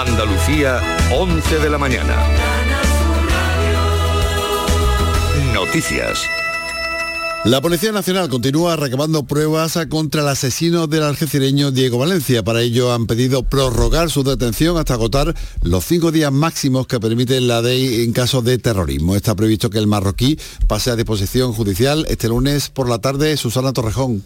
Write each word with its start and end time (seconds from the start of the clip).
Andalucía, 0.00 0.80
11 1.12 1.58
de 1.58 1.68
la 1.68 1.76
mañana. 1.76 2.16
Noticias. 5.52 6.22
La 7.44 7.60
Policía 7.60 7.92
Nacional 7.92 8.30
continúa 8.30 8.76
recabando 8.76 9.24
pruebas 9.24 9.78
contra 9.90 10.22
el 10.22 10.28
asesino 10.28 10.86
del 10.86 11.02
algecireño 11.02 11.70
Diego 11.70 11.98
Valencia. 11.98 12.42
Para 12.42 12.62
ello 12.62 12.94
han 12.94 13.06
pedido 13.06 13.42
prorrogar 13.42 14.08
su 14.08 14.22
detención 14.22 14.78
hasta 14.78 14.94
agotar 14.94 15.34
los 15.60 15.84
cinco 15.84 16.12
días 16.12 16.32
máximos 16.32 16.86
que 16.86 16.98
permite 16.98 17.38
la 17.42 17.60
ley 17.60 18.02
en 18.02 18.14
caso 18.14 18.40
de 18.40 18.56
terrorismo. 18.56 19.16
Está 19.16 19.34
previsto 19.34 19.68
que 19.68 19.78
el 19.78 19.86
marroquí 19.86 20.38
pase 20.66 20.90
a 20.90 20.96
disposición 20.96 21.52
judicial 21.52 22.06
este 22.08 22.28
lunes 22.28 22.70
por 22.70 22.88
la 22.88 23.00
tarde. 23.00 23.36
Susana 23.36 23.74
Torrejón. 23.74 24.24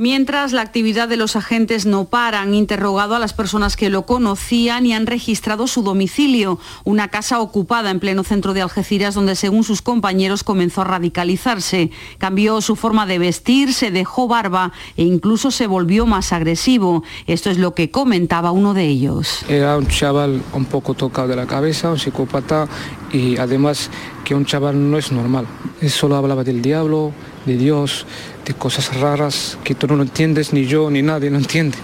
Mientras 0.00 0.52
la 0.52 0.62
actividad 0.62 1.08
de 1.08 1.16
los 1.16 1.34
agentes 1.34 1.84
no 1.84 2.04
para, 2.04 2.40
han 2.40 2.54
interrogado 2.54 3.16
a 3.16 3.18
las 3.18 3.32
personas 3.32 3.76
que 3.76 3.90
lo 3.90 4.06
conocían 4.06 4.86
y 4.86 4.92
han 4.92 5.06
registrado 5.08 5.66
su 5.66 5.82
domicilio, 5.82 6.60
una 6.84 7.08
casa 7.08 7.40
ocupada 7.40 7.90
en 7.90 7.98
pleno 7.98 8.22
centro 8.22 8.54
de 8.54 8.62
Algeciras 8.62 9.16
donde 9.16 9.34
según 9.34 9.64
sus 9.64 9.82
compañeros 9.82 10.44
comenzó 10.44 10.82
a 10.82 10.84
radicalizarse. 10.84 11.90
Cambió 12.18 12.60
su 12.60 12.76
forma 12.76 13.06
de 13.06 13.18
vestir, 13.18 13.74
se 13.74 13.90
dejó 13.90 14.28
barba 14.28 14.70
e 14.96 15.02
incluso 15.02 15.50
se 15.50 15.66
volvió 15.66 16.06
más 16.06 16.32
agresivo. 16.32 17.02
Esto 17.26 17.50
es 17.50 17.58
lo 17.58 17.74
que 17.74 17.90
comentaba 17.90 18.52
uno 18.52 18.74
de 18.74 18.84
ellos. 18.84 19.40
Era 19.48 19.76
un 19.76 19.88
chaval 19.88 20.40
un 20.52 20.66
poco 20.66 20.94
tocado 20.94 21.26
de 21.26 21.34
la 21.34 21.48
cabeza, 21.48 21.90
un 21.90 21.98
psicópata 21.98 22.68
y 23.12 23.36
además 23.36 23.90
que 24.24 24.36
un 24.36 24.46
chaval 24.46 24.92
no 24.92 24.96
es 24.96 25.10
normal. 25.10 25.48
Solo 25.88 26.14
hablaba 26.14 26.44
del 26.44 26.62
diablo, 26.62 27.12
de 27.48 27.56
Dios, 27.56 28.06
de 28.46 28.54
cosas 28.54 28.94
raras 28.94 29.58
que 29.64 29.74
tú 29.74 29.88
no 29.88 29.96
lo 29.96 30.04
entiendes, 30.04 30.52
ni 30.52 30.66
yo, 30.66 30.90
ni 30.90 31.02
nadie 31.02 31.30
lo 31.30 31.38
entiende. 31.38 31.76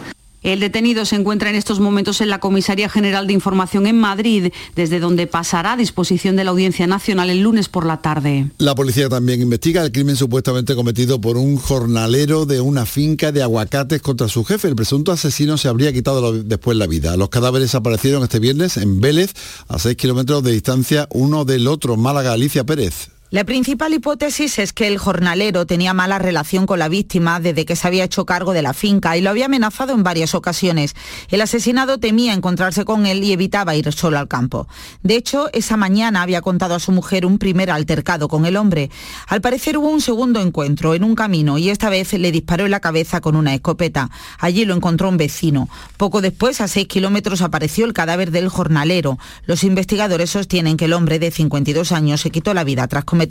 El 0.44 0.60
detenido 0.60 1.06
se 1.06 1.16
encuentra 1.16 1.48
en 1.48 1.56
estos 1.56 1.80
momentos 1.80 2.20
en 2.20 2.28
la 2.28 2.38
Comisaría 2.38 2.90
General 2.90 3.26
de 3.26 3.32
Información 3.32 3.86
en 3.86 3.98
Madrid, 3.98 4.52
desde 4.76 5.00
donde 5.00 5.26
pasará 5.26 5.72
a 5.72 5.76
disposición 5.78 6.36
de 6.36 6.44
la 6.44 6.50
Audiencia 6.50 6.86
Nacional 6.86 7.30
el 7.30 7.40
lunes 7.40 7.70
por 7.70 7.86
la 7.86 8.02
tarde. 8.02 8.50
La 8.58 8.74
policía 8.74 9.08
también 9.08 9.40
investiga 9.40 9.82
el 9.82 9.90
crimen 9.90 10.16
supuestamente 10.16 10.74
cometido 10.74 11.18
por 11.18 11.38
un 11.38 11.56
jornalero 11.56 12.44
de 12.44 12.60
una 12.60 12.84
finca 12.84 13.32
de 13.32 13.42
aguacates 13.42 14.02
contra 14.02 14.28
su 14.28 14.44
jefe. 14.44 14.68
El 14.68 14.76
presunto 14.76 15.12
asesino 15.12 15.56
se 15.56 15.68
habría 15.68 15.94
quitado 15.94 16.34
después 16.34 16.76
la 16.76 16.86
vida. 16.86 17.16
Los 17.16 17.30
cadáveres 17.30 17.74
aparecieron 17.74 18.22
este 18.22 18.38
viernes 18.38 18.76
en 18.76 19.00
Vélez, 19.00 19.32
a 19.68 19.78
6 19.78 19.96
kilómetros 19.96 20.44
de 20.44 20.52
distancia 20.52 21.08
uno 21.10 21.46
del 21.46 21.66
otro, 21.66 21.96
Málaga 21.96 22.34
Alicia 22.34 22.64
Pérez. 22.64 23.13
La 23.34 23.42
principal 23.42 23.92
hipótesis 23.92 24.60
es 24.60 24.72
que 24.72 24.86
el 24.86 24.96
jornalero 24.96 25.66
tenía 25.66 25.92
mala 25.92 26.20
relación 26.20 26.66
con 26.66 26.78
la 26.78 26.88
víctima 26.88 27.40
desde 27.40 27.64
que 27.64 27.74
se 27.74 27.88
había 27.88 28.04
hecho 28.04 28.24
cargo 28.24 28.52
de 28.52 28.62
la 28.62 28.74
finca 28.74 29.16
y 29.16 29.22
lo 29.22 29.30
había 29.30 29.46
amenazado 29.46 29.92
en 29.92 30.04
varias 30.04 30.36
ocasiones. 30.36 30.94
El 31.30 31.40
asesinado 31.40 31.98
temía 31.98 32.32
encontrarse 32.32 32.84
con 32.84 33.06
él 33.06 33.24
y 33.24 33.32
evitaba 33.32 33.74
ir 33.74 33.92
solo 33.92 34.20
al 34.20 34.28
campo. 34.28 34.68
De 35.02 35.16
hecho, 35.16 35.50
esa 35.52 35.76
mañana 35.76 36.22
había 36.22 36.42
contado 36.42 36.76
a 36.76 36.78
su 36.78 36.92
mujer 36.92 37.26
un 37.26 37.38
primer 37.38 37.72
altercado 37.72 38.28
con 38.28 38.46
el 38.46 38.56
hombre. 38.56 38.88
Al 39.26 39.40
parecer 39.40 39.78
hubo 39.78 39.88
un 39.88 40.00
segundo 40.00 40.40
encuentro 40.40 40.94
en 40.94 41.02
un 41.02 41.16
camino 41.16 41.58
y 41.58 41.70
esta 41.70 41.90
vez 41.90 42.12
le 42.12 42.30
disparó 42.30 42.66
en 42.66 42.70
la 42.70 42.78
cabeza 42.78 43.20
con 43.20 43.34
una 43.34 43.52
escopeta. 43.52 44.10
Allí 44.38 44.64
lo 44.64 44.76
encontró 44.76 45.08
un 45.08 45.16
vecino. 45.16 45.68
Poco 45.96 46.20
después, 46.20 46.60
a 46.60 46.68
seis 46.68 46.86
kilómetros, 46.86 47.42
apareció 47.42 47.84
el 47.84 47.94
cadáver 47.94 48.30
del 48.30 48.48
jornalero. 48.48 49.18
Los 49.44 49.64
investigadores 49.64 50.30
sostienen 50.30 50.76
que 50.76 50.84
el 50.84 50.92
hombre 50.92 51.18
de 51.18 51.32
52 51.32 51.90
años 51.90 52.20
se 52.20 52.30
quitó 52.30 52.54
la 52.54 52.62
vida 52.62 52.86
tras 52.86 53.02
cometer 53.02 53.23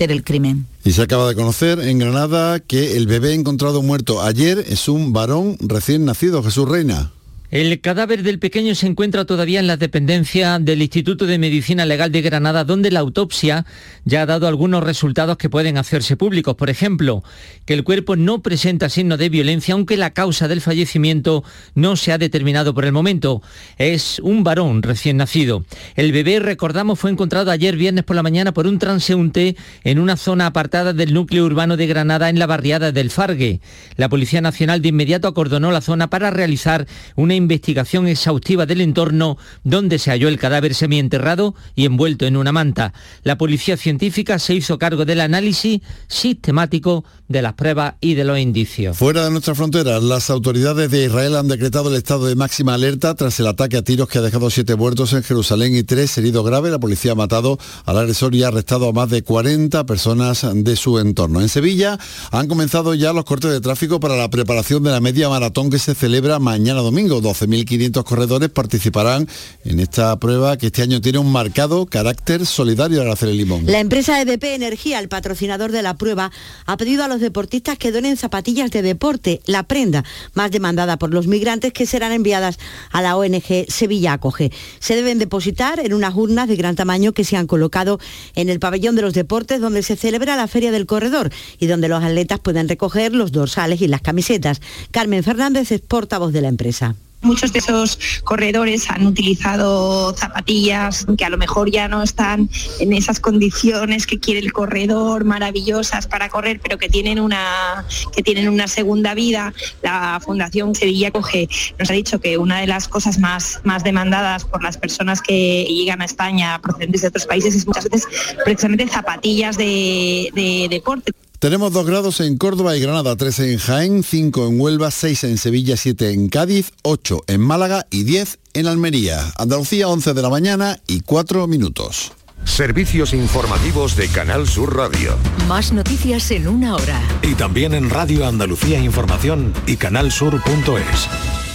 Y 0.84 0.92
se 0.92 1.02
acaba 1.02 1.28
de 1.28 1.36
conocer 1.36 1.80
en 1.80 2.00
Granada 2.00 2.60
que 2.60 2.98
el 2.98 3.08
bebé 3.08 3.34
encontrado 3.34 3.82
muerto 3.82 4.22
ayer 4.22 4.64
es 4.68 4.88
un 4.88 5.14
varón 5.14 5.58
recién 5.60 6.06
nacido, 6.06 6.44
Jesús 6.44 6.68
Reina. 6.68 7.12
El 7.54 7.80
cadáver 7.82 8.24
del 8.24 8.40
pequeño 8.40 8.74
se 8.74 8.88
encuentra 8.88 9.26
todavía 9.26 9.60
en 9.60 9.68
la 9.68 9.78
dependencia 9.78 10.58
del 10.58 10.82
Instituto 10.82 11.28
de 11.28 11.38
Medicina 11.38 11.86
Legal 11.86 12.12
de 12.12 12.24
Granada, 12.24 12.64
donde 12.64 12.90
la 12.90 13.02
autopsia 13.02 13.68
ya 14.06 14.24
ha 14.24 14.26
dado 14.26 14.48
algunos 14.48 14.84
resultados 14.84 15.38
que 15.38 15.52
pueden 15.52 15.78
hacerse 15.78 16.18
públicos. 16.18 16.56
Por 16.56 16.72
ejemplo, 16.72 17.24
que 17.68 17.76
el 17.76 17.84
cuerpo 17.84 18.16
no 18.16 18.42
presenta 18.42 18.90
signos 18.90 19.20
de 19.20 19.30
violencia, 19.30 19.76
aunque 19.76 19.98
la 19.98 20.16
causa 20.16 20.48
del 20.48 20.62
fallecimiento 20.62 21.44
no 21.76 21.96
se 21.96 22.12
ha 22.12 22.18
determinado 22.18 22.74
por 22.74 22.86
el 22.86 22.92
momento. 22.92 23.44
Es 23.78 24.18
un 24.24 24.44
varón 24.44 24.82
recién 24.82 25.18
nacido. 25.18 25.64
El 25.96 26.12
bebé, 26.12 26.40
recordamos, 26.40 26.98
fue 26.98 27.12
encontrado 27.12 27.52
ayer 27.52 27.78
viernes 27.78 28.04
por 28.04 28.16
la 28.16 28.24
mañana 28.24 28.56
por 28.56 28.66
un 28.66 28.80
transeúnte 28.80 29.56
en 29.84 30.00
una 30.00 30.18
zona 30.18 30.48
apartada 30.48 30.92
del 30.92 31.14
núcleo 31.14 31.46
urbano 31.46 31.78
de 31.78 31.86
Granada 31.86 32.30
en 32.30 32.40
la 32.40 32.48
barriada 32.48 32.92
del 32.92 33.12
Fargue. 33.12 33.62
La 33.96 34.10
Policía 34.10 34.42
Nacional 34.42 34.82
de 34.82 34.90
inmediato 34.90 35.28
acordonó 35.28 35.72
la 35.72 35.82
zona 35.82 36.10
para 36.10 36.32
realizar 36.32 36.88
una 37.16 37.43
investigación 37.44 38.08
exhaustiva 38.08 38.66
del 38.66 38.82
entorno 38.82 39.38
donde 39.64 40.00
se 40.00 40.12
halló 40.12 40.28
el 40.28 40.40
cadáver 40.40 40.74
semienterrado 40.74 41.56
y 41.76 41.86
envuelto 41.86 42.26
en 42.26 42.38
una 42.38 42.52
manta. 42.52 42.94
La 43.24 43.38
policía 43.38 43.78
científica 43.78 44.40
se 44.40 44.56
hizo 44.56 44.78
cargo 44.78 45.06
del 45.06 45.22
análisis 45.22 45.82
sistemático 46.08 47.06
de 47.28 47.42
las 47.42 47.54
pruebas 47.54 47.96
y 48.02 48.16
de 48.16 48.24
los 48.24 48.40
indicios. 48.40 48.98
Fuera 48.98 49.24
de 49.24 49.32
nuestras 49.32 49.58
fronteras, 49.58 50.04
las 50.04 50.30
autoridades 50.30 50.90
de 50.92 51.06
Israel 51.06 51.36
han 51.36 51.48
decretado 51.48 51.90
el 51.90 51.96
estado 51.96 52.28
de 52.28 52.36
máxima 52.36 52.74
alerta 52.74 53.16
tras 53.16 53.40
el 53.40 53.48
ataque 53.48 53.78
a 53.78 53.84
tiros 53.84 54.08
que 54.08 54.20
ha 54.20 54.22
dejado 54.22 54.50
siete 54.50 54.76
muertos 54.76 55.14
en 55.14 55.24
Jerusalén 55.24 55.76
y 55.76 55.84
tres 55.84 56.18
heridos 56.18 56.46
graves. 56.46 56.72
La 56.72 56.80
policía 56.80 57.14
ha 57.14 57.16
matado 57.16 57.58
al 57.86 57.98
agresor 57.98 58.36
y 58.36 58.44
ha 58.44 58.50
arrestado 58.50 58.90
a 58.90 58.94
más 58.94 59.10
de 59.10 59.24
40 59.24 59.86
personas 59.86 60.46
de 60.54 60.76
su 60.76 61.00
entorno. 61.00 61.42
En 61.42 61.50
Sevilla 61.50 62.00
han 62.32 62.48
comenzado 62.48 62.94
ya 62.94 63.14
los 63.14 63.26
cortes 63.26 63.52
de 63.52 63.62
tráfico 63.62 64.00
para 64.00 64.16
la 64.16 64.30
preparación 64.30 64.84
de 64.84 64.92
la 64.92 65.00
media 65.00 65.30
maratón 65.30 65.70
que 65.70 65.80
se 65.80 65.96
celebra 65.96 66.40
mañana 66.40 66.82
domingo. 66.82 67.22
12.500 67.34 68.04
corredores 68.04 68.50
participarán 68.50 69.28
en 69.66 69.80
esta 69.80 70.18
prueba 70.20 70.58
que 70.58 70.68
este 70.68 70.84
año 70.84 71.02
tiene 71.02 71.18
un 71.18 71.32
marcado 71.32 71.86
carácter 71.88 72.46
solidario 72.46 73.02
al 73.02 73.12
hacer 73.12 73.30
el 73.30 73.38
limón. 73.38 73.66
La 73.66 73.80
empresa 73.80 74.22
EDP 74.22 74.44
Energía, 74.44 75.00
el 75.00 75.10
patrocinador 75.10 75.72
de 75.72 75.82
la 75.82 75.96
prueba, 75.96 76.32
ha 76.66 76.78
pedido 76.78 77.04
a 77.04 77.08
los 77.08 77.22
deportistas 77.22 77.78
que 77.78 77.92
donen 77.92 78.18
zapatillas 78.18 78.72
de 78.72 78.82
deporte, 78.82 79.42
la 79.46 79.64
prenda 79.64 80.04
más 80.34 80.52
demandada 80.52 80.98
por 80.98 81.14
los 81.14 81.28
migrantes 81.28 81.74
que 81.74 81.86
serán 81.86 82.12
enviadas 82.12 82.60
a 82.92 83.02
la 83.02 83.18
ONG 83.18 83.66
Sevilla 83.68 84.14
Acoge. 84.14 84.52
Se 84.80 84.96
deben 84.96 85.18
depositar 85.18 85.80
en 85.80 85.94
unas 85.94 86.14
urnas 86.16 86.48
de 86.48 86.56
gran 86.56 86.76
tamaño 86.76 87.14
que 87.14 87.24
se 87.24 87.36
han 87.36 87.48
colocado 87.48 88.00
en 88.36 88.50
el 88.50 88.60
pabellón 88.60 88.96
de 88.96 89.02
los 89.02 89.14
deportes 89.14 89.60
donde 89.60 89.84
se 89.84 89.96
celebra 89.96 90.36
la 90.36 90.48
Feria 90.48 90.72
del 90.72 90.86
Corredor 90.86 91.32
y 91.60 91.66
donde 91.66 91.88
los 91.88 92.04
atletas 92.04 92.40
pueden 92.40 92.70
recoger 92.70 93.14
los 93.16 93.32
dorsales 93.32 93.82
y 93.82 93.88
las 93.88 94.02
camisetas. 94.02 94.62
Carmen 94.92 95.24
Fernández 95.24 95.72
es 95.72 95.82
portavoz 95.82 96.32
de 96.32 96.42
la 96.42 96.50
empresa. 96.50 96.96
Muchos 97.24 97.54
de 97.54 97.60
esos 97.60 97.98
corredores 98.24 98.90
han 98.90 99.08
utilizado 99.08 100.14
zapatillas 100.16 101.06
que 101.18 101.26
a 101.26 101.30
lo 101.30 101.38
mejor 101.38 101.72
ya 101.72 101.88
no 101.88 102.04
están 102.04 102.50
en 102.80 102.94
esas 102.94 103.20
condiciones 103.20 104.06
que 104.06 104.20
quiere 104.20 104.40
el 104.40 104.52
corredor, 104.52 105.24
maravillosas 105.24 106.08
para 106.08 106.30
correr, 106.30 106.60
pero 106.62 106.78
que 106.78 106.90
tienen 106.90 107.20
una, 107.20 107.86
que 108.16 108.22
tienen 108.24 108.50
una 108.50 108.68
segunda 108.68 109.14
vida. 109.14 109.54
La 109.82 110.20
Fundación 110.24 110.76
Sevilla 110.76 111.12
Coge 111.12 111.48
nos 111.80 111.90
ha 111.90 111.94
dicho 111.94 112.20
que 112.20 112.38
una 112.38 112.60
de 112.60 112.68
las 112.68 112.88
cosas 112.88 113.20
más, 113.20 113.62
más 113.64 113.84
demandadas 113.84 114.46
por 114.46 114.62
las 114.62 114.78
personas 114.78 115.22
que 115.22 115.64
llegan 115.64 116.02
a 116.02 116.06
España 116.06 116.60
procedentes 116.62 117.02
de 117.02 117.08
otros 117.08 117.26
países 117.26 117.56
es 117.56 117.66
muchas 117.66 117.90
veces 117.90 118.08
precisamente 118.44 118.88
zapatillas 118.88 119.58
de, 119.58 120.30
de 120.34 120.68
deporte. 120.70 121.14
Tenemos 121.44 121.74
dos 121.74 121.86
grados 121.86 122.22
en 122.22 122.38
Córdoba 122.38 122.78
y 122.78 122.80
Granada, 122.80 123.18
3 123.18 123.40
en 123.40 123.58
Jaén, 123.58 124.04
5 124.04 124.48
en 124.48 124.62
Huelva, 124.62 124.92
6 124.92 125.26
en 125.26 125.38
Sevilla, 125.38 125.76
7 125.76 126.14
en 126.14 126.30
Cádiz, 126.30 126.72
8 126.84 127.26
en 127.28 127.42
Málaga 127.42 127.86
y 127.92 128.06
10 128.06 128.40
en 128.54 128.66
Almería. 128.66 129.34
Andalucía, 129.38 129.90
11 129.90 130.14
de 130.14 130.22
la 130.22 130.30
mañana 130.30 130.80
y 130.88 131.02
4 131.02 131.46
minutos. 131.48 132.14
Servicios 132.46 133.14
informativos 133.14 133.98
de 133.98 134.08
Canal 134.08 134.48
Sur 134.48 134.74
Radio. 134.74 135.18
Más 135.50 135.74
noticias 135.74 136.32
en 136.32 136.48
una 136.48 136.76
hora. 136.76 137.02
Y 137.22 137.36
también 137.36 137.74
en 137.74 137.90
Radio 137.90 138.26
Andalucía 138.26 138.80
Información 138.80 139.52
y 139.68 139.76
canalsur.es. 139.76 141.53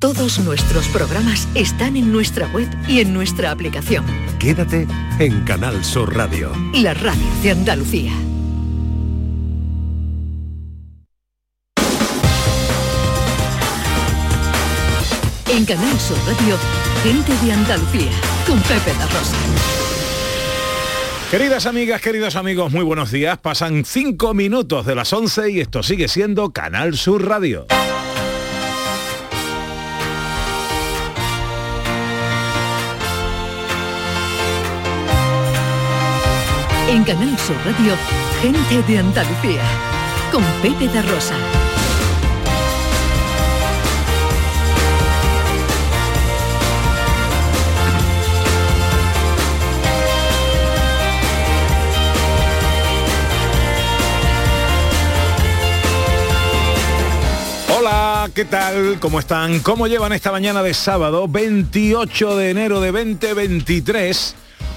Todos 0.00 0.38
nuestros 0.38 0.88
programas 0.88 1.46
están 1.54 1.94
en 1.94 2.10
nuestra 2.10 2.46
web 2.54 2.66
y 2.88 3.00
en 3.00 3.12
nuestra 3.12 3.50
aplicación. 3.50 4.06
Quédate 4.38 4.86
en 5.18 5.42
Canal 5.42 5.84
Sur 5.84 6.16
Radio. 6.16 6.50
La 6.72 6.94
radio 6.94 7.22
de 7.42 7.50
Andalucía. 7.50 8.10
En 15.50 15.66
Canal 15.66 16.00
Sur 16.00 16.16
Radio, 16.26 16.56
gente 17.02 17.44
de 17.44 17.52
Andalucía, 17.52 18.10
con 18.46 18.58
Pepe 18.60 18.94
La 18.98 19.04
Rosa. 19.04 19.36
Queridas 21.30 21.66
amigas, 21.66 22.00
queridos 22.00 22.36
amigos, 22.36 22.72
muy 22.72 22.84
buenos 22.84 23.10
días. 23.10 23.36
Pasan 23.36 23.84
cinco 23.84 24.32
minutos 24.32 24.86
de 24.86 24.94
las 24.94 25.12
11 25.12 25.50
y 25.50 25.60
esto 25.60 25.82
sigue 25.82 26.08
siendo 26.08 26.54
Canal 26.54 26.96
Sur 26.96 27.28
Radio. 27.28 27.66
En 36.90 37.04
Canal 37.04 37.38
Sur 37.38 37.54
Radio, 37.64 37.94
Gente 38.42 38.82
de 38.92 38.98
Andalucía, 38.98 39.62
con 40.32 40.42
Pepe 40.60 40.88
da 40.88 41.02
Rosa. 41.02 41.36
Hola, 57.78 58.28
¿qué 58.34 58.44
tal? 58.46 58.98
¿Cómo 58.98 59.20
están? 59.20 59.60
¿Cómo 59.60 59.86
llevan 59.86 60.12
esta 60.12 60.32
mañana 60.32 60.60
de 60.64 60.74
sábado, 60.74 61.28
28 61.28 62.36
de 62.36 62.50
enero 62.50 62.80
de 62.80 62.90
2023? 62.90 64.34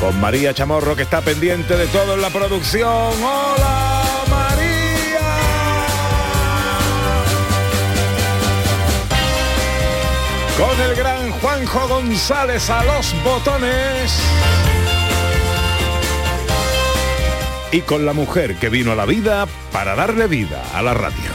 Con 0.00 0.18
María 0.18 0.54
Chamorro 0.54 0.96
que 0.96 1.02
está 1.02 1.20
pendiente 1.20 1.76
de 1.76 1.86
todo 1.88 2.14
en 2.14 2.22
la 2.22 2.30
producción. 2.30 2.88
¡Hola 2.88 4.24
María! 4.30 5.20
Con 10.56 10.80
el 10.80 10.94
gran 10.94 11.30
Juanjo 11.32 11.88
González 11.88 12.70
a 12.70 12.82
los 12.84 13.14
botones 13.22 14.18
y 17.72 17.80
con 17.82 18.06
la 18.06 18.14
mujer 18.14 18.56
que 18.56 18.68
vino 18.70 18.92
a 18.92 18.94
la 18.94 19.04
vida 19.04 19.46
para 19.70 19.94
darle 19.94 20.26
vida 20.26 20.62
a 20.74 20.80
la 20.80 20.94
radio. 20.94 21.30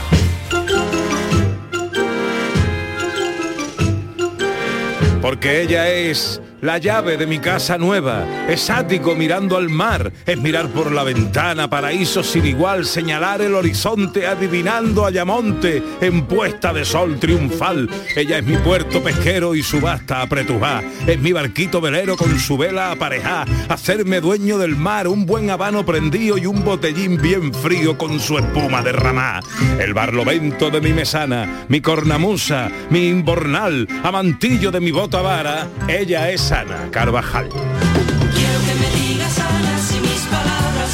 Porque 5.22 5.62
ella 5.62 5.88
es 5.88 6.40
la 6.60 6.78
llave 6.78 7.16
de 7.16 7.26
mi 7.26 7.38
casa 7.38 7.76
nueva, 7.76 8.24
es 8.48 8.70
ático 8.70 9.14
mirando 9.14 9.56
al 9.56 9.68
mar, 9.68 10.12
es 10.24 10.38
mirar 10.38 10.68
por 10.68 10.92
la 10.92 11.04
ventana, 11.04 11.68
paraíso 11.68 12.22
sin 12.22 12.46
igual, 12.46 12.86
señalar 12.86 13.42
el 13.42 13.54
horizonte 13.54 14.26
adivinando 14.26 15.04
a 15.04 15.10
Yamonte 15.10 15.82
en 16.00 16.26
puesta 16.26 16.72
de 16.72 16.84
sol 16.84 17.18
triunfal. 17.18 17.88
Ella 18.14 18.38
es 18.38 18.44
mi 18.44 18.56
puerto 18.56 19.02
pesquero 19.02 19.54
y 19.54 19.62
su 19.62 19.80
basta 19.80 20.22
apretujá, 20.22 20.82
es 21.06 21.18
mi 21.20 21.32
barquito 21.32 21.80
velero 21.80 22.16
con 22.16 22.38
su 22.38 22.56
vela 22.56 22.92
aparejá, 22.92 23.44
hacerme 23.68 24.20
dueño 24.20 24.58
del 24.58 24.76
mar, 24.76 25.08
un 25.08 25.26
buen 25.26 25.50
habano 25.50 25.84
prendido 25.84 26.38
y 26.38 26.46
un 26.46 26.64
botellín 26.64 27.20
bien 27.20 27.52
frío 27.52 27.98
con 27.98 28.18
su 28.18 28.38
espuma 28.38 28.82
derramá. 28.82 29.40
El 29.78 29.92
barlovento 29.94 30.70
de 30.70 30.80
mi 30.80 30.92
mesana, 30.92 31.66
mi 31.68 31.80
cornamusa, 31.80 32.70
mi 32.90 33.08
imbornal, 33.08 33.86
amantillo 34.02 34.70
de 34.70 34.80
mi 34.80 34.90
bota 34.90 35.20
vara, 35.20 35.68
ella 35.88 36.30
es 36.30 36.45
Ana 36.52 36.88
Carvajal. 36.90 37.85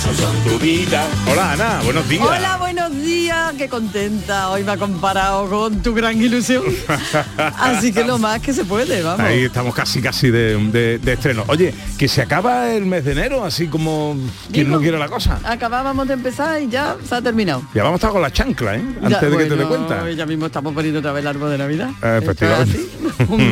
Tu 0.03 0.59
vida. 0.59 1.07
Hola 1.31 1.53
Ana, 1.53 1.81
buenos 1.85 2.09
días. 2.09 2.27
Hola, 2.27 2.57
buenos 2.59 2.93
días, 3.03 3.55
qué 3.57 3.69
contenta. 3.69 4.51
Hoy 4.51 4.65
me 4.65 4.73
ha 4.73 4.77
comparado 4.77 5.49
con 5.49 5.81
tu 5.81 5.95
gran 5.95 6.21
ilusión. 6.21 6.65
Así 7.57 7.93
que 7.93 8.03
lo 8.03 8.19
más 8.19 8.41
que 8.41 8.53
se 8.53 8.65
puede, 8.65 9.01
vamos. 9.03 9.21
Ahí 9.21 9.45
estamos 9.45 9.73
casi 9.73 10.03
casi 10.03 10.29
de, 10.31 10.57
de- 10.71 10.99
de 10.99 11.13
estreno. 11.13 11.45
Oye, 11.47 11.73
que 11.97 12.09
se 12.09 12.21
acaba 12.21 12.73
el 12.73 12.85
mes 12.85 13.05
de 13.05 13.13
enero, 13.13 13.45
así 13.45 13.69
como 13.69 14.17
quien 14.53 14.71
no 14.71 14.81
quiere 14.81 14.99
la 14.99 15.09
cosa. 15.09 15.39
Acabábamos 15.45 16.09
de 16.09 16.15
empezar 16.15 16.61
y 16.61 16.69
ya 16.69 16.97
se 17.09 17.15
ha 17.15 17.23
terminado. 17.23 17.63
Ya 17.73 17.85
vamos 17.85 17.97
a 17.97 17.99
estar 17.99 18.11
con 18.11 18.23
la 18.23 18.33
chancla, 18.33 18.75
¿eh? 18.77 18.83
Antes 19.03 19.21
Ya, 19.21 19.21
de 19.31 19.37
que 19.37 19.45
te 19.45 19.57
dé 19.57 19.65
cuenta. 19.67 20.11
Ya 20.11 20.27
mismo 20.27 20.47
estamos 20.47 20.75
poniendo 20.75 20.99
otra 20.99 21.13
vez 21.13 21.23
el 21.23 21.29
árbol 21.29 21.51
de 21.53 21.59
Navidad. 21.59 21.91
Eh, 22.03 22.19
efectivamente. 22.21 22.81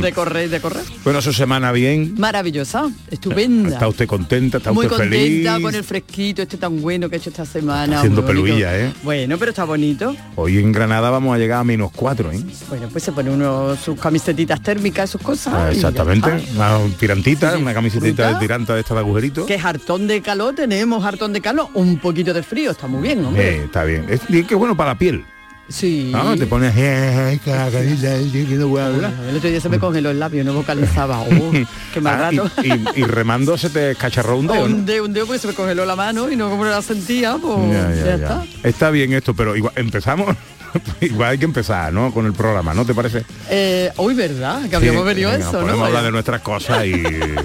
de 0.03 0.13
correr 0.13 0.47
y 0.47 0.49
de 0.49 0.61
correr. 0.61 0.83
Bueno, 1.05 1.23
su 1.23 1.33
semana 1.33 1.71
bien. 1.73 2.15
Maravillosa, 2.19 2.89
estupenda. 3.11 3.71
¿Está 3.71 3.89
usted 3.89 4.07
contenta? 4.07 4.59
¿Está 4.59 4.73
Muy 4.73 4.87
usted 4.87 4.99
contenta 4.99 5.53
feliz? 5.55 5.63
con 5.63 5.75
el 5.75 5.85
fresquito 5.85 6.40
este 6.43 6.57
tan 6.57 6.81
bueno 6.81 7.09
que 7.09 7.17
he 7.17 7.19
hecho 7.19 7.31
esta 7.31 7.45
semana. 7.45 7.99
haciendo 7.99 8.25
peluilla, 8.25 8.77
¿eh? 8.79 8.93
Bueno, 9.03 9.37
pero 9.39 9.51
está 9.51 9.65
bonito. 9.65 10.15
Hoy 10.37 10.59
en 10.59 10.73
Granada 10.73 11.11
vamos 11.11 11.35
a 11.35 11.39
llegar 11.39 11.61
a 11.61 11.65
menos 11.65 11.91
cuatro, 11.95 12.31
¿eh? 12.33 12.41
Bueno, 12.69 12.89
pues 12.91 13.05
se 13.05 13.13
pone 13.13 13.31
uno 13.31 13.77
sus 13.77 13.99
camisetitas 13.99 14.63
térmicas, 14.63 15.11
sus 15.11 15.21
cosas. 15.21 15.55
Ah, 15.55 15.71
Exactamente. 15.73 16.29
Una 16.55 16.79
tirantita, 16.99 17.57
una 17.57 17.75
camisetita 17.75 18.25
fruta. 18.25 18.33
de 18.35 18.41
tiranta 18.41 18.75
de 18.75 18.81
esta 18.81 18.95
de 18.95 19.01
agujerito. 19.01 19.47
Que 19.47 19.59
hartón 19.59 20.07
de 20.07 20.21
calor 20.23 20.55
tenemos, 20.55 21.05
hartón 21.05 21.33
de 21.33 21.41
calor, 21.41 21.69
un 21.75 21.99
poquito 21.99 22.33
de 22.33 22.43
frío, 22.43 22.71
está 22.71 22.87
muy 22.87 23.03
bien, 23.03 23.25
hombre. 23.25 23.57
Eh, 23.57 23.65
está 23.65 23.85
bien. 23.85 24.07
Es 24.09 24.21
que 24.47 24.55
bueno 24.55 24.77
para 24.77 24.91
la 24.93 24.99
piel. 24.99 25.25
Sí. 25.71 26.11
¿no? 26.13 26.37
Te 26.37 26.47
pones 26.47 26.73
eh, 26.77 27.39
cacarita, 27.45 28.09
que 28.33 28.57
no 28.57 28.69
voy 28.69 28.81
a 28.81 28.87
hablar. 28.87 29.13
El 29.29 29.37
otro 29.37 29.49
día 29.49 29.61
se 29.61 29.69
me 29.69 29.79
congeló 29.79 30.11
el 30.11 30.19
labio, 30.21 30.45
no 30.45 30.53
vocalizaba. 30.53 31.21
Oh, 31.21 31.53
qué 31.95 32.01
mal 32.03 32.25
Ah, 32.25 32.31
y- 32.33 32.39
rato. 32.39 32.51
y, 32.63 33.01
y 33.01 33.05
remando 33.05 33.57
se 33.57 33.71
te 33.71 33.95
cacharró 33.95 34.37
un 34.37 34.47
dedo, 34.49 34.69
¿no? 34.69 34.75
un 34.77 34.85
dedo, 34.87 35.05
un 35.05 35.13
dedo 35.13 35.27
porque 35.27 35.39
se 35.41 35.47
me 35.49 35.55
congeló 35.55 35.87
la 35.87 35.97
mano 35.97 36.31
y 36.31 36.37
no 36.37 36.51
como 36.51 36.65
no 36.65 36.71
la 36.71 36.83
sentía, 36.83 37.37
pues 37.41 37.57
Ya, 37.73 37.91
ya, 37.91 37.95
ya, 37.95 38.05
ya. 38.05 38.15
está. 38.15 38.45
Está 38.63 38.91
bien 38.91 39.13
esto, 39.13 39.33
pero 39.35 39.57
igual 39.57 39.73
empezamos. 39.77 40.37
igual 41.01 41.31
hay 41.31 41.39
que 41.39 41.45
empezar, 41.47 41.93
¿no? 41.93 42.13
Con 42.13 42.27
el 42.27 42.33
programa, 42.33 42.73
¿no 42.75 42.85
te 42.85 42.95
parece? 42.95 43.25
Eh, 43.49 43.91
hoy 43.97 44.15
verdad, 44.15 44.69
que 44.69 44.77
habíamos 44.77 45.03
Sí, 45.03 45.09
venido 45.09 45.29
a 45.31 45.33
venga, 45.33 45.49
eso, 45.49 45.59
¿no? 45.61 45.67
Podemos 45.67 45.87
hablar 45.89 46.05
de 46.05 46.13
nuestras 46.13 46.41
cosas 46.43 46.87
y. 46.87 46.93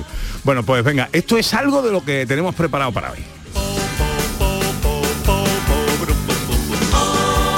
bueno, 0.43 0.63
pues 0.63 0.83
venga, 0.83 1.09
esto 1.11 1.37
es 1.37 1.53
algo 1.53 1.81
de 1.81 1.91
lo 1.91 2.03
que 2.03 2.25
tenemos 2.25 2.53
preparado 2.53 2.91
para 2.91 3.11
hoy. 3.11 3.19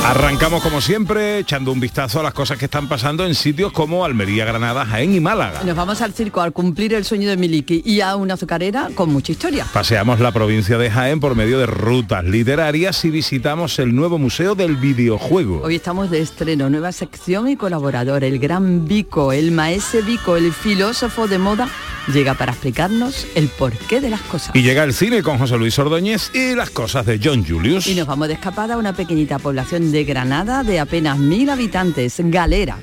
Arrancamos 0.08 0.64
como 0.64 0.80
siempre 0.80 1.40
echando 1.40 1.70
un 1.70 1.82
vistazo 1.82 2.22
a 2.22 2.24
las 2.24 2.34
cosas 2.34 2.58
que 2.58 2.64
están 2.64 2.88
pasando 2.88 3.26
en 3.26 3.36
sitios 3.36 3.74
como 3.74 4.06
Almería, 4.06 4.46
Granada, 4.46 4.86
Jaén 4.86 5.14
y 5.14 5.20
Málaga. 5.20 5.64
Nos 5.66 5.76
vamos 5.76 6.02
al 6.02 6.14
circo 6.14 6.40
al 6.40 6.54
cumplir 6.54 6.94
el 6.94 7.04
sueño 7.04 7.30
de 7.30 7.36
Miliki 7.36 7.82
y 7.84 8.00
a 8.00 8.16
una 8.16 8.36
azucarera 8.36 8.88
con 8.96 9.12
mucha 9.12 9.34
historia. 9.34 9.66
Paseamos 9.74 10.22
la 10.22 10.32
provincia 10.32 10.78
de 10.78 10.90
Jaén 10.90 11.20
por 11.20 11.36
medio 11.36 11.60
de 11.60 11.66
rutas 11.66 12.24
literarias 12.24 13.04
y 13.04 13.10
visitamos 13.10 13.80
el 13.80 13.94
nuevo 13.94 14.18
museo 14.18 14.56
del 14.56 14.78
videojuego. 14.78 15.60
Hoy 15.62 15.76
estamos 15.76 16.10
de 16.10 16.22
estreno, 16.22 16.70
nueva 16.70 16.94
sección 16.94 17.50
y 17.50 17.58
colaborador. 17.58 18.24
El 18.24 18.40
gran 18.40 18.88
Vico, 18.88 19.34
el 19.34 19.52
maese 19.52 20.02
Vico, 20.04 20.38
el 20.38 20.54
filósofo 20.54 21.28
de 21.28 21.38
moda, 21.38 21.68
llega 22.14 22.34
para 22.34 22.54
explicarnos 22.54 23.28
el 23.36 23.50
porqué 23.50 24.00
de 24.00 24.10
las 24.10 24.22
cosas. 24.22 24.56
Y 24.56 24.62
llega 24.62 24.86
el 24.86 24.94
cine 24.94 25.22
con 25.22 25.38
José 25.38 25.58
Luis 25.58 25.78
Ordóñez 25.78 26.32
y 26.34 26.56
las 26.56 26.70
cosas 26.70 27.06
de 27.06 27.20
John 27.22 27.46
Julius. 27.46 27.88
Y 27.88 27.96
nos 27.96 28.08
vamos 28.08 28.30
de 28.30 28.36
escapada 28.36 28.76
a 28.76 28.78
una 28.78 28.94
pequeñita 28.94 29.38
población 29.40 29.92
de 29.92 29.97
Granada 30.04 30.64
de 30.64 30.80
apenas 30.80 31.18
mil 31.18 31.50
habitantes, 31.50 32.16
Galera. 32.18 32.78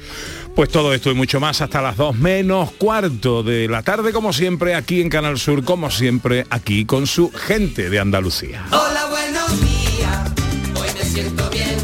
Pues 0.54 0.68
todo 0.68 0.94
esto 0.94 1.10
y 1.10 1.14
mucho 1.14 1.40
más 1.40 1.60
hasta 1.60 1.82
las 1.82 1.96
2 1.96 2.16
menos 2.16 2.70
cuarto 2.72 3.42
de 3.42 3.66
la 3.66 3.82
tarde, 3.82 4.12
como 4.12 4.32
siempre, 4.32 4.76
aquí 4.76 5.00
en 5.00 5.08
Canal 5.08 5.36
Sur, 5.36 5.64
como 5.64 5.90
siempre, 5.90 6.46
aquí 6.48 6.84
con 6.84 7.08
su 7.08 7.32
gente 7.32 7.90
de 7.90 7.98
Andalucía. 7.98 8.64
Hola, 8.70 9.06
buenos 9.10 9.60
días. 9.60 10.32
Hoy 10.80 10.88
me 10.96 11.04
siento 11.04 11.50
bien. 11.50 11.76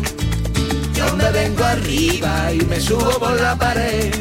Yo 0.94 1.16
me 1.16 1.30
vengo 1.32 1.64
arriba 1.64 2.52
y 2.52 2.60
me 2.66 2.80
subo 2.80 3.18
por 3.18 3.40
la 3.40 3.56
pared. 3.56 4.14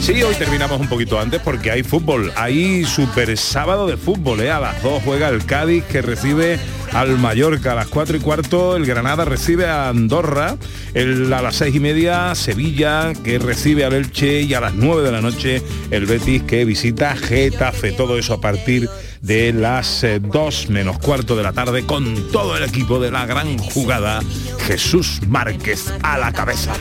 Sí, 0.00 0.22
hoy 0.22 0.34
terminamos 0.36 0.80
un 0.80 0.88
poquito 0.88 1.20
antes 1.20 1.40
porque 1.42 1.70
hay 1.70 1.82
fútbol. 1.82 2.32
Hay 2.36 2.84
super 2.84 3.36
sábado 3.36 3.86
de 3.86 3.96
fútbol, 3.96 4.40
¿eh? 4.40 4.50
A 4.50 4.58
las 4.58 4.82
2 4.82 5.02
juega 5.04 5.28
el 5.28 5.44
Cádiz 5.44 5.84
que 5.84 6.00
recibe 6.00 6.58
al 6.92 7.18
Mallorca. 7.18 7.72
A 7.72 7.74
las 7.74 7.88
4 7.88 8.16
y 8.16 8.20
cuarto 8.20 8.76
el 8.76 8.86
Granada 8.86 9.24
recibe 9.24 9.66
a 9.66 9.88
Andorra. 9.88 10.56
El, 10.94 11.30
a 11.32 11.42
las 11.42 11.56
6 11.56 11.74
y 11.74 11.80
media 11.80 12.34
Sevilla 12.34 13.12
que 13.22 13.38
recibe 13.38 13.84
al 13.84 13.92
Elche 13.92 14.42
y 14.42 14.54
a 14.54 14.60
las 14.60 14.74
9 14.74 15.02
de 15.02 15.12
la 15.12 15.20
noche 15.20 15.62
el 15.90 16.06
Betis 16.06 16.42
que 16.44 16.64
visita 16.64 17.14
Getafe. 17.14 17.92
Todo 17.92 18.16
eso 18.16 18.34
a 18.34 18.40
partir 18.40 18.88
de 19.20 19.52
las 19.52 20.06
2 20.20 20.70
menos 20.70 20.98
cuarto 21.00 21.36
de 21.36 21.42
la 21.42 21.52
tarde 21.52 21.84
con 21.84 22.30
todo 22.32 22.56
el 22.56 22.64
equipo 22.64 22.98
de 22.98 23.10
la 23.10 23.26
gran 23.26 23.58
jugada. 23.58 24.20
Jesús 24.66 25.20
Márquez 25.26 25.92
a 26.02 26.16
la 26.16 26.32
cabeza. 26.32 26.72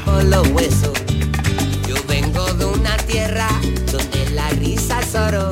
Tierra 3.28 3.50
donde 3.92 4.30
la 4.34 4.50
risa 4.52 5.02
es 5.02 5.14
oro. 5.16 5.50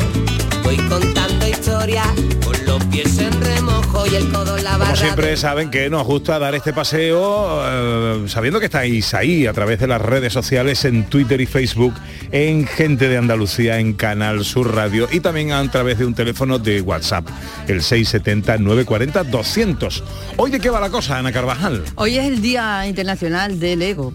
Voy 0.64 0.78
contando 0.78 1.48
historias 1.48 2.08
con 2.44 2.66
los 2.66 2.84
pies 2.86 3.18
en 3.18 3.42
remojo 3.42 4.06
y 4.08 4.16
el 4.16 4.32
codo 4.32 4.58
en 4.58 4.64
la 4.64 4.78
barra. 4.78 4.86
Como 4.86 4.96
siempre 4.96 5.36
saben 5.36 5.70
que 5.70 5.90
nos 5.90 6.06
gusta 6.06 6.40
dar 6.40 6.56
este 6.56 6.72
paseo 6.72 7.62
eh, 7.66 8.26
sabiendo 8.28 8.60
que 8.60 8.66
estáis 8.68 9.14
ahí 9.14 9.46
a 9.46 9.54
través 9.54 9.80
de 9.80 9.88
las 9.88 10.02
redes 10.02 10.32
sociales 10.32 10.86
en 10.86 11.06
Twitter 11.06 11.42
y 11.42 11.46
Facebook 11.46 11.94
en 12.32 12.66
Gente 12.66 13.10
de 13.10 13.18
Andalucía 13.18 13.80
en 13.80 13.94
Canal 13.94 14.46
Sur 14.46 14.74
Radio 14.74 15.08
y 15.12 15.20
también 15.20 15.52
a 15.52 15.70
través 15.70 15.98
de 15.98 16.06
un 16.06 16.16
teléfono 16.16 16.60
de 16.60 16.82
WhatsApp 16.82 17.28
el 17.68 17.82
670 17.82 18.58
940 18.58 19.24
200. 19.26 20.04
Hoy 20.38 20.52
de 20.52 20.60
qué 20.60 20.70
va 20.70 20.80
la 20.80 20.90
cosa, 20.90 21.18
Ana 21.18 21.34
Carvajal? 21.34 21.84
Hoy 21.96 22.18
es 22.18 22.26
el 22.26 22.42
Día 22.42 22.88
Internacional 22.88 23.60
del 23.60 23.82
Ego. 23.82 24.14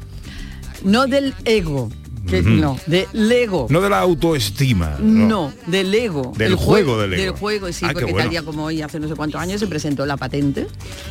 No 0.82 1.06
del 1.06 1.34
ego, 1.44 1.90
que- 2.28 2.42
no, 2.42 2.78
de 2.86 3.06
Lego. 3.12 3.66
No 3.70 3.80
de 3.80 3.90
la 3.90 4.00
autoestima. 4.00 4.96
No, 5.00 5.52
de 5.66 5.84
Lego. 5.84 6.32
Del 6.36 6.52
El 6.52 6.56
juego 6.56 6.98
de 7.00 7.08
Lego. 7.08 7.22
Del 7.22 7.30
juego, 7.32 7.72
sí, 7.72 7.84
Ah, 7.84 7.90
porque 7.92 8.04
bueno. 8.06 8.18
tal 8.18 8.30
día 8.30 8.42
como 8.42 8.64
hoy, 8.64 8.82
hace 8.82 8.98
no 9.00 9.08
sé 9.08 9.14
cuántos 9.14 9.40
años, 9.40 9.60
se 9.60 9.66
presentó 9.66 10.04
la 10.06 10.16
patente. 10.16 10.66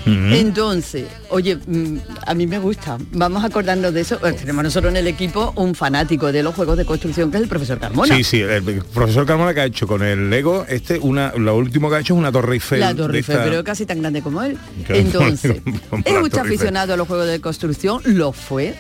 Entonces, 0.06 1.06
oye, 1.30 1.56
mm, 1.56 1.98
a 2.26 2.34
mí 2.34 2.48
me 2.48 2.60
gusta. 2.60 2.98
Vamos 3.12 3.44
a 3.44 3.48
acordarnos 3.48 3.94
de 3.94 4.02
eso. 4.02 4.16
Eh, 4.28 4.34
Tenemos 4.34 4.64
nosotros 4.64 4.92
en 4.92 4.98
el 4.98 5.08
equipo 5.08 5.54
un 5.56 5.76
fanático 5.76 6.32
de 6.32 6.44
los 6.44 6.56
juegos 6.56 6.78
de 6.78 6.86
construcción, 6.86 7.32
que 7.32 7.38
es 7.38 7.44
el 7.44 7.50
profesor 7.50 7.80
Carmona. 7.80 8.16
Sí, 8.16 8.24
sí, 8.24 8.42
el 8.42 8.64
profesor 8.94 9.26
Carmona 9.26 9.54
que 9.54 9.62
ha 9.62 9.66
hecho 9.66 9.88
con 9.88 10.02
el 10.04 10.30
Lego, 10.30 10.66
este, 10.68 11.00
una, 11.00 11.34
lo 11.36 11.56
último 11.58 11.90
que 11.90 11.96
ha 11.98 12.00
hecho 12.00 12.14
es 12.14 12.20
una 12.20 12.32
torre 12.32 12.54
Eiffel. 12.56 12.80
La 12.80 12.94
Torre 12.96 13.14
de 13.14 13.18
Eiffel, 13.20 13.36
esta- 13.36 13.50
pero 13.50 13.64
casi 13.64 13.86
tan 13.86 14.00
grande 14.02 14.22
como 14.22 14.42
él. 14.42 14.58
Entonces, 14.88 15.62
¿es 16.06 16.14
Eiffel. 16.14 16.40
aficionado 16.40 16.94
a 16.94 16.98
los 16.98 17.08
juegos 17.08 17.28
de 17.28 17.40
construcción? 17.42 18.02
Lo 18.06 18.32
fue. 18.32 18.76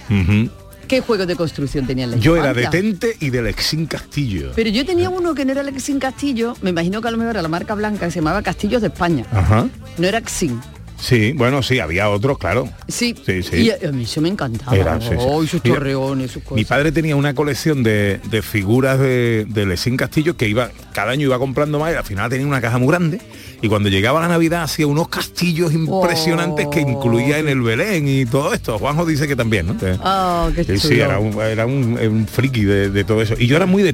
¿Qué 0.90 1.02
juegos 1.02 1.28
de 1.28 1.36
construcción 1.36 1.86
tenía 1.86 2.06
en 2.06 2.12
la 2.12 2.18
Yo 2.18 2.36
era 2.36 2.50
infancia? 2.50 2.70
de 2.72 2.78
Tente 2.82 3.18
y 3.20 3.30
del 3.30 3.46
Exin 3.48 3.86
Castillo. 3.86 4.52
Pero 4.56 4.70
yo 4.72 4.84
tenía 4.86 5.10
uno 5.10 5.36
que 5.36 5.46
no 5.46 5.52
era 5.52 5.62
el 5.62 5.70
Exin 5.70 6.00
Castillo, 6.00 6.56
me 6.64 6.72
imagino 6.72 7.00
que 7.02 7.08
a 7.08 7.12
lo 7.12 7.18
mejor 7.18 7.32
era 7.36 7.42
la 7.44 7.48
marca 7.48 7.76
blanca, 7.76 8.08
que 8.08 8.12
se 8.12 8.20
llamaba 8.20 8.42
Castillos 8.42 8.82
de 8.82 8.88
España. 8.88 9.24
Ajá. 9.32 9.68
No 10.00 10.08
era 10.08 10.18
Exin. 10.18 10.60
Sí, 11.00 11.32
bueno, 11.32 11.64
sí, 11.64 11.80
había 11.80 12.10
otros, 12.10 12.38
claro. 12.38 12.68
Sí, 12.90 13.16
Sí, 13.26 13.42
sí. 13.42 13.56
y 13.56 13.72
a, 13.72 13.90
mí 13.94 14.04
eso 14.04 14.20
me 14.20 14.28
encantaba. 14.28 14.76
Era, 14.76 15.00
sí, 15.00 15.08
sí. 15.12 15.16
Ay, 15.18 15.48
sus 15.48 15.64
Mira, 15.64 15.76
torreones, 15.78 16.32
sus 16.32 16.42
Mi 16.44 16.50
cosas. 16.50 16.66
padre 16.66 16.92
tenía 16.92 17.16
una 17.16 17.34
colección 17.34 17.84
de, 17.84 18.20
de 18.30 18.42
figuras 18.42 19.00
de, 19.00 19.46
de 19.48 19.66
Lesín 19.66 19.96
Castillo 19.96 20.36
que 20.36 20.50
iba, 20.50 20.72
cada 20.92 21.12
año 21.12 21.28
iba 21.28 21.40
comprando 21.40 21.80
más 21.80 21.94
y 21.94 21.96
al 21.96 22.04
final 22.04 22.30
tenía 22.30 22.46
una 22.46 22.60
caja 22.60 22.80
muy 22.80 22.90
grande 22.90 23.22
y 23.62 23.68
cuando 23.68 23.90
llegaba 23.90 24.22
la 24.22 24.28
Navidad 24.28 24.64
hacía 24.64 24.88
unos 24.88 25.08
castillos 25.10 25.74
impresionantes 25.74 26.68
que 26.68 26.82
incluía 26.82 27.40
en 27.40 27.50
el 27.50 27.62
Belén 27.62 28.08
y 28.08 28.26
todo 28.26 28.54
esto. 28.54 28.78
Juanjo 28.80 29.06
dice 29.06 29.28
que 29.28 29.36
también, 29.36 29.68
¿no? 29.68 29.76
Ah, 30.04 30.50
qué 30.56 30.64
Sí, 30.64 30.78
sí, 30.80 30.88
chulo. 30.90 31.04
era 31.06 31.20
un, 31.20 31.42
era 31.42 31.66
un, 31.66 31.98
un 32.00 32.28
friki 32.28 32.64
de, 32.64 32.90
de 32.90 33.04
todo 33.04 33.22
eso. 33.22 33.36
Y 33.38 33.48
yo 33.48 33.56
era 33.58 33.66
muy 33.66 33.84
de 33.84 33.94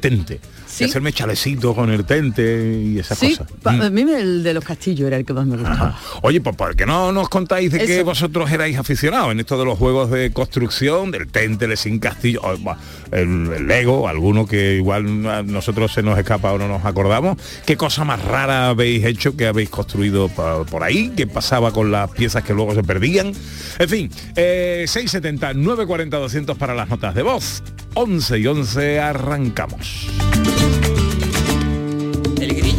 De 0.83 0.89
hacerme 0.89 1.13
chalecito 1.13 1.73
con 1.73 1.89
el 1.89 2.05
tente 2.05 2.81
y 2.85 2.99
esas 2.99 3.17
Sí, 3.17 3.29
cosas. 3.37 3.47
pa- 3.61 3.71
Mm. 3.71 3.81
a 3.81 3.89
mí 3.89 4.05
me- 4.05 4.19
el 4.19 4.43
de 4.43 4.53
los 4.53 4.63
castillos 4.63 5.07
era 5.07 5.17
el 5.17 5.25
que 5.25 5.33
más 5.33 5.45
me 5.45 5.55
gustaba. 5.57 5.97
Oye, 6.21 6.41
pues 6.41 6.55
¿por 6.55 6.75
qué 6.75 6.85
no 6.85 7.11
nos 7.11 7.29
contáis 7.29 7.71
de 7.71 7.79
que 7.79 7.95
Eso. 7.97 8.05
vosotros 8.05 8.51
erais 8.51 8.77
aficionados 8.77 9.31
en 9.31 9.39
esto 9.39 9.57
de 9.57 9.65
los 9.65 9.77
juegos 9.77 10.11
de 10.11 10.31
construcción, 10.31 11.11
del 11.11 11.27
Tente, 11.27 11.65
el 11.65 11.77
Sin 11.77 11.99
Castillo, 11.99 12.41
o, 12.43 12.57
bah, 12.59 12.77
el, 13.11 13.51
el 13.53 13.67
Lego, 13.67 14.07
alguno 14.07 14.45
que 14.45 14.75
igual 14.75 15.25
a 15.27 15.43
nosotros 15.43 15.93
se 15.93 16.03
nos 16.03 16.17
escapa 16.19 16.51
o 16.53 16.57
no 16.57 16.67
nos 16.67 16.83
acordamos? 16.85 17.37
¿Qué 17.65 17.77
cosa 17.77 18.03
más 18.03 18.23
rara 18.23 18.69
habéis 18.69 19.05
hecho 19.05 19.35
que 19.37 19.47
habéis 19.47 19.69
construido 19.69 20.27
por, 20.29 20.65
por 20.65 20.83
ahí? 20.83 21.11
¿Qué 21.15 21.27
pasaba 21.27 21.71
con 21.71 21.91
las 21.91 22.09
piezas 22.11 22.43
que 22.43 22.53
luego 22.53 22.73
se 22.75 22.83
perdían? 22.83 23.31
En 23.79 23.89
fin, 23.89 24.09
eh, 24.35 24.85
670 24.87 25.53
940 25.53 26.17
200 26.17 26.57
para 26.57 26.73
las 26.75 26.89
notas 26.89 27.15
de 27.15 27.21
voz. 27.23 27.63
11 27.93 28.39
y 28.39 28.47
11 28.47 28.99
arrancamos. 28.99 30.07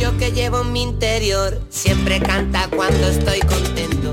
El 0.06 0.12
grillo 0.12 0.18
que 0.18 0.32
llevo 0.32 0.60
en 0.60 0.72
mi 0.72 0.82
interior 0.82 1.60
siempre 1.68 2.20
canta 2.20 2.68
cuando 2.68 3.08
estoy 3.08 3.40
contento. 3.40 4.12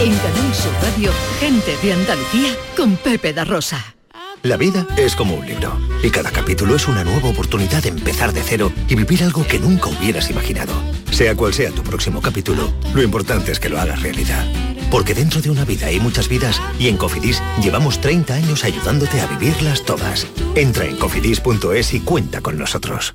En 0.00 0.16
Canal 0.16 0.54
Sur 0.54 0.72
Radio, 0.82 1.12
gente 1.40 1.76
de 1.82 1.92
Andalucía 1.92 2.56
con 2.74 2.96
Pepe 2.96 3.34
da 3.34 3.44
Rosa. 3.44 3.96
La 4.42 4.56
vida 4.56 4.86
es 4.96 5.14
como 5.14 5.34
un 5.34 5.46
libro 5.46 5.78
y 6.02 6.10
cada 6.10 6.30
capítulo 6.30 6.74
es 6.74 6.88
una 6.88 7.04
nueva 7.04 7.28
oportunidad 7.28 7.82
de 7.82 7.90
empezar 7.90 8.32
de 8.32 8.42
cero 8.42 8.72
y 8.88 8.94
vivir 8.94 9.24
algo 9.24 9.46
que 9.46 9.58
nunca 9.58 9.88
hubieras 9.88 10.30
imaginado. 10.30 10.72
Sea 11.10 11.34
cual 11.34 11.52
sea 11.52 11.70
tu 11.70 11.82
próximo 11.82 12.22
capítulo, 12.22 12.72
lo 12.94 13.02
importante 13.02 13.52
es 13.52 13.60
que 13.60 13.68
lo 13.68 13.78
hagas 13.78 14.00
realidad. 14.00 14.46
Porque 14.90 15.12
dentro 15.12 15.42
de 15.42 15.50
una 15.50 15.66
vida 15.66 15.88
hay 15.88 16.00
muchas 16.00 16.28
vidas 16.28 16.62
y 16.78 16.88
en 16.88 16.96
Cofidis 16.96 17.42
llevamos 17.60 18.00
30 18.00 18.32
años 18.32 18.64
ayudándote 18.64 19.20
a 19.20 19.26
vivirlas 19.26 19.84
todas. 19.84 20.26
Entra 20.54 20.86
en 20.86 20.96
cofidis.es 20.96 21.92
y 21.92 22.00
cuenta 22.00 22.40
con 22.40 22.56
nosotros. 22.56 23.14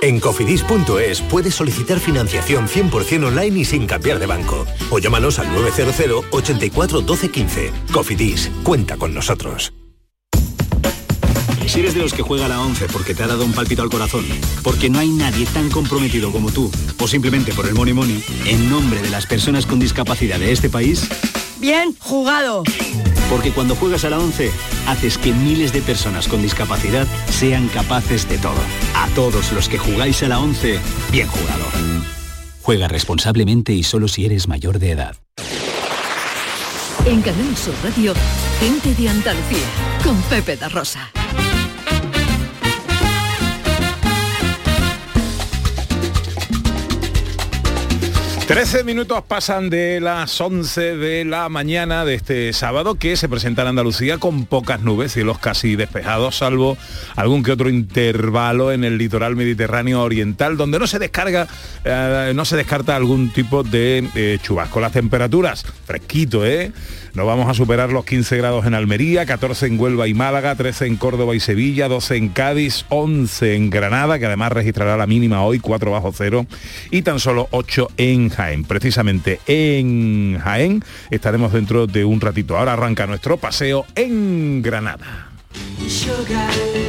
En 0.00 0.20
cofidis.es 0.20 1.22
puedes 1.22 1.54
solicitar 1.54 1.98
financiación 1.98 2.68
100% 2.68 3.26
online 3.26 3.60
y 3.60 3.64
sin 3.64 3.86
cambiar 3.86 4.18
de 4.18 4.26
banco. 4.26 4.66
O 4.90 4.98
llámanos 4.98 5.38
al 5.38 5.52
900 5.52 6.24
84 6.30 7.00
12 7.00 7.30
15. 7.30 7.72
Cofidis, 7.92 8.50
cuenta 8.62 8.96
con 8.96 9.12
nosotros. 9.12 9.72
Si 11.66 11.80
eres 11.80 11.92
de 11.92 12.00
los 12.00 12.14
que 12.14 12.22
juega 12.22 12.48
la 12.48 12.62
11 12.62 12.86
porque 12.86 13.14
te 13.14 13.22
ha 13.22 13.26
dado 13.26 13.44
un 13.44 13.52
palpito 13.52 13.82
al 13.82 13.90
corazón, 13.90 14.24
porque 14.62 14.88
no 14.88 15.00
hay 15.00 15.10
nadie 15.10 15.44
tan 15.44 15.68
comprometido 15.68 16.32
como 16.32 16.50
tú, 16.50 16.70
o 16.98 17.06
simplemente 17.06 17.52
por 17.52 17.66
el 17.66 17.74
money 17.74 17.92
money, 17.92 18.24
en 18.46 18.70
nombre 18.70 19.02
de 19.02 19.10
las 19.10 19.26
personas 19.26 19.66
con 19.66 19.78
discapacidad 19.78 20.38
de 20.38 20.50
este 20.50 20.70
país, 20.70 21.06
Bien 21.60 21.94
jugado. 21.98 22.62
porque 23.28 23.52
cuando 23.52 23.74
juegas 23.76 24.04
a 24.04 24.10
la 24.10 24.18
11, 24.18 24.50
haces 24.86 25.18
que 25.18 25.32
miles 25.32 25.72
de 25.72 25.82
personas 25.82 26.28
con 26.28 26.40
discapacidad 26.40 27.06
sean 27.30 27.68
capaces 27.68 28.26
de 28.26 28.38
todo. 28.38 28.60
A 28.94 29.06
todos 29.14 29.52
los 29.52 29.68
que 29.68 29.76
jugáis 29.76 30.22
a 30.22 30.28
la 30.28 30.38
11, 30.38 30.80
bien 31.12 31.28
jugado. 31.28 31.64
Juega 32.62 32.88
responsablemente 32.88 33.72
y 33.74 33.82
solo 33.82 34.08
si 34.08 34.24
eres 34.24 34.48
mayor 34.48 34.78
de 34.78 34.92
edad. 34.92 35.16
En 37.04 37.20
Canal 37.22 37.56
Sur 37.56 37.74
Radio, 37.84 38.14
gente 38.60 38.94
de 38.94 39.08
Andalucía 39.08 39.66
con 40.02 40.16
Pepe 40.22 40.56
da 40.56 40.68
Rosa. 40.68 41.10
13 48.48 48.82
minutos 48.82 49.22
pasan 49.28 49.68
de 49.68 50.00
las 50.00 50.40
11 50.40 50.96
de 50.96 51.26
la 51.26 51.50
mañana 51.50 52.06
de 52.06 52.14
este 52.14 52.54
sábado 52.54 52.94
que 52.94 53.14
se 53.18 53.28
presenta 53.28 53.60
en 53.60 53.68
Andalucía 53.68 54.16
con 54.16 54.46
pocas 54.46 54.80
nubes, 54.80 55.12
cielos 55.12 55.38
casi 55.38 55.76
despejados, 55.76 56.38
salvo 56.38 56.78
algún 57.14 57.42
que 57.42 57.52
otro 57.52 57.68
intervalo 57.68 58.72
en 58.72 58.84
el 58.84 58.96
litoral 58.96 59.36
mediterráneo 59.36 60.02
oriental, 60.02 60.56
donde 60.56 60.78
no 60.78 60.86
se 60.86 60.98
descarga, 60.98 61.46
eh, 61.84 62.32
no 62.34 62.46
se 62.46 62.56
descarta 62.56 62.96
algún 62.96 63.28
tipo 63.34 63.64
de 63.64 64.08
eh, 64.14 64.38
chubasco. 64.40 64.80
Las 64.80 64.92
temperaturas, 64.92 65.66
fresquito, 65.84 66.46
¿eh? 66.46 66.72
No 67.18 67.26
vamos 67.26 67.48
a 67.48 67.54
superar 67.54 67.90
los 67.90 68.04
15 68.04 68.36
grados 68.36 68.64
en 68.64 68.74
Almería, 68.74 69.26
14 69.26 69.66
en 69.66 69.80
Huelva 69.80 70.06
y 70.06 70.14
Málaga, 70.14 70.54
13 70.54 70.86
en 70.86 70.94
Córdoba 70.94 71.34
y 71.34 71.40
Sevilla, 71.40 71.88
12 71.88 72.16
en 72.16 72.28
Cádiz, 72.28 72.84
11 72.90 73.56
en 73.56 73.70
Granada, 73.70 74.20
que 74.20 74.26
además 74.26 74.52
registrará 74.52 74.96
la 74.96 75.08
mínima 75.08 75.42
hoy, 75.42 75.58
4 75.58 75.90
bajo 75.90 76.12
cero, 76.12 76.46
y 76.92 77.02
tan 77.02 77.18
solo 77.18 77.48
8 77.50 77.88
en 77.96 78.28
Jaén. 78.28 78.62
Precisamente 78.62 79.40
en 79.48 80.38
Jaén 80.38 80.84
estaremos 81.10 81.52
dentro 81.52 81.88
de 81.88 82.04
un 82.04 82.20
ratito. 82.20 82.56
Ahora 82.56 82.74
arranca 82.74 83.08
nuestro 83.08 83.36
paseo 83.36 83.84
en 83.96 84.62
Granada. 84.62 85.32
Sugar. 85.88 86.87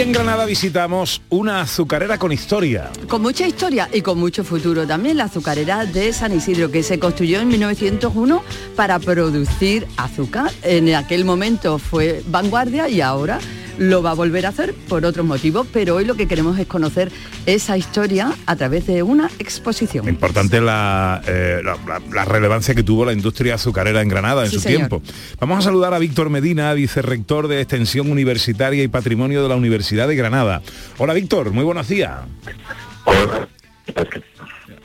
En 0.00 0.12
Granada 0.12 0.44
visitamos 0.44 1.20
una 1.28 1.62
azucarera 1.62 2.18
con 2.18 2.30
historia. 2.30 2.88
Con 3.08 3.20
mucha 3.20 3.48
historia 3.48 3.88
y 3.92 4.00
con 4.00 4.16
mucho 4.16 4.44
futuro. 4.44 4.86
También 4.86 5.16
la 5.16 5.24
azucarera 5.24 5.86
de 5.86 6.12
San 6.12 6.32
Isidro, 6.32 6.70
que 6.70 6.84
se 6.84 7.00
construyó 7.00 7.40
en 7.40 7.48
1901 7.48 8.44
para 8.76 9.00
producir 9.00 9.88
azúcar. 9.96 10.52
En 10.62 10.94
aquel 10.94 11.24
momento 11.24 11.80
fue 11.80 12.22
vanguardia 12.28 12.88
y 12.88 13.00
ahora 13.00 13.40
lo 13.78 14.02
va 14.02 14.10
a 14.10 14.14
volver 14.14 14.44
a 14.46 14.50
hacer 14.50 14.74
por 14.88 15.04
otros 15.04 15.24
motivos, 15.24 15.66
pero 15.72 15.94
hoy 15.96 16.04
lo 16.04 16.14
que 16.16 16.26
queremos 16.26 16.58
es 16.58 16.66
conocer 16.66 17.10
esa 17.46 17.76
historia 17.78 18.32
a 18.46 18.56
través 18.56 18.86
de 18.86 19.02
una 19.02 19.30
exposición. 19.38 20.08
Importante 20.08 20.60
la, 20.60 21.22
eh, 21.26 21.60
la- 21.64 21.76
la- 21.86 22.02
la 22.12 22.24
relevancia 22.24 22.74
que 22.74 22.82
tuvo 22.82 23.04
la 23.04 23.12
industria 23.12 23.54
azucarera 23.54 24.02
en 24.02 24.08
Granada 24.08 24.44
en 24.44 24.50
Sí, 24.50 24.56
su 24.56 24.62
señor. 24.62 24.78
tiempo. 24.88 25.02
Vamos 25.40 25.58
a 25.58 25.62
saludar 25.62 25.94
a 25.94 25.98
Víctor 25.98 26.28
Medina, 26.30 26.72
vicerrector 26.74 27.48
de 27.48 27.60
Extensión 27.60 28.10
Universitaria 28.10 28.82
y 28.82 28.88
Patrimonio 28.88 29.42
de 29.42 29.48
la 29.48 29.56
Universidad 29.56 30.08
de 30.08 30.16
Granada. 30.16 30.62
Hola 30.98 31.14
Víctor, 31.14 31.50
muy 31.52 31.64
buenos 31.64 31.88
días. 31.88 32.18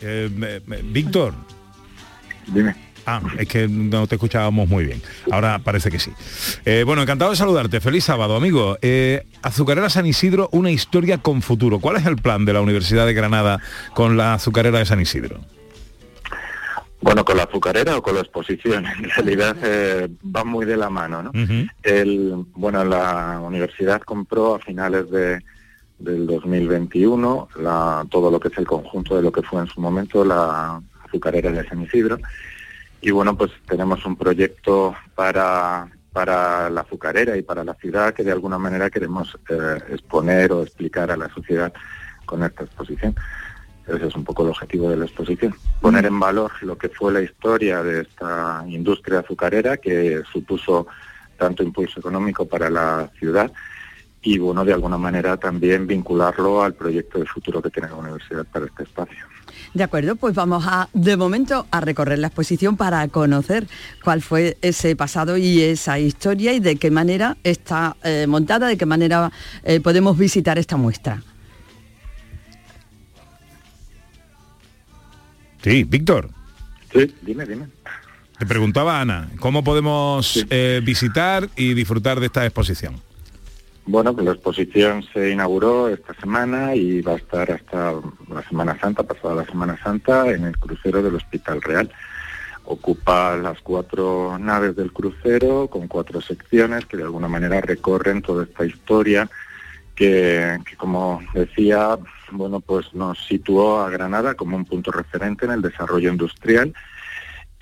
Eh, 0.02 0.30
me- 0.36 0.60
me- 0.66 0.82
Víctor. 0.82 1.34
Dime. 2.48 2.76
Ah, 3.06 3.22
es 3.38 3.48
que 3.48 3.68
no 3.68 4.08
te 4.08 4.16
escuchábamos 4.16 4.70
muy 4.70 4.86
bien. 4.86 5.02
Ahora 5.32 5.60
parece 5.60 5.92
que 5.92 6.00
sí. 6.00 6.12
Eh, 6.66 6.84
bueno, 6.86 7.02
encantado 7.02 7.32
de 7.32 7.38
saludarte. 7.38 7.82
Feliz 7.82 8.06
sábado, 8.06 8.36
amigo. 8.36 8.78
Eh, 8.82 9.26
Azucarera 9.42 9.90
San 9.90 10.06
Isidro, 10.06 10.50
una 10.52 10.72
historia 10.72 11.18
con 11.18 11.42
futuro. 11.42 11.80
¿Cuál 11.80 11.98
es 11.98 12.06
el 12.06 12.16
plan 12.16 12.46
de 12.46 12.54
la 12.54 12.62
Universidad 12.62 13.06
de 13.06 13.14
Granada 13.14 13.60
con 13.94 14.16
la 14.16 14.36
Azucarera 14.36 14.80
de 14.80 14.86
San 14.86 15.02
Isidro? 15.02 15.42
Bueno, 17.02 17.26
con 17.26 17.36
la 17.36 17.44
azucarera 17.44 17.98
o 17.98 18.02
con 18.02 18.16
la 18.16 18.22
exposición, 18.22 18.86
en 18.98 19.10
realidad 19.10 19.58
eh, 19.62 20.08
van 20.22 20.48
muy 20.48 20.66
de 20.66 20.78
la 20.78 20.90
mano, 20.90 21.22
¿no? 21.22 21.32
El, 21.84 22.46
bueno, 22.56 22.86
la 22.86 23.42
universidad 23.44 24.02
compró 24.02 24.56
a 24.56 24.60
finales 24.60 25.12
de, 25.12 25.42
del 26.00 26.26
2021 26.26 27.50
la, 27.60 28.06
todo 28.10 28.32
lo 28.32 28.40
que 28.40 28.48
es 28.48 28.58
el 28.58 28.66
conjunto 28.66 29.18
de 29.18 29.22
lo 29.22 29.34
que 29.34 29.42
fue 29.42 29.62
en 29.62 29.68
su 29.68 29.82
momento 29.82 30.24
la 30.24 30.82
azucarera 31.06 31.52
de 31.52 31.68
San 31.68 31.82
Isidro. 31.82 32.20
Y 33.06 33.12
bueno, 33.12 33.38
pues 33.38 33.52
tenemos 33.68 34.06
un 34.06 34.16
proyecto 34.16 34.96
para, 35.14 35.92
para 36.14 36.70
la 36.70 36.82
azucarera 36.82 37.36
y 37.36 37.42
para 37.42 37.66
la 37.66 37.74
ciudad 37.74 38.14
que 38.14 38.24
de 38.24 38.32
alguna 38.32 38.58
manera 38.58 38.90
queremos 38.90 39.38
eh, 39.50 39.78
exponer 39.90 40.54
o 40.54 40.64
explicar 40.64 41.12
a 41.12 41.18
la 41.18 41.28
sociedad 41.28 41.74
con 42.26 42.44
esta 42.44 42.64
exposición. 42.64 43.14
Ese 43.86 44.08
es 44.08 44.16
un 44.16 44.24
poco 44.24 44.44
el 44.44 44.52
objetivo 44.52 44.90
de 44.90 44.96
la 44.96 45.04
exposición. 45.04 45.54
Poner 45.82 46.06
en 46.06 46.18
valor 46.18 46.54
lo 46.62 46.78
que 46.78 46.88
fue 46.88 47.12
la 47.12 47.22
historia 47.22 47.84
de 47.84 48.04
esta 48.04 48.64
industria 48.70 49.20
azucarera 49.20 49.76
que 49.76 50.24
supuso 50.32 50.88
tanto 51.38 51.62
impulso 51.62 52.00
económico 52.00 52.48
para 52.48 52.70
la 52.70 53.12
ciudad 53.20 53.52
y 54.22 54.38
bueno, 54.38 54.64
de 54.64 54.72
alguna 54.72 54.98
manera 54.98 55.36
también 55.36 55.86
vincularlo 55.88 56.64
al 56.64 56.74
proyecto 56.74 57.20
de 57.20 57.26
futuro 57.26 57.62
que 57.62 57.70
tiene 57.70 57.90
la 57.90 57.96
universidad 57.96 58.46
para 58.46 58.68
este 58.68 58.84
espacio. 58.84 59.33
De 59.74 59.84
acuerdo, 59.84 60.16
pues 60.16 60.36
vamos 60.36 60.66
a, 60.68 60.90
de 60.94 61.18
momento, 61.18 61.68
a 61.72 61.82
recorrer 61.82 62.20
la 62.20 62.28
exposición 62.28 62.78
para 62.78 63.08
conocer 63.08 63.68
cuál 64.04 64.22
fue 64.22 64.58
ese 64.62 64.96
pasado 64.96 65.38
y 65.38 65.62
esa 65.62 66.00
historia 66.00 66.54
y 66.54 66.60
de 66.60 66.76
qué 66.76 66.92
manera 66.92 67.38
está 67.44 67.96
eh, 68.04 68.26
montada, 68.28 68.68
de 68.68 68.78
qué 68.78 68.86
manera 68.86 69.32
eh, 69.64 69.80
podemos 69.80 70.18
visitar 70.18 70.58
esta 70.58 70.78
muestra. 70.78 71.22
Sí, 75.64 75.84
Víctor. 75.86 76.30
Sí, 76.92 77.16
dime, 77.22 77.46
dime. 77.46 77.68
Te 78.38 78.46
preguntaba 78.46 79.00
Ana, 79.00 79.30
¿cómo 79.40 79.64
podemos 79.64 80.46
eh, 80.50 80.82
visitar 80.84 81.50
y 81.56 81.74
disfrutar 81.74 82.20
de 82.20 82.26
esta 82.26 82.46
exposición? 82.46 83.02
Bueno, 83.86 84.14
pues 84.14 84.26
la 84.26 84.32
exposición 84.32 85.04
se 85.14 85.32
inauguró 85.32 85.90
esta 85.90 86.14
semana 86.14 86.74
y 86.74 87.02
va 87.02 87.14
a 87.14 87.18
estar 87.18 87.52
hasta 87.52 87.94
la 88.30 88.42
Semana 88.48 88.80
Santa, 88.80 89.04
pasada 89.04 89.36
la 89.36 89.46
Semana 89.46 89.78
Santa, 89.84 90.30
en 90.32 90.46
el 90.46 90.58
crucero 90.58 91.04
del 91.04 91.16
Hospital 91.16 91.62
Real. 91.62 91.92
Ocupa 92.64 93.36
las 93.36 93.60
cuatro 93.60 94.38
naves 94.40 94.78
del 94.78 94.94
crucero 94.94 95.68
con 95.68 95.90
cuatro 95.90 96.22
secciones 96.22 96.86
que 96.86 96.96
de 96.96 97.04
alguna 97.04 97.28
manera 97.28 97.60
recorren 97.60 98.22
toda 98.22 98.46
esta 98.46 98.66
historia 98.66 99.30
que, 99.96 100.58
que, 100.66 100.78
como 100.78 101.22
decía, 101.34 101.98
bueno, 102.32 102.62
pues 102.62 102.94
nos 102.94 103.20
situó 103.28 103.82
a 103.82 103.90
Granada 103.90 104.36
como 104.36 104.56
un 104.56 104.64
punto 104.64 104.92
referente 104.92 105.46
en 105.46 105.52
el 105.52 105.62
desarrollo 105.62 106.10
industrial 106.10 106.74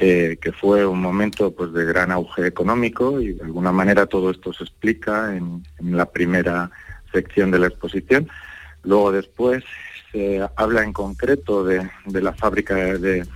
eh, 0.03 0.39
que 0.41 0.51
fue 0.51 0.83
un 0.83 0.99
momento 0.99 1.51
pues 1.53 1.71
de 1.73 1.85
gran 1.85 2.11
auge 2.11 2.47
económico 2.47 3.21
y 3.21 3.33
de 3.33 3.43
alguna 3.43 3.71
manera 3.71 4.07
todo 4.07 4.31
esto 4.31 4.51
se 4.51 4.63
explica 4.63 5.35
en, 5.35 5.61
la 5.79 6.07
primera 6.07 6.71
sección 7.13 7.51
de 7.51 7.59
la 7.59 7.67
exposición. 7.67 8.27
Luego 8.81 9.11
después 9.11 9.63
se 10.11 10.41
habla 10.55 10.81
en 10.81 10.91
concreto 10.91 11.63
de, 11.63 11.87
la 12.07 12.33
fábrica 12.33 12.73
de, 12.73 13.27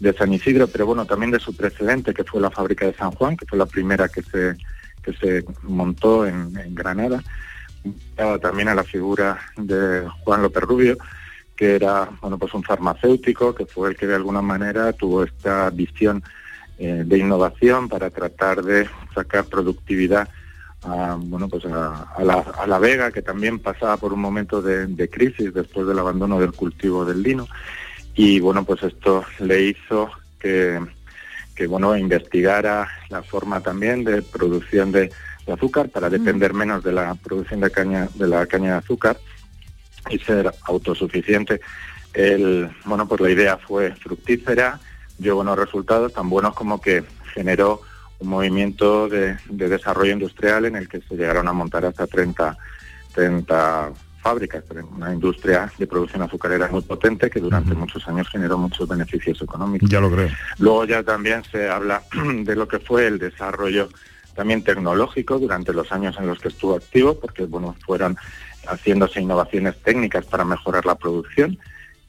de, 0.00 0.12
San 0.14 0.32
Isidro, 0.32 0.66
pero 0.66 0.86
bueno, 0.86 1.06
también 1.06 1.30
de 1.30 1.38
su 1.38 1.54
precedente, 1.54 2.12
que 2.12 2.24
fue 2.24 2.40
la 2.40 2.50
fábrica 2.50 2.86
de 2.86 2.94
San 2.94 3.12
Juan, 3.12 3.36
que 3.36 3.46
fue 3.46 3.56
la 3.56 3.66
primera 3.66 4.08
que 4.08 4.22
se, 4.22 4.56
que 5.00 5.12
se 5.12 5.44
montó 5.62 6.26
en, 6.26 6.58
en 6.58 6.74
Granada. 6.74 7.22
También 8.42 8.66
a 8.66 8.74
la 8.74 8.82
figura 8.82 9.38
de 9.56 10.04
Juan 10.24 10.42
López 10.42 10.64
Rubio, 10.64 10.98
que 11.58 11.74
era 11.74 12.08
bueno 12.22 12.38
pues 12.38 12.54
un 12.54 12.62
farmacéutico 12.62 13.52
que 13.52 13.66
fue 13.66 13.90
el 13.90 13.96
que 13.96 14.06
de 14.06 14.14
alguna 14.14 14.40
manera 14.40 14.92
tuvo 14.92 15.24
esta 15.24 15.68
visión 15.70 16.22
eh, 16.78 17.02
de 17.04 17.18
innovación 17.18 17.88
para 17.88 18.10
tratar 18.10 18.62
de 18.62 18.88
sacar 19.12 19.44
productividad 19.46 20.28
a, 20.84 21.18
bueno 21.20 21.48
pues 21.48 21.66
a, 21.66 22.12
a, 22.16 22.22
la, 22.22 22.34
a, 22.34 22.64
la, 22.68 22.78
Vega 22.78 23.10
que 23.10 23.22
también 23.22 23.58
pasaba 23.58 23.96
por 23.96 24.12
un 24.12 24.20
momento 24.20 24.62
de, 24.62 24.86
de, 24.86 25.10
crisis 25.10 25.52
después 25.52 25.88
del 25.88 25.98
abandono 25.98 26.38
del 26.38 26.52
cultivo 26.52 27.04
del 27.04 27.24
lino. 27.24 27.48
Y 28.14 28.38
bueno 28.38 28.64
pues 28.64 28.84
esto 28.84 29.24
le 29.40 29.62
hizo 29.62 30.12
que, 30.38 30.80
que 31.56 31.66
bueno 31.66 31.96
investigara 31.96 32.88
la 33.08 33.24
forma 33.24 33.60
también 33.60 34.04
de 34.04 34.22
producción 34.22 34.92
de, 34.92 35.10
de 35.44 35.52
azúcar 35.52 35.88
para 35.88 36.08
depender 36.08 36.54
menos 36.54 36.84
de 36.84 36.92
la 36.92 37.16
producción 37.16 37.58
de 37.58 37.72
caña 37.72 38.08
de 38.14 38.28
la 38.28 38.46
caña 38.46 38.74
de 38.74 38.78
azúcar 38.78 39.18
y 40.10 40.18
ser 40.18 40.52
autosuficiente. 40.64 41.60
El, 42.14 42.70
bueno, 42.84 43.06
pues 43.06 43.20
la 43.20 43.30
idea 43.30 43.56
fue 43.56 43.94
fructífera, 43.94 44.80
dio 45.18 45.36
buenos 45.36 45.58
resultados, 45.58 46.12
tan 46.12 46.28
buenos 46.28 46.54
como 46.54 46.80
que 46.80 47.04
generó 47.34 47.82
un 48.18 48.28
movimiento 48.28 49.08
de, 49.08 49.36
de 49.48 49.68
desarrollo 49.68 50.12
industrial 50.12 50.64
en 50.64 50.76
el 50.76 50.88
que 50.88 51.00
se 51.00 51.14
llegaron 51.14 51.46
a 51.48 51.52
montar 51.52 51.84
hasta 51.84 52.06
30, 52.06 52.56
30 53.14 53.92
fábricas, 54.20 54.64
una 54.96 55.12
industria 55.12 55.72
de 55.78 55.86
producción 55.86 56.22
azucarera 56.22 56.68
muy 56.68 56.82
potente 56.82 57.30
que 57.30 57.40
durante 57.40 57.70
uh 57.70 57.74
-huh. 57.74 57.78
muchos 57.78 58.06
años 58.08 58.28
generó 58.28 58.58
muchos 58.58 58.88
beneficios 58.88 59.40
económicos. 59.40 59.88
Ya 59.88 60.00
lo 60.00 60.10
creo. 60.10 60.28
Luego 60.58 60.84
ya 60.84 61.02
también 61.02 61.42
se 61.44 61.68
habla 61.68 62.02
de 62.44 62.56
lo 62.56 62.66
que 62.66 62.78
fue 62.78 63.06
el 63.06 63.18
desarrollo 63.18 63.88
también 64.34 64.62
tecnológico 64.62 65.38
durante 65.38 65.72
los 65.72 65.90
años 65.90 66.16
en 66.18 66.26
los 66.26 66.38
que 66.38 66.48
estuvo 66.48 66.76
activo, 66.76 67.18
porque 67.18 67.44
bueno, 67.44 67.74
fueron 67.84 68.16
haciéndose 68.68 69.20
innovaciones 69.20 69.76
técnicas 69.82 70.26
para 70.26 70.44
mejorar 70.44 70.86
la 70.86 70.94
producción. 70.94 71.58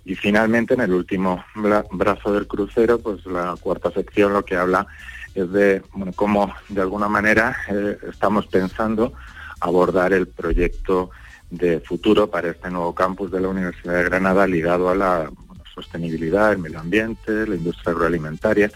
Y 0.05 0.15
finalmente, 0.15 0.73
en 0.73 0.81
el 0.81 0.93
último 0.93 1.43
brazo 1.91 2.33
del 2.33 2.47
crucero, 2.47 2.99
pues 2.99 3.25
la 3.25 3.55
cuarta 3.59 3.91
sección 3.91 4.33
lo 4.33 4.43
que 4.43 4.55
habla 4.55 4.87
es 5.35 5.51
de 5.51 5.81
cómo, 6.15 6.53
de 6.69 6.81
alguna 6.81 7.07
manera, 7.07 7.55
eh, 7.69 7.97
estamos 8.09 8.47
pensando 8.47 9.13
abordar 9.59 10.13
el 10.13 10.27
proyecto 10.27 11.11
de 11.49 11.79
futuro 11.79 12.29
para 12.29 12.49
este 12.49 12.69
nuevo 12.69 12.93
campus 12.93 13.31
de 13.31 13.41
la 13.41 13.49
Universidad 13.49 13.95
de 13.95 14.03
Granada 14.03 14.47
ligado 14.47 14.89
a 14.89 14.95
la 14.95 15.31
sostenibilidad, 15.73 16.51
el 16.51 16.59
medio 16.59 16.79
ambiente, 16.79 17.47
la 17.47 17.55
industria 17.55 17.91
agroalimentaria 17.91 18.71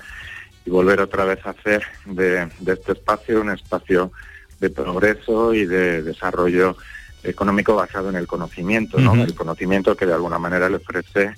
y 0.65 0.69
volver 0.69 1.01
otra 1.01 1.25
vez 1.25 1.45
a 1.45 1.51
hacer 1.51 1.83
de 2.05 2.47
este 2.65 2.93
espacio 2.93 3.41
un 3.41 3.49
espacio 3.49 4.11
de 4.59 4.69
progreso 4.69 5.53
y 5.53 5.65
de 5.65 6.01
desarrollo 6.03 6.77
económico 7.23 7.75
basado 7.75 8.09
en 8.09 8.15
el 8.15 8.27
conocimiento, 8.27 8.99
¿no? 8.99 9.13
Uh 9.13 9.15
-huh. 9.15 9.23
El 9.23 9.35
conocimiento 9.35 9.95
que 9.95 10.05
de 10.05 10.13
alguna 10.13 10.39
manera 10.39 10.69
le 10.69 10.77
ofrece 10.77 11.33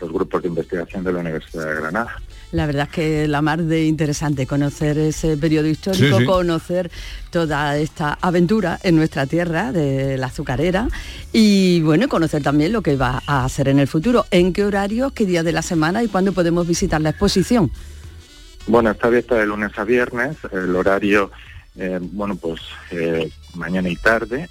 los 0.00 0.12
grupos 0.12 0.42
de 0.42 0.48
investigación 0.48 1.04
de 1.04 1.12
la 1.12 1.20
Universidad 1.20 1.66
de 1.66 1.74
Granada. 1.80 2.16
La 2.52 2.66
verdad 2.66 2.88
es 2.88 2.94
que 2.94 3.28
la 3.28 3.42
mar 3.42 3.62
de 3.62 3.84
interesante 3.84 4.46
conocer 4.46 4.98
ese 4.98 5.36
periodo 5.36 5.66
histórico, 5.66 6.18
sí, 6.18 6.22
sí. 6.22 6.24
conocer 6.24 6.90
toda 7.30 7.76
esta 7.76 8.18
aventura 8.20 8.78
en 8.82 8.96
nuestra 8.96 9.26
tierra 9.26 9.72
de 9.72 10.16
la 10.18 10.26
azucarera 10.26 10.88
y 11.32 11.80
bueno, 11.82 12.08
conocer 12.08 12.42
también 12.42 12.72
lo 12.72 12.82
que 12.82 12.96
va 12.96 13.22
a 13.26 13.44
hacer 13.44 13.68
en 13.68 13.78
el 13.78 13.88
futuro. 13.88 14.26
¿En 14.30 14.52
qué 14.52 14.64
horario, 14.64 15.10
qué 15.10 15.26
día 15.26 15.42
de 15.42 15.52
la 15.52 15.62
semana 15.62 16.02
y 16.02 16.08
cuándo 16.08 16.32
podemos 16.32 16.66
visitar 16.66 17.00
la 17.00 17.10
exposición? 17.10 17.70
Bueno, 18.66 18.90
está 18.90 19.08
abierta 19.08 19.34
de 19.34 19.46
lunes 19.46 19.72
a 19.76 19.84
viernes, 19.84 20.36
el 20.52 20.74
horario 20.74 21.30
eh, 21.76 21.98
bueno, 22.00 22.36
pues 22.36 22.60
eh, 22.92 23.30
mañana 23.54 23.88
y 23.88 23.96
tarde, 23.96 24.48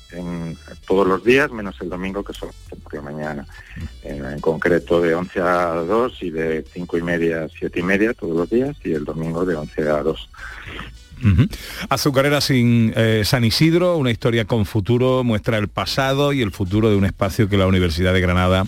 todos 0.85 1.07
los 1.07 1.23
días, 1.23 1.51
menos 1.51 1.75
el 1.79 1.89
domingo 1.89 2.23
que 2.23 2.33
solo 2.33 2.53
por 2.83 2.93
la 2.93 3.01
mañana. 3.01 3.45
Eh, 4.03 4.21
en 4.33 4.39
concreto 4.41 5.01
de 5.01 5.15
11 5.15 5.39
a 5.39 5.67
2 5.73 6.17
y 6.21 6.29
de 6.31 6.65
5 6.73 6.97
y 6.97 7.01
media 7.01 7.43
a 7.45 7.49
7 7.49 7.79
y 7.79 7.83
media 7.83 8.13
todos 8.13 8.35
los 8.35 8.49
días 8.49 8.75
y 8.83 8.91
el 8.91 9.05
domingo 9.05 9.45
de 9.45 9.55
11 9.55 9.81
a 9.89 10.03
2. 10.03 10.29
Uh 11.23 11.27
-huh. 11.27 11.57
Azucarera 11.87 12.41
sin 12.41 12.93
San 13.23 13.45
Isidro, 13.45 13.95
una 13.95 14.11
historia 14.11 14.43
con 14.43 14.65
futuro, 14.65 15.23
muestra 15.23 15.57
el 15.57 15.69
pasado 15.69 16.33
y 16.33 16.41
el 16.41 16.51
futuro 16.51 16.89
de 16.89 16.97
un 16.97 17.05
espacio 17.05 17.47
que 17.47 17.57
la 17.57 17.67
Universidad 17.67 18.13
de 18.13 18.19
Granada 18.19 18.65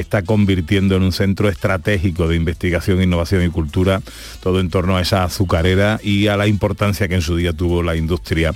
está 0.00 0.22
convirtiendo 0.22 0.96
en 0.96 1.02
un 1.02 1.12
centro 1.12 1.48
estratégico 1.48 2.28
de 2.28 2.36
investigación, 2.36 3.02
innovación 3.02 3.44
y 3.44 3.48
cultura, 3.48 4.00
todo 4.42 4.60
en 4.60 4.70
torno 4.70 4.96
a 4.96 5.02
esa 5.02 5.24
azucarera 5.24 6.00
y 6.02 6.28
a 6.28 6.36
la 6.36 6.46
importancia 6.46 7.08
que 7.08 7.14
en 7.14 7.22
su 7.22 7.36
día 7.36 7.52
tuvo 7.52 7.82
la 7.82 7.96
industria 7.96 8.54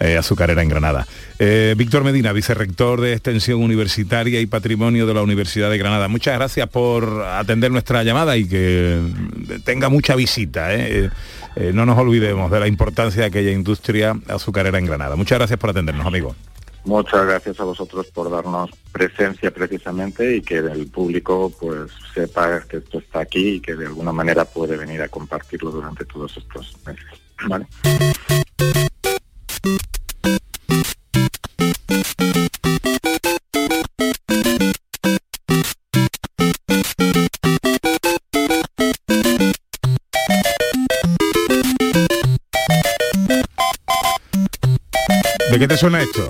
eh, 0.00 0.16
azucarera 0.16 0.62
en 0.62 0.68
Granada. 0.68 1.06
Eh, 1.38 1.74
Víctor 1.76 2.04
Medina, 2.04 2.32
vicerrector 2.32 3.00
de 3.00 3.12
Extensión 3.12 3.62
Universitaria 3.62 4.40
y 4.40 4.46
Patrimonio 4.46 5.06
de 5.06 5.14
la 5.14 5.22
Universidad 5.22 5.70
de 5.70 5.78
Granada. 5.78 6.08
Muchas 6.08 6.34
gracias 6.36 6.68
por 6.68 7.22
atender 7.22 7.70
nuestra 7.70 8.02
llamada 8.02 8.36
y 8.36 8.46
que 8.46 9.00
tenga 9.64 9.88
mucha 9.88 10.16
visita. 10.16 10.74
¿eh? 10.74 11.10
No 11.72 11.86
nos 11.86 11.98
olvidemos 11.98 12.50
de 12.50 12.60
la 12.60 12.66
importancia 12.66 13.22
de 13.22 13.28
aquella 13.28 13.52
industria 13.52 14.16
azucarera 14.28 14.78
en 14.78 14.86
Granada. 14.86 15.16
Muchas 15.16 15.38
gracias 15.38 15.58
por 15.58 15.70
atendernos, 15.70 16.06
amigos. 16.06 16.34
Muchas 16.88 17.26
gracias 17.26 17.60
a 17.60 17.64
vosotros 17.64 18.06
por 18.06 18.30
darnos 18.30 18.70
presencia 18.90 19.50
precisamente 19.50 20.36
y 20.36 20.40
que 20.40 20.56
el 20.56 20.86
público 20.86 21.52
pues 21.60 21.92
sepa 22.14 22.62
que 22.62 22.78
esto 22.78 23.00
está 23.00 23.20
aquí 23.20 23.56
y 23.56 23.60
que 23.60 23.74
de 23.74 23.84
alguna 23.84 24.10
manera 24.10 24.46
puede 24.46 24.74
venir 24.78 25.02
a 25.02 25.08
compartirlo 25.10 25.70
durante 25.70 26.06
todos 26.06 26.34
estos 26.38 26.74
meses. 26.86 27.04
¿De 45.50 45.58
qué 45.58 45.68
te 45.68 45.76
suena 45.76 46.00
esto? 46.00 46.26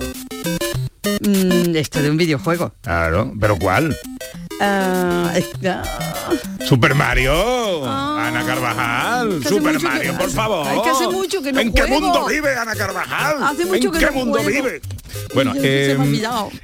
Esto 1.79 2.01
de 2.01 2.09
un 2.11 2.17
videojuego. 2.17 2.73
Claro, 2.81 3.31
pero 3.39 3.57
¿cuál? 3.57 3.95
Ah, 4.59 5.31
es- 5.35 5.49
ah, 5.65 5.81
Super 6.65 6.93
Mario, 6.93 7.31
Ana 8.29 8.45
Carvajal, 8.45 9.43
Super 9.43 9.77
que- 9.77 9.83
Mario, 9.83 10.17
por 10.17 10.29
favor. 10.29 10.67
Ay, 10.67 10.79
que 10.83 10.89
hace 10.89 11.07
mucho 11.07 11.41
que 11.41 11.51
no 11.51 11.59
¿En 11.59 11.73
qué 11.73 11.81
juego. 11.81 11.99
mundo 11.99 12.25
vive 12.27 12.55
Ana 12.55 12.75
Carvajal? 12.75 13.43
Hace 13.43 13.65
mucho 13.65 13.87
¿En 13.87 13.91
que 13.93 13.99
qué 13.99 14.05
no 14.05 14.11
mundo 14.11 14.39
juego. 14.41 14.49
vive? 14.63 14.81
Bueno, 15.33 15.53
em, 15.55 16.21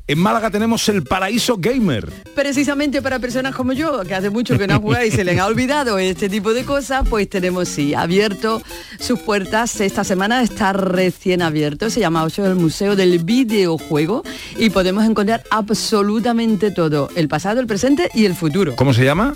en 0.07 0.19
Málaga 0.19 0.49
tenemos 0.51 0.87
el 0.89 1.03
Paraíso 1.03 1.55
Gamer. 1.57 2.11
Precisamente 2.35 3.01
para 3.01 3.17
personas 3.19 3.55
como 3.55 3.73
yo, 3.73 4.01
que 4.03 4.13
hace 4.15 4.29
mucho 4.29 4.57
que 4.57 4.67
no 4.67 4.79
jugáis 4.79 5.13
y 5.13 5.17
se 5.17 5.23
les 5.23 5.39
ha 5.39 5.45
olvidado 5.47 5.97
este 5.97 6.29
tipo 6.29 6.53
de 6.53 6.63
cosas, 6.65 7.07
pues 7.09 7.29
tenemos 7.29 7.67
sí, 7.67 7.93
abierto 7.95 8.61
sus 8.99 9.19
puertas. 9.19 9.79
Esta 9.81 10.03
semana 10.03 10.41
está 10.43 10.73
recién 10.73 11.41
abierto, 11.41 11.89
se 11.89 11.99
llama 11.99 12.23
Ocho 12.23 12.45
el 12.45 12.55
Museo 12.55 12.95
del 12.95 13.19
Videojuego 13.19 14.23
y 14.57 14.69
podemos 14.69 15.05
encontrar 15.05 15.43
absolutamente 15.49 16.69
todo, 16.71 17.09
el 17.15 17.27
pasado, 17.27 17.59
el 17.59 17.67
presente 17.67 18.09
y 18.13 18.25
el 18.25 18.35
futuro. 18.35 18.75
¿Cómo 18.75 18.93
se 18.93 19.03
llama? 19.05 19.33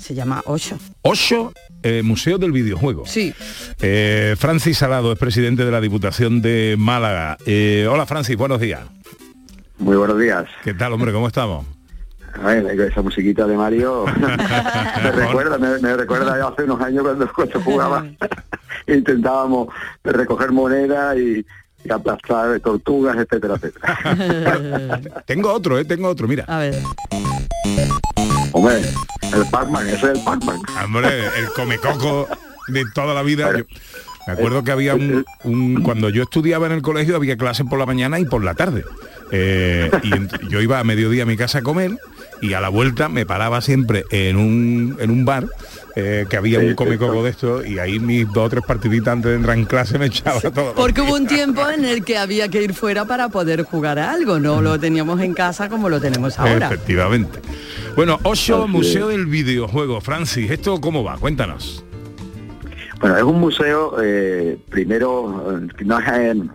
Se 0.00 0.14
llama 0.14 0.42
Ocho. 0.46 0.78
Ocho, 1.02 1.52
eh, 1.86 2.02
Museo 2.02 2.36
del 2.36 2.50
Videojuego. 2.50 3.06
Sí. 3.06 3.32
Eh, 3.80 4.34
Francis 4.36 4.78
Salado 4.78 5.12
es 5.12 5.18
presidente 5.18 5.64
de 5.64 5.70
la 5.70 5.80
Diputación 5.80 6.42
de 6.42 6.74
Málaga. 6.76 7.38
Eh, 7.46 7.86
hola 7.88 8.06
Francis, 8.06 8.36
buenos 8.36 8.60
días. 8.60 8.80
Muy 9.78 9.96
buenos 9.96 10.18
días. 10.18 10.46
¿Qué 10.64 10.74
tal, 10.74 10.92
hombre? 10.94 11.12
¿Cómo 11.12 11.28
estamos? 11.28 11.64
Ay, 12.42 12.66
esa 12.90 13.02
musiquita 13.02 13.46
de 13.46 13.56
Mario 13.56 14.04
me 15.02 15.10
recuerda, 15.12 15.58
me, 15.58 15.78
me 15.78 15.96
recuerda 15.96 16.36
ya 16.36 16.48
hace 16.48 16.64
unos 16.64 16.80
años 16.80 17.04
cuando, 17.04 17.32
cuando 17.32 17.60
jugaba. 17.60 18.06
Intentábamos 18.88 19.68
recoger 20.02 20.50
moneda 20.50 21.16
y, 21.16 21.46
y 21.84 21.92
aplastar 21.92 22.58
tortugas, 22.60 23.16
etcétera, 23.16 23.54
etcétera. 23.54 25.00
tengo 25.26 25.52
otro, 25.52 25.78
¿eh? 25.78 25.84
Tengo 25.84 26.08
otro, 26.08 26.26
mira. 26.26 26.44
A 26.48 26.58
ver. 26.58 26.74
Hombre, 28.52 28.74
el 29.34 29.44
Pac-Man, 29.50 29.86
ese 29.88 29.96
es 29.96 30.18
el 30.18 30.20
Pac-Man. 30.24 30.60
Hombre, 30.84 31.08
el 31.38 31.46
comecoco 31.54 32.28
de 32.68 32.84
toda 32.94 33.14
la 33.14 33.22
vida. 33.22 33.50
Yo- 33.58 33.64
me 34.26 34.32
acuerdo 34.32 34.64
que 34.64 34.72
había 34.72 34.94
un, 34.96 35.24
un- 35.44 35.82
cuando 35.82 36.08
yo 36.08 36.24
estudiaba 36.24 36.66
en 36.66 36.72
el 36.72 36.82
colegio 36.82 37.14
había 37.14 37.36
clases 37.36 37.64
por 37.70 37.78
la 37.78 37.86
mañana 37.86 38.18
y 38.18 38.24
por 38.24 38.42
la 38.42 38.54
tarde. 38.54 38.84
Eh, 39.30 39.88
y 40.02 40.48
yo 40.48 40.60
iba 40.60 40.80
a 40.80 40.84
mediodía 40.84 41.22
a 41.22 41.26
mi 41.26 41.36
casa 41.36 41.58
a 41.58 41.62
comer 41.62 41.92
y 42.42 42.52
a 42.54 42.60
la 42.60 42.68
vuelta 42.68 43.08
me 43.08 43.24
paraba 43.24 43.60
siempre 43.60 44.04
en 44.10 44.36
un, 44.36 44.96
en 45.00 45.10
un 45.10 45.24
bar 45.24 45.46
eh, 45.96 46.26
que 46.28 46.36
había 46.36 46.60
Sí, 46.60 46.64
un 46.66 46.70
sí, 46.72 46.76
comecoco 46.76 47.24
de 47.24 47.30
esto 47.30 47.64
y 47.64 47.78
ahí 47.78 47.98
mis 47.98 48.30
dos 48.30 48.46
o 48.46 48.48
tres 48.50 48.62
partiditas 48.66 49.08
antes 49.14 49.30
de 49.30 49.36
entrar 49.36 49.56
en 49.56 49.64
clase 49.64 49.98
me 49.98 50.06
echaba 50.06 50.40
todo. 50.42 50.74
Porque 50.74 51.00
hubo 51.00 51.14
un 51.14 51.26
tiempo 51.26 51.68
en 51.70 51.84
el 51.86 52.04
que 52.04 52.18
había 52.18 52.48
que 52.48 52.62
ir 52.62 52.74
fuera 52.74 53.06
para 53.06 53.30
poder 53.30 53.62
jugar 53.62 53.98
a 53.98 54.12
algo, 54.12 54.38
no 54.38 54.60
lo 54.60 54.78
teníamos 54.78 55.20
en 55.22 55.32
casa 55.34 55.68
como 55.70 55.88
lo 55.88 55.98
tenemos 56.00 56.38
ahora. 56.38 56.66
Efectivamente. 56.66 57.40
Bueno, 57.96 58.18
Osho, 58.24 58.68
Museo 58.68 59.08
del 59.08 59.24
Videojuego. 59.26 60.00
Francis, 60.02 60.50
¿esto 60.50 60.78
cómo 60.82 61.02
va? 61.02 61.16
Cuéntanos. 61.16 61.82
Bueno, 63.00 63.16
es 63.18 63.22
un 63.24 63.38
museo, 63.40 63.96
eh, 64.02 64.56
primero, 64.70 65.58
eh, 65.60 65.66
no 65.84 65.98
es 65.98 66.08
en- 66.08 66.50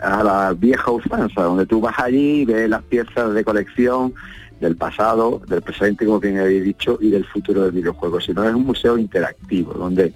a 0.00 0.22
la 0.22 0.54
vieja 0.56 0.90
usanza, 0.90 1.42
donde 1.42 1.66
tú 1.66 1.80
vas 1.82 1.98
allí 1.98 2.42
y 2.42 2.44
ves 2.46 2.68
las 2.68 2.82
piezas 2.82 3.34
de 3.34 3.44
colección 3.44 4.14
del 4.62 4.76
pasado, 4.76 5.42
del 5.46 5.60
presente, 5.60 6.06
como 6.06 6.20
bien 6.20 6.38
habéis 6.38 6.64
dicho, 6.64 6.96
y 7.00 7.10
del 7.10 7.26
futuro 7.26 7.62
del 7.64 7.72
videojuego, 7.72 8.20
sino 8.20 8.44
es 8.44 8.54
un 8.54 8.64
museo 8.64 8.96
interactivo, 8.96 9.74
donde 9.74 10.14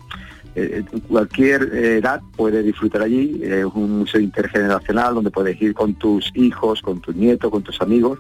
eh, 0.55 0.83
cualquier 1.09 1.71
eh, 1.75 1.99
edad 1.99 2.23
puede 2.35 2.63
disfrutar 2.63 3.03
allí, 3.03 3.41
es 3.43 3.65
un 3.67 3.99
museo 3.99 4.21
intergeneracional 4.21 5.15
donde 5.17 5.31
puedes 5.31 5.61
ir 5.61 5.75
con 5.75 5.95
tus 5.95 6.31
hijos, 6.35 6.81
con 6.81 7.01
tus 7.01 7.15
nietos, 7.15 7.51
con 7.51 7.63
tus 7.63 7.79
amigos, 7.83 8.19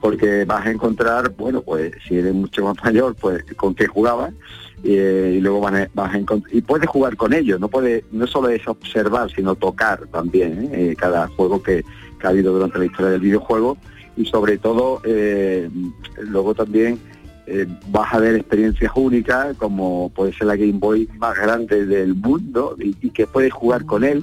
porque 0.00 0.44
vas 0.44 0.66
a 0.66 0.70
encontrar, 0.70 1.30
bueno, 1.36 1.62
pues 1.62 1.92
si 2.06 2.18
eres 2.18 2.34
mucho 2.34 2.64
más 2.64 2.76
mayor, 2.84 3.14
pues 3.14 3.42
con 3.56 3.74
qué 3.74 3.86
jugabas, 3.86 4.34
eh, 4.84 5.34
y 5.36 5.40
luego 5.40 5.60
vas 5.60 5.72
a 6.12 6.18
encont- 6.18 6.46
y 6.52 6.60
puedes 6.60 6.88
jugar 6.88 7.16
con 7.16 7.32
ellos, 7.32 7.58
no 7.58 7.68
puede, 7.68 8.04
no 8.12 8.26
solo 8.26 8.48
es 8.48 8.66
observar, 8.68 9.30
sino 9.30 9.54
tocar 9.54 10.06
también 10.08 10.64
¿eh? 10.64 10.90
Eh, 10.90 10.96
cada 10.96 11.26
juego 11.28 11.62
que 11.62 11.82
ha 12.22 12.28
habido 12.28 12.52
durante 12.52 12.78
la 12.78 12.84
historia 12.84 13.10
del 13.12 13.20
videojuego 13.20 13.76
y 14.18 14.26
sobre 14.26 14.58
todo 14.58 15.00
eh, 15.04 15.70
luego 16.20 16.54
también 16.54 16.98
eh, 17.46 17.66
vas 17.90 18.12
a 18.12 18.18
ver 18.18 18.34
experiencias 18.34 18.92
únicas 18.94 19.56
como 19.56 20.10
puede 20.14 20.32
ser 20.34 20.48
la 20.48 20.56
Game 20.56 20.74
Boy 20.78 21.08
más 21.18 21.34
grande 21.38 21.86
del 21.86 22.14
mundo 22.14 22.76
y, 22.78 22.94
y 23.00 23.10
que 23.10 23.26
puedes 23.26 23.52
jugar 23.52 23.86
con 23.86 24.04
él 24.04 24.22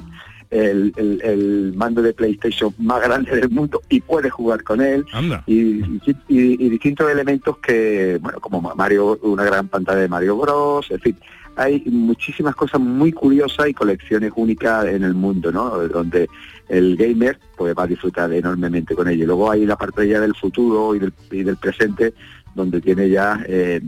el, 0.51 0.93
el- 0.95 1.21
el 1.23 1.73
mando 1.75 2.01
de 2.03 2.13
PlayStation 2.13 2.71
más 2.77 3.01
grande 3.01 3.35
del 3.35 3.49
mundo 3.49 3.81
y 3.89 3.99
puedes 4.01 4.31
jugar 4.31 4.63
con 4.63 4.79
él. 4.79 5.03
Y, 5.47 5.79
y- 6.27 6.65
y 6.65 6.69
distintos 6.69 7.09
elementos 7.11 7.57
que, 7.57 8.19
bueno, 8.21 8.39
como 8.39 8.61
Mario, 8.75 9.17
una 9.23 9.43
gran 9.43 9.67
pantalla 9.69 10.01
de 10.01 10.07
Mario 10.07 10.37
Bros, 10.37 10.85
en 10.91 10.99
fin, 10.99 11.17
hay 11.55 11.83
muchísimas 11.85 12.55
cosas 12.55 12.81
muy 12.81 13.11
curiosas 13.11 13.67
y 13.69 13.73
colecciones 13.73 14.31
únicas 14.35 14.85
en 14.85 15.03
el 15.03 15.13
mundo, 15.13 15.51
¿no? 15.51 15.69
Donde 15.87 16.27
el 16.67 16.97
gamer 16.97 17.39
pues 17.57 17.75
va 17.77 17.83
a 17.83 17.87
disfrutar 17.87 18.31
enormemente 18.33 18.95
con 18.95 19.07
ello. 19.07 19.25
Luego 19.25 19.51
hay 19.51 19.65
la 19.65 19.75
parte 19.75 20.07
ya 20.07 20.19
del 20.19 20.35
futuro 20.35 20.95
y 20.95 20.99
del, 20.99 21.13
y 21.31 21.43
del 21.43 21.57
presente, 21.57 22.13
donde 22.53 22.81
tiene 22.81 23.09
ya 23.09 23.43
eh, 23.47 23.81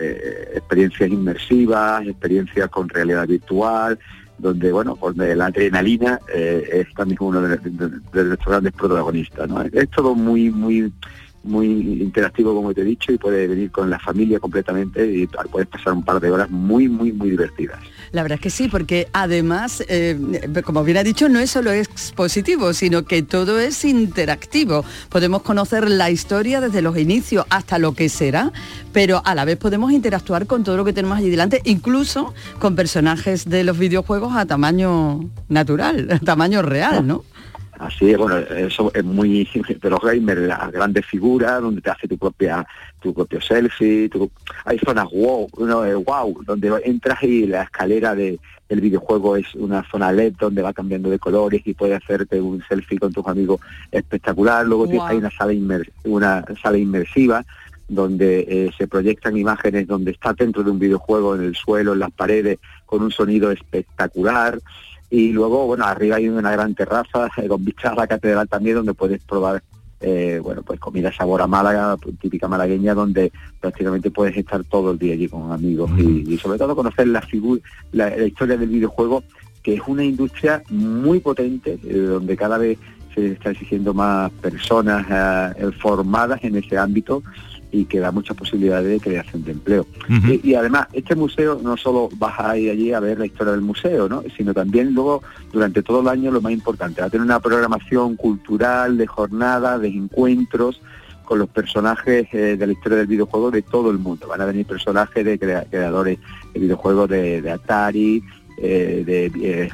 eh, 0.00 0.52
experiencias 0.56 1.10
inmersivas, 1.10 2.06
experiencias 2.06 2.68
con 2.70 2.88
realidad 2.88 3.26
virtual, 3.26 3.98
donde 4.38 4.70
bueno, 4.70 4.96
donde 5.00 5.34
la 5.34 5.46
adrenalina 5.46 6.20
eh, 6.32 6.84
es 6.86 6.94
también 6.94 7.18
uno 7.20 7.40
de, 7.42 7.56
de- 7.56 7.88
de 8.12 8.24
nuestros 8.24 8.46
grandes 8.48 8.72
protagonistas. 8.72 9.48
¿no? 9.48 9.62
Es 9.62 9.90
todo 9.90 10.14
muy, 10.14 10.50
muy 10.50 10.92
muy 11.48 11.66
interactivo 12.02 12.54
como 12.54 12.72
te 12.72 12.82
he 12.82 12.84
dicho 12.84 13.12
y 13.12 13.18
puede 13.18 13.46
venir 13.46 13.70
con 13.70 13.90
la 13.90 13.98
familia 13.98 14.38
completamente 14.38 15.04
y 15.06 15.26
puedes 15.50 15.68
pasar 15.68 15.92
un 15.94 16.04
par 16.04 16.20
de 16.20 16.30
horas 16.30 16.50
muy 16.50 16.88
muy 16.88 17.12
muy 17.12 17.30
divertidas. 17.30 17.78
La 18.12 18.22
verdad 18.22 18.36
es 18.36 18.42
que 18.42 18.50
sí, 18.50 18.68
porque 18.68 19.08
además, 19.12 19.82
eh, 19.88 20.18
como 20.64 20.82
bien 20.82 20.96
ha 20.96 21.02
dicho, 21.02 21.28
no 21.28 21.38
es 21.40 21.50
solo 21.50 21.72
expositivo, 21.72 22.72
sino 22.72 23.04
que 23.04 23.22
todo 23.22 23.58
es 23.58 23.84
interactivo. 23.84 24.84
Podemos 25.10 25.42
conocer 25.42 25.88
la 25.90 26.10
historia 26.10 26.60
desde 26.60 26.80
los 26.80 26.96
inicios 26.96 27.44
hasta 27.50 27.78
lo 27.78 27.92
que 27.92 28.08
será, 28.08 28.52
pero 28.92 29.22
a 29.24 29.34
la 29.34 29.44
vez 29.44 29.58
podemos 29.58 29.92
interactuar 29.92 30.46
con 30.46 30.64
todo 30.64 30.76
lo 30.76 30.84
que 30.84 30.92
tenemos 30.92 31.18
allí 31.18 31.30
delante, 31.30 31.60
incluso 31.64 32.32
con 32.58 32.76
personajes 32.76 33.44
de 33.48 33.64
los 33.64 33.78
videojuegos 33.78 34.34
a 34.36 34.46
tamaño 34.46 35.20
natural, 35.48 36.08
a 36.12 36.18
tamaño 36.18 36.62
real, 36.62 37.06
¿no? 37.06 37.24
Así 37.78 38.10
es, 38.10 38.18
bueno, 38.18 38.38
eso 38.38 38.90
es 38.92 39.04
muy 39.04 39.48
de 39.80 39.90
los 39.90 40.00
gamers, 40.00 40.40
las 40.40 40.72
grandes 40.72 41.06
figuras 41.06 41.60
donde 41.62 41.80
te 41.80 41.90
hace 41.90 42.08
tu 42.08 42.18
propia 42.18 42.66
tu 43.00 43.14
propio 43.14 43.40
selfie, 43.40 44.08
tu- 44.08 44.30
hay 44.64 44.78
zonas 44.80 45.06
wow, 45.12 45.48
uno, 45.58 45.84
eh, 45.84 45.94
wow, 45.94 46.42
donde 46.44 46.72
entras 46.84 47.22
y 47.22 47.46
la 47.46 47.62
escalera 47.62 48.16
de, 48.16 48.40
del 48.68 48.80
videojuego 48.80 49.36
es 49.36 49.54
una 49.54 49.84
zona 49.88 50.10
LED 50.10 50.34
donde 50.40 50.62
va 50.62 50.72
cambiando 50.72 51.08
de 51.08 51.20
colores 51.20 51.62
y 51.64 51.74
puedes 51.74 52.02
hacerte 52.02 52.40
un 52.40 52.60
selfie 52.68 52.98
con 52.98 53.12
tus 53.12 53.24
amigos 53.28 53.60
espectacular. 53.92 54.66
Luego 54.66 54.86
Guau. 54.86 55.06
hay 55.06 55.16
una 55.18 55.30
sala 55.30 55.52
inmer- 55.52 55.90
una 56.02 56.44
sala 56.60 56.78
inmersiva 56.78 57.44
donde 57.88 58.40
eh, 58.40 58.70
se 58.76 58.88
proyectan 58.88 59.36
imágenes 59.36 59.86
donde 59.86 60.10
está 60.10 60.32
dentro 60.32 60.64
de 60.64 60.70
un 60.72 60.78
videojuego 60.80 61.36
en 61.36 61.42
el 61.44 61.54
suelo, 61.54 61.92
en 61.92 62.00
las 62.00 62.10
paredes, 62.10 62.58
con 62.84 63.02
un 63.02 63.12
sonido 63.12 63.52
espectacular. 63.52 64.58
Y 65.10 65.32
luego, 65.32 65.66
bueno, 65.66 65.84
arriba 65.84 66.16
hay 66.16 66.28
una 66.28 66.52
gran 66.52 66.74
terraza 66.74 67.28
eh, 67.36 67.48
con 67.48 67.64
vistas 67.64 67.92
a 67.92 67.96
la 67.96 68.06
catedral 68.06 68.48
también 68.48 68.76
donde 68.76 68.94
puedes 68.94 69.22
probar, 69.22 69.62
eh, 70.00 70.38
bueno, 70.42 70.62
pues 70.62 70.78
comida 70.78 71.12
sabor 71.12 71.40
a 71.40 71.46
Málaga, 71.46 71.96
pues, 71.96 72.18
típica 72.18 72.46
malagueña, 72.46 72.94
donde 72.94 73.32
prácticamente 73.60 74.10
puedes 74.10 74.36
estar 74.36 74.62
todo 74.64 74.92
el 74.92 74.98
día 74.98 75.14
allí 75.14 75.28
con 75.28 75.50
amigos 75.50 75.90
y, 75.96 76.34
y 76.34 76.38
sobre 76.38 76.58
todo 76.58 76.76
conocer 76.76 77.08
la 77.08 77.22
figura, 77.22 77.62
la, 77.92 78.10
la 78.10 78.26
historia 78.26 78.56
del 78.56 78.68
videojuego, 78.68 79.22
que 79.62 79.74
es 79.74 79.80
una 79.86 80.04
industria 80.04 80.62
muy 80.70 81.20
potente, 81.20 81.78
eh, 81.84 81.94
donde 81.94 82.36
cada 82.36 82.58
vez 82.58 82.78
se 83.14 83.32
está 83.32 83.50
exigiendo 83.50 83.94
más 83.94 84.30
personas 84.32 85.54
eh, 85.58 85.70
formadas 85.80 86.42
en 86.44 86.56
ese 86.56 86.76
ámbito 86.76 87.22
y 87.70 87.84
que 87.84 88.00
da 88.00 88.10
muchas 88.10 88.36
posibilidades 88.36 88.88
de 88.88 89.00
creación 89.00 89.44
de 89.44 89.52
empleo. 89.52 89.86
y, 90.42 90.50
y 90.50 90.54
además, 90.54 90.86
este 90.92 91.14
museo 91.14 91.60
no 91.62 91.76
solo 91.76 92.08
vas 92.16 92.38
a 92.40 92.56
ir 92.56 92.70
allí 92.70 92.92
a 92.92 93.00
ver 93.00 93.18
la 93.18 93.26
historia 93.26 93.52
del 93.52 93.60
museo, 93.60 94.08
¿no? 94.08 94.22
sino 94.36 94.54
también 94.54 94.94
luego, 94.94 95.22
durante 95.52 95.82
todo 95.82 96.00
el 96.00 96.08
año, 96.08 96.30
lo 96.30 96.40
más 96.40 96.52
importante, 96.52 97.00
va 97.00 97.08
a 97.08 97.10
tener 97.10 97.24
una 97.24 97.40
programación 97.40 98.16
cultural, 98.16 98.96
de 98.96 99.06
jornadas, 99.06 99.80
de 99.80 99.88
encuentros 99.88 100.80
con 101.24 101.38
los 101.40 101.48
personajes 101.50 102.26
eh, 102.32 102.56
de 102.56 102.66
la 102.66 102.72
historia 102.72 102.96
del 102.98 103.06
videojuego 103.06 103.50
de 103.50 103.60
todo 103.60 103.90
el 103.90 103.98
mundo. 103.98 104.28
Van 104.28 104.40
a 104.40 104.46
venir 104.46 104.64
personajes 104.64 105.22
de 105.24 105.38
crea- 105.38 105.66
creadores 105.68 106.18
de 106.54 106.60
videojuegos 106.60 107.06
de, 107.10 107.42
de 107.42 107.50
Atari, 107.50 108.22
eh, 108.56 109.02
de 109.06 109.30
eh, 109.42 109.68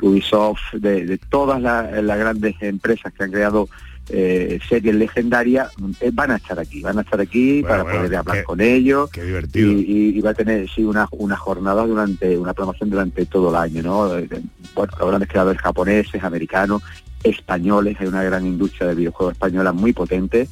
Ubisoft, 0.00 0.74
de, 0.74 1.06
de 1.06 1.18
todas 1.18 1.60
las, 1.62 2.02
las 2.02 2.18
grandes 2.18 2.54
empresas 2.60 3.12
que 3.12 3.24
han 3.24 3.30
creado 3.30 3.68
eh, 4.12 4.58
series 4.68 4.94
legendarias, 4.94 5.72
eh, 6.00 6.10
van 6.12 6.30
a 6.32 6.36
estar 6.36 6.58
aquí, 6.60 6.82
van 6.82 6.98
a 6.98 7.00
estar 7.00 7.20
aquí 7.20 7.62
para 7.62 7.82
bueno, 7.82 7.98
poder 7.98 8.16
hablar 8.16 8.36
qué- 8.38 8.44
con 8.44 8.60
ellos. 8.60 9.10
qué 9.10 9.24
divertido. 9.24 9.72
Y, 9.72 9.74
y- 9.80 10.18
y 10.18 10.20
va 10.20 10.30
a 10.30 10.34
tener 10.34 10.68
sí 10.68 10.84
una, 10.84 11.08
una 11.12 11.36
jornada 11.36 11.86
durante, 11.86 12.36
una 12.36 12.52
programación 12.52 12.90
durante 12.90 13.24
todo 13.26 13.48
el 13.50 13.56
año, 13.56 13.82
¿no? 13.82 14.18
Eh, 14.18 14.28
Bueno, 14.74 14.92
los 14.98 15.08
grandes 15.08 15.28
creadores 15.28 15.60
japoneses, 15.60 16.22
americanos, 16.22 16.82
españoles, 17.24 17.96
hay 18.00 18.06
una 18.06 18.22
gran 18.22 18.44
industria 18.46 18.88
de 18.88 18.94
videojuegos 18.96 19.32
española 19.34 19.72
muy 19.72 19.92
potente, 19.92 20.48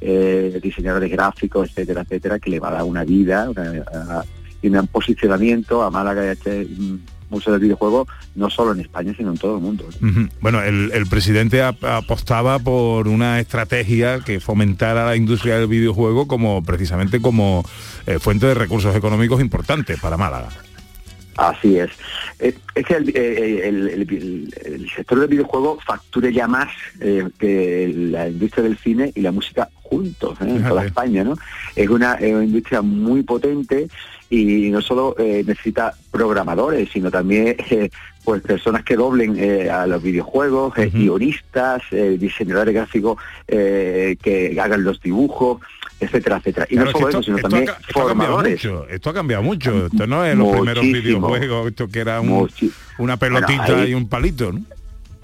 eh, 0.00 0.58
diseñadores 0.62 1.10
gráficos, 1.10 1.68
etcétera, 1.70 2.02
etcétera, 2.02 2.38
que 2.38 2.50
le 2.50 2.60
va 2.60 2.68
a 2.68 2.72
dar 2.72 2.84
una 2.84 3.04
vida 3.04 3.48
una- 3.50 3.84
a- 4.20 4.24
y 4.62 4.68
un 4.68 4.86
posicionamiento 4.86 5.82
a 5.82 5.90
Málaga 5.90 6.24
y 6.24 6.28
a 6.28 6.32
este 6.32 6.66
museo 7.34 7.52
del 7.52 7.62
videojuego, 7.62 8.06
no 8.34 8.48
solo 8.50 8.72
en 8.72 8.80
España, 8.80 9.12
sino 9.16 9.30
en 9.32 9.38
todo 9.38 9.56
el 9.56 9.62
mundo. 9.62 9.86
Bueno, 10.40 10.62
el, 10.62 10.90
el 10.92 11.06
presidente 11.06 11.62
ap- 11.62 11.84
apostaba 11.84 12.58
por 12.58 13.08
una 13.08 13.40
estrategia 13.40 14.20
que 14.20 14.40
fomentara 14.40 15.04
la 15.06 15.16
industria 15.16 15.58
del 15.58 15.68
videojuego 15.68 16.26
como 16.26 16.62
precisamente 16.62 17.20
como 17.20 17.64
eh, 18.06 18.18
fuente 18.18 18.46
de 18.46 18.54
recursos 18.54 18.94
económicos 18.96 19.40
importantes 19.40 20.00
para 20.00 20.16
Málaga. 20.16 20.48
Así 21.36 21.76
es. 21.78 21.90
Eh, 22.38 22.54
es 22.76 22.86
que 22.86 22.94
el, 22.94 23.08
eh, 23.08 23.68
el- 23.68 23.88
el- 23.88 24.90
sector 24.94 25.18
del 25.18 25.28
videojuego 25.28 25.78
facture 25.84 26.32
ya 26.32 26.46
más 26.46 26.68
eh, 27.00 27.28
que 27.40 27.92
la 28.12 28.28
industria 28.28 28.62
del 28.62 28.78
cine 28.78 29.10
y 29.16 29.20
la 29.20 29.32
música 29.32 29.68
juntos 29.82 30.38
¿eh? 30.40 30.44
en 30.48 30.62
toda. 30.62 30.84
España, 30.86 31.24
¿no? 31.24 31.36
Es 31.74 31.88
una, 31.88 32.14
es 32.14 32.32
una 32.32 32.44
industria 32.44 32.82
muy 32.82 33.24
potente 33.24 33.88
y 34.40 34.70
no 34.70 34.80
solo 34.82 35.14
eh, 35.18 35.42
necesita 35.46 35.94
programadores, 36.10 36.88
sino 36.90 37.10
también 37.10 37.56
eh, 37.70 37.90
pues 38.24 38.40
personas 38.42 38.82
que 38.84 38.96
doblen 38.96 39.36
eh, 39.38 39.68
a 39.70 39.86
los 39.86 40.02
videojuegos, 40.02 40.76
eh, 40.78 40.90
guionistas, 40.92 41.82
diseñadores 42.18 42.74
gráficos 42.74 43.18
eh, 43.48 44.16
que 44.22 44.58
hagan 44.60 44.82
los 44.82 45.00
dibujos, 45.00 45.60
etcétera, 46.00 46.38
etcétera. 46.38 46.66
Y 46.70 46.74
Claro, 46.76 46.86
no 46.86 46.92
solo 46.92 47.08
esto- 47.08 47.18
eso, 47.20 47.22
sino 47.24 47.36
esto 47.36 47.48
también 47.50 47.68
ha 47.70 47.72
ca- 47.74 47.80
esto 47.86 48.00
ha 48.02 48.06
cambiado 48.08 48.32
formadores. 48.34 48.64
mucho, 48.64 48.88
esto 48.88 49.10
ha 49.10 49.14
cambiado 49.14 49.42
mucho. 49.42 49.86
Esto 49.86 50.06
no 50.06 50.24
es 50.24 50.36
los 50.36 50.48
primeros 50.52 50.84
videojuegos, 50.84 51.68
esto 51.68 51.88
que 51.88 52.00
era 52.00 52.20
un- 52.20 52.48
una 52.98 53.16
pelotita 53.18 53.64
Bueno, 53.66 53.82
ahí- 53.82 53.90
y 53.90 53.94
un 53.94 54.08
palito, 54.08 54.52
¿no? 54.52 54.60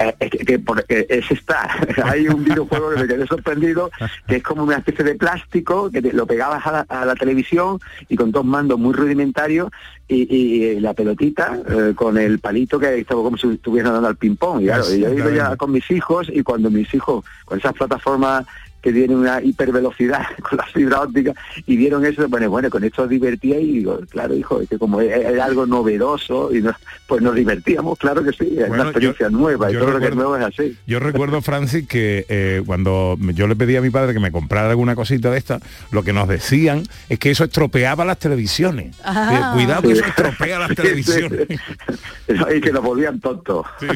Eh, 0.01 0.15
es 0.19 0.31
que, 0.47 0.59
por- 0.59 0.85
eh, 0.89 1.07
ese 1.11 1.35
está. 1.35 1.69
Hay 2.05 2.27
un 2.27 2.43
videojuego 2.43 2.91
que 2.95 3.01
me 3.03 3.07
quedé 3.07 3.27
sorprendido, 3.27 3.91
que 4.27 4.37
es 4.37 4.43
como 4.43 4.63
una 4.65 4.77
especie 4.79 5.05
de 5.05 5.15
plástico 5.15 5.91
que 5.91 6.01
te- 6.01 6.13
lo 6.15 6.27
pegabas 6.27 6.67
a 6.67 6.73
la, 6.73 6.81
a 6.89 7.05
la 7.05 7.15
televisión 7.15 7.79
y 8.09 8.17
con 8.17 8.31
dos 8.33 8.45
mandos 8.45 8.79
muy 8.79 8.95
rudimentarios 8.95 9.69
y, 10.09 10.35
y 10.35 10.81
la 10.81 10.95
pelotita 10.95 11.59
eh, 11.69 11.93
con 11.95 12.17
el 12.17 12.39
palito 12.39 12.79
que 12.79 12.99
estaba 12.99 13.23
como 13.23 13.37
si 13.37 13.49
estuvieran 13.51 13.93
dando 13.93 14.09
al 14.09 14.17
ping-pong. 14.17 14.63
Y 14.63 14.67
claro, 14.67 14.85
yo 14.95 15.09
he 15.09 15.15
ido 15.15 15.31
ya 15.31 15.57
con 15.57 15.71
mis 15.71 15.91
hijos 15.91 16.29
y 16.33 16.43
cuando 16.43 16.71
mis 16.71 16.93
hijos, 16.95 17.23
con 17.45 17.59
esas 17.59 17.75
plataformas 17.75 18.47
que 18.83 18.93
tienen 18.93 19.19
una 19.19 19.43
hipervelocidad 19.43 20.23
con 20.49 20.59
la 20.59 20.67
fibra 20.67 21.01
óptica 21.03 21.33
y 21.67 21.77
vieron 21.77 22.05
eso, 22.07 22.29
bueno, 22.29 22.49
bueno, 22.51 22.71
con 22.71 22.83
esto 22.85 23.03
os 23.03 23.09
divertía 23.09 23.59
y 23.61 23.73
digo, 23.79 24.01
claro, 24.11 24.35
hijo, 24.35 24.61
es 24.61 24.69
que 24.69 24.79
como 24.79 25.01
es, 25.01 25.11
es 25.15 25.41
algo 25.41 25.67
novedoso 25.67 26.55
y 26.55 26.61
no- 26.63 26.75
pues 27.07 27.23
nos 27.23 27.35
divertíamos, 27.35 27.99
claro 27.99 28.23
que 28.23 28.31
sí, 28.33 28.47
es 28.53 28.59
Bueno, 28.69 28.75
una 28.75 28.83
experiencia 28.85 29.29
nueva 29.31 29.71
y 29.71 29.75
yo 29.75 29.81
todo 29.81 29.91
lo 29.93 29.99
que 29.99 30.05
es 30.05 30.11
recuerdo- 30.13 30.31
nuevo 30.31 30.37
es 30.49 30.59
así. 30.59 30.77
Yo 30.87 31.01
recuerdo, 31.01 31.43
Francis, 31.43 31.87
que 31.89 32.25
eh, 32.29 32.63
cuando 32.65 33.17
yo 33.35 33.47
le 33.49 33.57
pedí 33.57 33.75
a 33.77 33.81
mi 33.83 33.91
padre 33.91 34.13
que 34.15 34.21
me 34.21 34.31
comprara 34.31 34.71
alguna 34.71 34.95
cosita 34.95 35.31
de 35.31 35.39
esta, 35.39 35.59
lo 35.91 36.03
que 36.05 36.13
nos 36.13 36.29
decían 36.29 36.85
es 37.09 37.19
que 37.19 37.31
eso 37.33 37.45
estropeaba 37.45 38.05
las 38.05 38.19
televisiones. 38.19 38.97
Ah. 39.05 39.51
Eh, 39.53 39.57
cuidado 39.57 39.83
que 39.83 39.93
eso 39.93 40.05
estropea 40.05 40.59
las 40.61 40.69
Sí, 40.71 40.75
televisiones. 40.77 41.47
y 42.57 42.61
que 42.61 42.73
nos 42.73 42.83
volvían 42.83 43.19
tontos. 43.21 43.67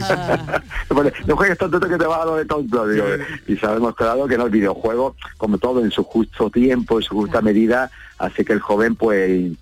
Bueno, 0.90 1.10
no 1.26 1.36
juegues 1.36 1.58
tonto 1.58 1.80
que 1.80 1.96
te 1.96 2.04
va 2.06 2.22
a 2.22 2.26
lo 2.26 2.36
de 2.36 2.44
tonto. 2.44 2.86
digo. 2.86 3.04
Y 3.48 3.56
sabemos 3.56 3.94
claro 3.96 4.26
que 4.26 4.36
no 4.38 4.48
el 4.74 4.80
videojuego, 4.82 5.16
como 5.36 5.58
todo 5.58 5.84
en 5.84 5.90
su 5.90 6.02
justo 6.04 6.50
tiempo, 6.50 6.98
en 6.98 7.02
su 7.02 7.14
justa 7.14 7.40
medida, 7.40 7.90
hace 8.18 8.44
que 8.44 8.52
el 8.52 8.60
joven 8.60 8.96
pues 8.96 9.52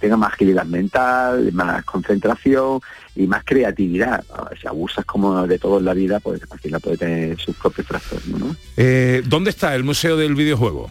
tenga 0.00 0.16
más 0.16 0.32
agilidad 0.32 0.64
mental, 0.64 1.52
más 1.52 1.84
concentración 1.84 2.80
y 3.14 3.26
más 3.26 3.44
creatividad. 3.44 4.24
Si 4.60 4.66
abusas 4.66 5.04
como 5.04 5.46
de 5.46 5.58
todo 5.58 5.78
en 5.78 5.84
la 5.84 5.94
vida, 5.94 6.20
pues 6.20 6.40
al 6.50 6.58
final 6.58 6.80
puede 6.80 6.96
tener 6.96 7.38
sus 7.38 7.56
propios 7.56 7.86
trastornos, 7.86 8.40
¿no? 8.40 8.56
Eh, 8.76 9.22
¿Dónde 9.26 9.50
está 9.50 9.74
el 9.74 9.84
Museo 9.84 10.16
del 10.16 10.34
Videojuego? 10.34 10.90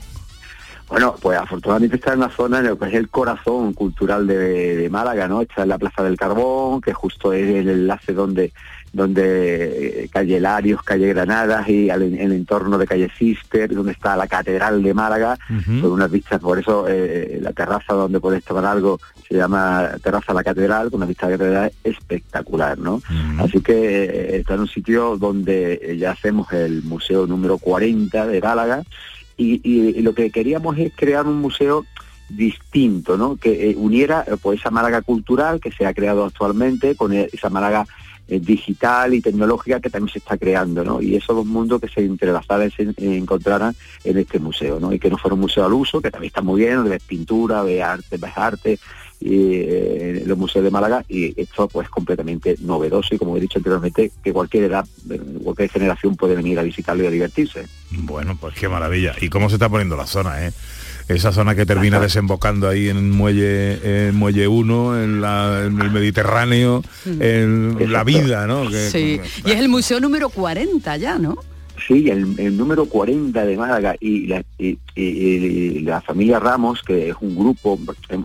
Bueno, 0.88 1.16
pues 1.22 1.40
afortunadamente 1.40 1.96
está 1.96 2.14
en 2.14 2.20
la 2.20 2.30
zona 2.30 2.60
en 2.60 2.68
lo 2.68 2.78
que 2.78 2.90
es 2.90 2.94
el 2.96 3.08
corazón 3.08 3.74
cultural 3.74 4.28
de, 4.28 4.76
de 4.76 4.90
Málaga, 4.90 5.26
¿no? 5.30 5.42
Está 5.42 5.64
en 5.64 5.70
la 5.70 5.78
Plaza 5.78 6.04
del 6.04 6.18
Carbón, 6.18 6.82
que 6.82 6.94
justo 6.94 7.32
es 7.32 7.48
el 7.48 7.70
enlace 7.70 8.12
donde 8.12 8.52
donde 8.94 10.04
eh, 10.04 10.10
calle 10.12 10.40
Larios, 10.40 10.84
calle 10.84 11.08
Granadas 11.08 11.68
y 11.70 11.90
al- 11.90 12.02
en 12.04 12.20
el 12.20 12.32
entorno 12.34 12.78
de 12.78 12.86
calle 12.88 13.10
Cister, 13.18 13.74
donde 13.74 13.94
está 13.94 14.16
la 14.18 14.28
Catedral 14.28 14.84
de 14.84 14.94
Málaga, 14.94 15.38
con 15.82 15.92
unas 15.92 16.12
vistas, 16.12 16.40
por 16.42 16.60
eso 16.60 16.86
eh, 16.90 17.40
la 17.42 17.54
terraza 17.54 17.94
donde 17.94 18.20
puedes 18.20 18.44
tomar 18.44 18.66
algo 18.66 19.00
se 19.28 19.36
llama 19.38 19.92
Terraza 20.04 20.34
La 20.34 20.44
Catedral, 20.44 20.90
con 20.92 20.98
una 20.98 21.06
vista 21.06 21.28
de 21.28 21.38
catedral 21.38 21.72
espectacular, 21.86 22.78
¿no? 22.78 23.02
Así 23.40 23.62
que 23.62 24.04
eh, 24.04 24.38
está 24.38 24.56
en 24.56 24.62
un 24.62 24.68
sitio 24.68 25.18
donde 25.18 25.80
eh, 25.82 25.98
ya 25.98 26.12
hacemos 26.12 26.52
el 26.52 26.84
museo 26.84 27.26
número 27.28 27.58
40 27.58 28.28
de 28.28 28.42
Málaga 28.42 28.84
y, 29.38 29.62
y- 29.64 29.98
y 29.98 30.02
lo 30.02 30.14
que 30.14 30.32
queríamos 30.32 30.78
es 30.78 30.92
crear 30.96 31.26
un 31.28 31.38
museo 31.40 31.86
distinto, 32.30 33.18
¿no? 33.18 33.36
Que 33.38 33.70
eh, 33.72 33.76
uniera 33.78 34.26
pues 34.42 34.60
esa 34.60 34.72
Málaga 34.72 35.02
cultural 35.02 35.60
que 35.60 35.72
se 35.72 35.86
ha 35.86 35.94
creado 35.94 36.26
actualmente 36.26 36.96
con 36.96 37.14
esa 37.14 37.50
Málaga 37.50 37.86
eh, 38.28 38.40
digital 38.40 39.14
y 39.14 39.22
tecnológica 39.22 39.80
que 39.80 39.90
también 39.90 40.12
se 40.12 40.20
está 40.20 40.38
creando, 40.38 40.84
¿no? 40.84 41.02
Y 41.02 41.16
esos 41.16 41.36
dos 41.36 41.46
mundos 41.46 41.82
que 41.82 41.88
se 41.88 42.02
entrelazaran, 42.02 42.72
se 42.72 42.84
eh, 42.84 42.94
encontraran 42.98 43.76
en 44.04 44.18
este 44.18 44.40
museo, 44.40 44.80
¿no? 44.80 44.94
Y 44.94 45.00
que 45.00 45.10
no 45.10 45.18
fuera 45.18 45.36
un 45.36 45.42
museo 45.42 45.66
al 45.66 45.74
uso, 45.74 46.02
que 46.02 46.12
también 46.12 46.30
está 46.30 46.42
muy 46.42 46.62
bien, 46.62 46.84
ves 46.84 47.04
pintura, 47.04 47.64
ves 47.64 47.82
arte, 47.82 48.18
ves 48.18 48.32
arte, 48.36 48.80
y 49.22 49.54
eh, 49.54 50.24
los 50.26 50.38
museos 50.38 50.66
de 50.66 50.72
Málaga 50.72 51.06
y 51.08 51.40
esto 51.40 51.68
pues 51.68 51.88
completamente 51.90 52.56
novedoso 52.60 53.14
y 53.14 53.20
como 53.20 53.38
he 53.38 53.40
dicho 53.40 53.60
anteriormente 53.60 54.12
que 54.24 54.34
cualquier 54.34 54.64
edad, 54.64 54.86
eh, 55.12 55.22
cualquier 55.44 55.70
generación 55.70 56.16
puede 56.16 56.36
venir 56.36 56.58
a 56.58 56.64
visitarlo 56.64 57.04
y 57.04 57.08
a 57.08 57.12
divertirse. 57.12 57.68
Bueno, 57.92 58.36
pues 58.40 58.56
qué 58.56 58.68
maravilla. 58.68 59.14
¿Y 59.22 59.30
cómo 59.30 59.48
se 59.50 59.56
está 59.56 59.70
poniendo 59.70 59.96
la 59.96 60.08
zona, 60.08 60.48
eh? 60.48 60.52
Esa 61.16 61.32
zona 61.32 61.56
que 61.56 61.66
termina 61.66 62.00
desembocando 62.00 62.68
ahí 62.68 62.90
en 62.90 62.98
el 62.98 63.04
muelle, 63.04 64.08
en 64.10 64.16
muelle 64.16 64.48
1, 64.48 65.04
en, 65.04 65.22
la- 65.22 65.64
en 65.66 65.80
el 65.82 65.92
Mediterráneo, 65.92 66.84
en 67.06 67.92
la 67.92 68.04
vida, 68.04 68.48
¿no? 68.48 68.70
Que- 68.70 68.90
Sí, 68.90 69.20
y 69.46 69.52
es 69.52 69.60
el 69.60 69.70
museo 69.70 70.00
número 70.00 70.30
40 70.30 70.98
ya, 70.98 71.18
¿no? 71.18 71.38
Sí, 71.88 72.10
el, 72.10 72.40
el 72.40 72.56
número 72.58 72.86
40 72.86 73.44
de 73.46 73.58
Málaga. 73.58 73.96
Y 74.00 74.28
la, 74.28 74.44
y- 74.60 74.78
y- 74.96 75.02
y 75.04 75.80
la 75.80 76.00
familia 76.02 76.40
Ramos, 76.40 76.82
que 76.84 77.10
es 77.10 77.16
un 77.22 77.36
grupo 77.36 77.80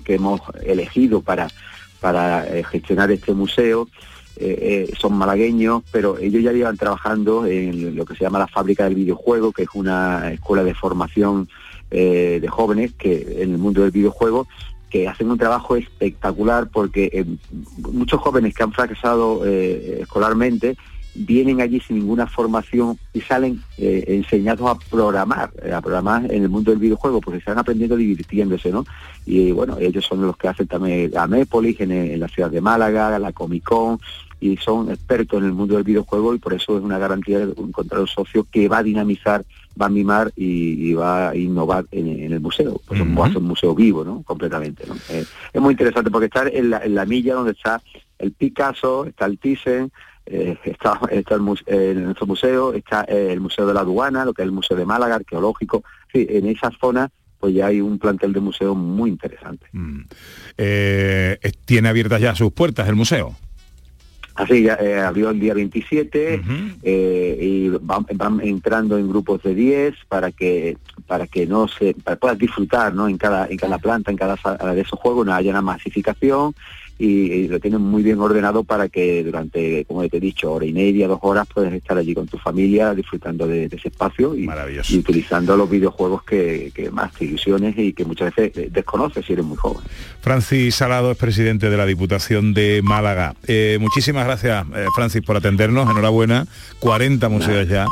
que 0.05 0.15
hemos 0.15 0.41
elegido 0.65 1.23
para, 1.23 1.49
para 2.01 2.47
eh, 2.47 2.63
gestionar 2.65 3.11
este 3.11 3.33
museo, 3.33 3.89
eh, 4.39 4.87
eh, 4.91 4.95
son 4.99 5.15
malagueños, 5.15 5.83
pero 5.91 6.19
ellos 6.19 6.43
ya 6.43 6.53
llevan 6.53 6.77
trabajando 6.77 7.47
en 7.47 7.97
lo 7.97 8.05
que 8.05 8.15
se 8.15 8.25
llama 8.25 8.39
la 8.39 8.47
fábrica 8.47 8.85
del 8.85 8.95
videojuego, 8.95 9.51
que 9.53 9.63
es 9.63 9.69
una 9.73 10.31
escuela 10.31 10.63
de 10.63 10.75
formación 10.75 11.49
eh, 11.91 12.39
de 12.41 12.49
jóvenes 12.49 12.93
que 12.95 13.43
en 13.43 13.53
el 13.53 13.59
mundo 13.59 13.83
del 13.83 13.91
videojuego 13.91 14.47
que 14.91 15.09
hacen 15.09 15.31
un 15.31 15.39
trabajo 15.39 15.77
espectacular 15.77 16.69
porque 16.69 17.11
eh, 17.13 17.25
muchos 17.93 18.21
jóvenes 18.21 18.55
que 18.55 18.63
han 18.63 18.73
fracasado 18.73 19.43
eh, 19.45 19.99
escolarmente 20.03 20.77
vienen 21.17 21.61
allí 21.61 21.81
sin 21.81 21.99
ninguna 21.99 22.27
formación 22.27 22.99
y 23.13 23.21
salen 23.21 23.63
eh, 23.79 24.05
enseñados 24.09 24.69
a 24.71 24.79
programar, 24.91 25.51
a 25.73 25.81
programar 25.81 26.31
en 26.31 26.43
el 26.43 26.49
mundo 26.49 26.71
del 26.71 26.81
videojuego, 26.81 27.21
porque 27.21 27.39
están 27.39 27.59
aprendiendo 27.59 27.97
divirtiéndose, 27.97 28.71
¿no? 28.71 28.85
Y 29.25 29.51
bueno, 29.53 29.79
ellos 29.79 30.05
son 30.05 30.23
los 30.23 30.37
que 30.37 30.49
hacen 30.49 30.67
también 30.67 31.11
la 31.13 31.27
Mépolis 31.27 31.81
en, 31.81 31.91
en 31.93 32.21
la 32.21 32.29
ciudad 32.29 32.51
de 32.51 32.61
Málaga, 32.61 33.19
la 33.19 33.33
Comic 33.33 33.65
Con, 33.65 33.99
y 34.41 34.57
son 34.59 34.91
expertos 34.91 35.41
en 35.41 35.47
el 35.47 35.53
mundo 35.53 35.75
del 35.75 35.85
videojuego 35.85 36.35
y 36.35 36.39
por 36.39 36.53
eso 36.53 36.77
es 36.77 36.85
una 36.85 36.99
garantía 36.99 37.39
de 37.39 37.53
encontrar 37.57 38.03
un 38.03 38.07
socio 38.07 38.47
que 38.51 38.69
va 38.69 38.79
a 38.79 38.83
dinamizar, 38.83 39.45
va 39.81 39.87
a 39.87 39.91
mimar 39.91 40.33
y, 40.37 40.89
y 40.91 40.95
va 40.95 41.31
a 41.31 41.37
innovar 41.37 41.85
en, 41.91 42.07
en 42.09 42.33
el 42.33 42.41
museo, 42.41 42.81
pues 42.87 43.01
va 43.01 43.27
a 43.27 43.29
ser 43.29 43.39
un 43.39 43.49
museo 43.49 43.75
vivo, 43.75 44.05
¿no? 44.05 44.23
Completamente, 44.23 44.85
¿no? 44.87 44.95
Eh, 45.11 45.25
es 45.53 45.61
muy 45.61 45.73
interesante 45.73 46.11
porque 46.11 46.27
estar 46.27 46.49
en 46.55 46.71
la, 46.71 46.79
en 46.85 46.95
la 46.95 47.05
milla 47.05 47.35
donde 47.35 47.53
está 47.53 47.81
el 48.19 48.33
Picasso, 48.33 49.05
está 49.05 49.27
el 49.27 49.39
Thyssen, 49.39 49.91
eh, 50.27 50.57
está, 50.65 50.99
está 51.11 51.35
el 51.37 51.41
muse- 51.43 51.63
eh, 51.67 51.93
en 51.95 52.05
nuestro 52.05 52.27
museo, 52.27 52.73
está 52.73 53.05
eh, 53.09 53.29
el 53.33 53.41
Museo 53.41 53.67
de 53.67 53.75
la 53.75 53.81
Aduana, 53.81 54.25
lo 54.25 54.33
que 54.35 54.43
es 54.43 54.47
el 54.47 54.53
Museo 54.53 54.77
de 54.77 54.85
Málaga, 54.87 55.17
arqueológico. 55.17 55.85
Sí, 56.13 56.27
en 56.29 56.47
esa 56.49 56.71
zona 56.81 57.11
pues 57.39 57.55
ya 57.55 57.67
hay 57.67 57.83
un 57.83 57.99
plantel 57.99 58.33
de 58.33 58.41
museo 58.41 58.75
muy 58.75 59.11
interesante. 59.11 59.67
Es- 61.43 61.59
tiene 61.65 61.89
abiertas 61.89 62.21
ya 62.21 62.35
sus 62.35 62.51
puertas 62.53 62.89
el 62.89 62.97
museo. 62.97 63.37
Así, 64.37 64.63
ya, 64.63 64.75
eh, 64.75 65.01
abrió 65.01 65.31
el 65.31 65.41
día 65.41 65.55
27 65.55 66.43
eh, 66.83 67.39
y 67.41 67.69
van, 67.81 68.07
van 68.15 68.41
entrando 68.43 68.99
en 68.99 69.09
grupos 69.09 69.43
de 69.43 69.55
10 69.55 69.95
para 70.09 70.31
que 70.31 70.77
para 71.07 71.27
que 71.27 71.47
no 71.47 71.69
se 71.69 71.95
para 71.95 72.17
puedas 72.17 72.39
disfrutar 72.39 72.93
¿no? 72.95 73.09
en 73.09 73.17
cada 73.17 73.47
en 73.47 73.57
cada 73.57 73.79
planta, 73.79 74.11
en 74.11 74.17
cada 74.19 74.37
sala 74.37 74.75
de 74.75 74.83
esos 74.83 74.99
juegos, 74.99 75.25
no 75.25 75.33
haya 75.33 75.51
una 75.51 75.63
masificación 75.63 76.55
y, 76.99 77.49
lo 77.49 77.61
tienen 77.61 77.81
muy 77.81 78.03
bien 78.03 78.21
ordenado 78.21 78.65
para 78.65 78.89
que 78.89 79.23
durante, 79.23 79.85
como 79.85 80.07
te 80.09 80.17
he 80.17 80.21
dicho, 80.21 80.53
hora 80.53 80.67
y 80.67 80.73
media, 80.73 81.09
dos 81.09 81.19
horas 81.23 81.47
puedes 81.53 81.73
estar 81.73 81.97
allí 81.99 82.15
con 82.15 82.27
tu 82.27 82.39
familia 82.39 82.95
disfrutando 82.95 83.47
de, 83.47 83.69
de 83.69 83.77
ese 83.77 83.89
espacio 83.89 84.35
y, 84.35 84.49
y 84.89 84.99
utilizando 84.99 85.57
los 85.57 85.69
videojuegos 85.69 86.23
que, 86.25 86.73
que 86.75 86.91
más 86.91 87.13
te 87.13 87.25
ilusiones 87.25 87.77
y 87.79 87.93
que 87.93 88.05
muchas 88.05 88.35
veces 88.35 88.73
desconoces 88.73 89.25
si 89.25 89.33
eres 89.33 89.45
muy 89.45 89.57
joven. 89.57 89.83
Francis 90.21 90.75
Salado 90.75 91.11
es 91.11 91.19
presidente 91.19 91.71
de 91.71 91.77
la 91.77 91.87
Diputación 91.87 92.55
de 92.55 92.81
Málaga. 92.83 93.35
Eh, 93.47 93.79
muchísimas 93.81 94.25
gracias, 94.27 94.67
eh, 94.75 94.87
Francis, 94.95 95.23
por 95.23 95.37
atendernos. 95.37 95.89
Enhorabuena. 95.91 96.47
40 96.81 97.29
museos 97.29 97.69
ya 97.69 97.87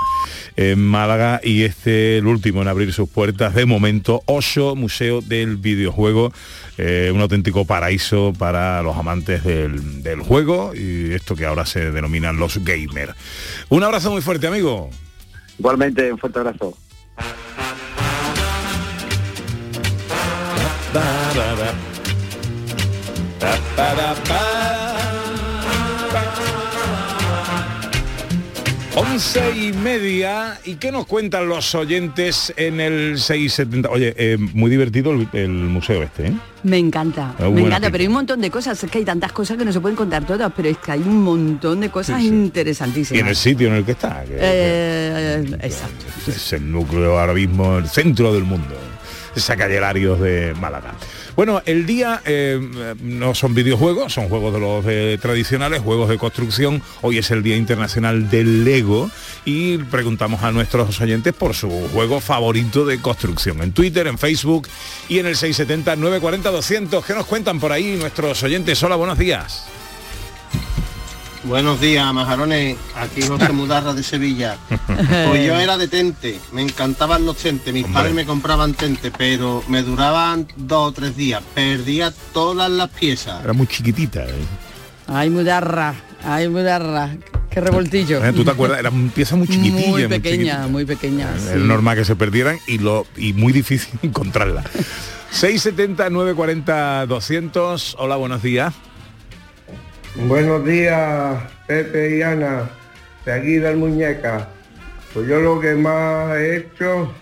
en 0.57 0.85
Málaga 0.85 1.41
y 1.43 1.63
este 1.63 2.19
el 2.19 2.27
último 2.27 2.63
en 2.63 2.69
abrir 2.69 2.93
sus 2.93 3.09
puertas 3.09 3.55
de 3.55 3.67
momento, 3.67 4.23
Osho 4.27 4.77
Museo 4.77 5.21
del 5.21 5.57
Videojuego. 5.57 6.33
eh, 6.77 7.11
un 7.15 7.21
auténtico 7.21 7.65
paraíso 7.65 8.33
para 8.37 8.83
los 8.83 8.94
amantes 8.97 9.45
del, 9.45 10.03
del 10.03 10.21
juego 10.21 10.73
y 10.75 11.13
esto 11.13 11.37
que 11.37 11.47
ahora 11.47 11.67
se 11.67 11.91
denominan 11.91 12.37
los 12.39 12.59
gamers. 12.65 13.15
Un 13.69 13.83
abrazo 13.83 14.11
muy 14.11 14.23
fuerte, 14.23 14.47
amigo. 14.47 14.91
Igualmente, 15.59 16.13
un 16.13 16.19
fuerte 16.19 16.39
abrazo. 16.41 16.77
Once 28.97 29.41
y 29.57 29.73
media. 29.73 30.59
¿Y 30.65 30.77
qué 30.77 30.93
nos 30.93 31.07
cuentan 31.07 31.49
los 31.49 31.75
oyentes 31.75 32.53
en 32.57 32.81
el 32.81 33.19
670? 33.19 33.89
Oye, 33.91 34.15
eh, 34.17 34.37
muy 34.39 34.71
divertido 34.71 35.13
el, 35.13 35.29
el 35.33 35.49
museo 35.51 36.03
este, 36.03 36.29
¿eh? 36.29 36.33
Me 36.63 36.79
encanta, 36.79 37.35
Ah, 37.39 37.43
me 37.43 37.61
encanta, 37.61 37.77
pinta. 37.77 37.91
pero 37.91 38.03
hay 38.03 38.07
un 38.07 38.13
montón 38.15 38.41
de 38.41 38.51
cosas, 38.51 38.83
es 38.83 38.91
que 38.91 38.99
hay 38.99 39.05
tantas 39.05 39.33
cosas 39.33 39.59
que 39.59 39.65
no 39.65 39.73
se 39.73 39.81
pueden 39.81 39.97
contar 39.97 40.25
todas, 40.25 40.51
pero 40.57 40.69
es 40.69 40.79
que 40.79 40.93
hay 40.93 41.01
un 41.01 41.23
montón 41.23 41.81
de 41.81 41.91
cosas 41.91 42.23
Y 42.23 42.29
en 42.29 42.45
interesantísimas. 42.45 43.29
el 43.29 43.37
sitio 43.37 43.69
en 43.69 43.75
el 43.75 43.85
que 43.85 43.93
está. 43.93 44.25
que- 44.25 44.37
Eh, 44.39 45.45
exacto. 45.63 46.07
es 46.29 46.53
el 46.53 46.71
núcleo 46.71 47.19
ahora 47.19 47.35
mismo, 47.35 47.77
el 47.79 47.89
centro 47.89 48.33
del 48.33 48.45
mundo. 48.45 48.75
Esa 49.37 49.57
calle 49.57 49.81
Larios 49.81 50.21
de 50.21 50.55
Málaga. 50.61 50.95
Bueno, 51.37 51.63
el 51.67 51.85
día 51.85 52.23
eh, 52.25 52.95
no 53.01 53.35
son 53.35 53.55
videojuegos, 53.55 54.13
son 54.13 54.29
juegos 54.29 54.55
de 54.55 54.61
los 54.61 54.85
eh, 54.87 55.19
tradicionales, 55.21 55.81
juegos 55.81 56.09
de 56.09 56.17
construcción. 56.17 56.81
Hoy 57.03 57.19
es 57.19 57.31
el 57.33 57.43
Día 57.43 57.57
Internacional 57.57 58.31
del 58.31 58.65
Lego 58.65 59.11
y 59.45 59.79
preguntamos 59.79 60.45
a 60.45 60.53
nuestros 60.53 61.01
oyentes 61.01 61.33
por 61.33 61.55
su 61.55 61.69
juego 61.93 62.21
favorito 62.21 62.87
de 62.87 63.01
construcción. 63.01 63.63
En 63.63 63.73
Twitter, 63.73 64.07
en 64.07 64.17
Facebook 64.17 64.69
y 65.09 65.19
en 65.19 65.27
el 65.27 65.35
670-940-200. 65.35 67.03
¿Qué 67.03 67.15
nos 67.15 67.27
cuentan 67.27 67.59
por 67.59 67.73
ahí 67.73 67.97
nuestros 67.99 68.41
oyentes? 68.45 68.81
Hola, 68.85 68.95
buenos 68.95 69.19
días. 69.19 69.74
Buenos 71.45 71.79
días, 71.79 72.11
majarones. 72.15 72.79
Aquí 72.97 73.21
José 73.21 73.53
Mudarra 73.53 73.93
de 73.93 74.03
Sevilla. 74.03 74.57
Pues 75.29 75.47
yo 75.47 75.61
era 75.61 75.77
de 75.77 75.89
Tente, 75.89 76.41
me 76.53 76.63
encantaban 76.63 77.27
los 77.27 77.37
Tentes. 77.37 77.73
Mis 77.73 77.87
padres 77.87 78.15
me 78.15 78.25
compraban 78.25 78.73
Tente, 78.73 79.11
pero 79.11 79.63
me 79.69 79.83
duraban 79.83 80.49
dos 80.57 80.89
o 80.89 80.93
tres 80.93 81.17
días. 81.17 81.43
Perdía 81.55 82.15
todas 82.33 82.71
las 82.71 82.89
piezas. 82.89 83.45
Era 83.45 83.53
muy 83.53 83.67
chiquitita. 83.67 84.25
¿eh? 84.25 84.33
Ay, 85.07 85.29
mudarra, 85.29 85.95
ay, 86.25 86.49
mudarra, 86.49 87.11
qué 87.51 87.61
revoltillo. 87.61 88.25
¿Eh? 88.25 88.33
¿Tú 88.33 88.43
te 88.43 88.51
acuerdas? 88.51 88.79
Era 88.79 88.89
una 88.89 89.13
pieza 89.13 89.37
muy 89.37 89.47
chiquitilla. 89.47 89.89
Muy 89.89 90.01
muy 90.01 90.09
pequeña, 90.09 90.67
muy 90.67 90.85
pequeña. 90.87 91.29
Es 91.37 91.43
sí. 91.43 91.59
normal 91.59 91.99
que 91.99 92.07
se 92.07 92.17
perdieran 92.17 92.59
y 92.67 92.79
lo 92.79 93.07
y 93.19 93.35
muy 93.35 93.53
difícil 93.53 93.99
encontrarla. 94.03 94.65
670 95.31 96.09
940 96.09 97.07
200. 97.07 97.97
Hola, 97.99 98.17
buenos 98.17 98.43
días. 98.43 98.73
Buenos 100.15 100.65
días, 100.65 101.43
Pepe 101.67 102.19
y 102.19 102.23
Ana, 102.23 102.71
de 103.27 103.33
aquí 103.33 103.55
del 103.57 103.77
Muñeca. 103.77 104.49
Pues 105.13 105.29
yo 105.29 105.41
lo 105.41 105.61
que 105.61 105.75
más 105.75 106.37
he 106.37 106.59
hecho, 106.59 107.13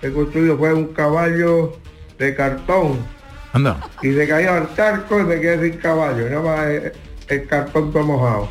he 0.00 0.10
construido 0.10 0.56
fue 0.56 0.72
un 0.72 0.94
caballo 0.94 1.76
de 2.18 2.34
cartón. 2.34 2.98
Anda. 3.52 3.78
Y 4.02 4.12
se 4.14 4.26
cayó 4.26 4.54
al 4.54 4.74
charco 4.74 5.20
y 5.20 5.24
me 5.24 5.40
quedé 5.40 5.70
sin 5.70 5.78
caballo, 5.78 6.28
nada 6.30 6.42
más 6.42 6.66
el, 6.66 6.92
el 7.28 7.46
cartón 7.46 7.92
todo 7.92 8.02
mojado. 8.02 8.48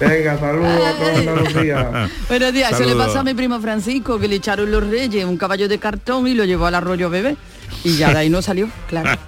Venga, 0.00 0.38
saludos 0.40 0.86
a 0.86 0.96
toda 0.96 1.18
Andalucía. 1.18 2.08
Buenos 2.28 2.52
días, 2.54 2.72
eso 2.72 2.84
le 2.88 2.96
pasó 2.96 3.18
a 3.20 3.22
mi 3.22 3.34
primo 3.34 3.60
Francisco, 3.60 4.18
que 4.18 4.28
le 4.28 4.36
echaron 4.36 4.70
los 4.70 4.86
reyes 4.86 5.26
un 5.26 5.36
caballo 5.36 5.68
de 5.68 5.78
cartón 5.78 6.26
y 6.26 6.32
lo 6.32 6.44
llevó 6.44 6.66
al 6.66 6.74
arroyo 6.74 7.10
bebé. 7.10 7.36
Y 7.82 7.96
ya 7.96 8.12
de 8.12 8.18
ahí 8.18 8.30
no 8.30 8.40
salió, 8.40 8.68
claro. 8.88 9.18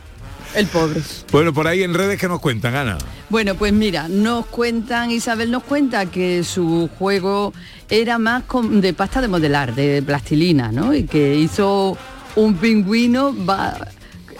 El 0.57 0.67
pobre. 0.67 1.01
Bueno, 1.31 1.53
por 1.53 1.69
ahí 1.69 1.83
en 1.83 1.93
redes 1.95 2.19
que 2.19 2.29
nos 2.29 2.41
cuentan, 2.41 2.75
Ana. 2.75 2.99
Bueno, 3.29 3.55
pues 3.57 3.73
mira, 3.73 4.09
nos 4.09 4.47
cuentan, 4.47 5.11
Isabel 5.11 5.51
nos 5.51 5.63
cuenta 5.65 6.07
que 6.07 6.43
su 6.45 6.89
juego 6.99 7.53
era 7.91 8.19
más 8.19 8.45
con- 8.45 8.81
de 8.81 8.95
pasta 8.95 9.21
de 9.21 9.29
modelar, 9.29 9.75
de 9.75 10.03
plastilina, 10.03 10.73
¿no? 10.73 10.95
Y 10.95 11.05
que 11.05 11.37
hizo 11.37 11.97
un 12.37 12.55
pingüino 12.57 13.33
ba- 13.33 13.87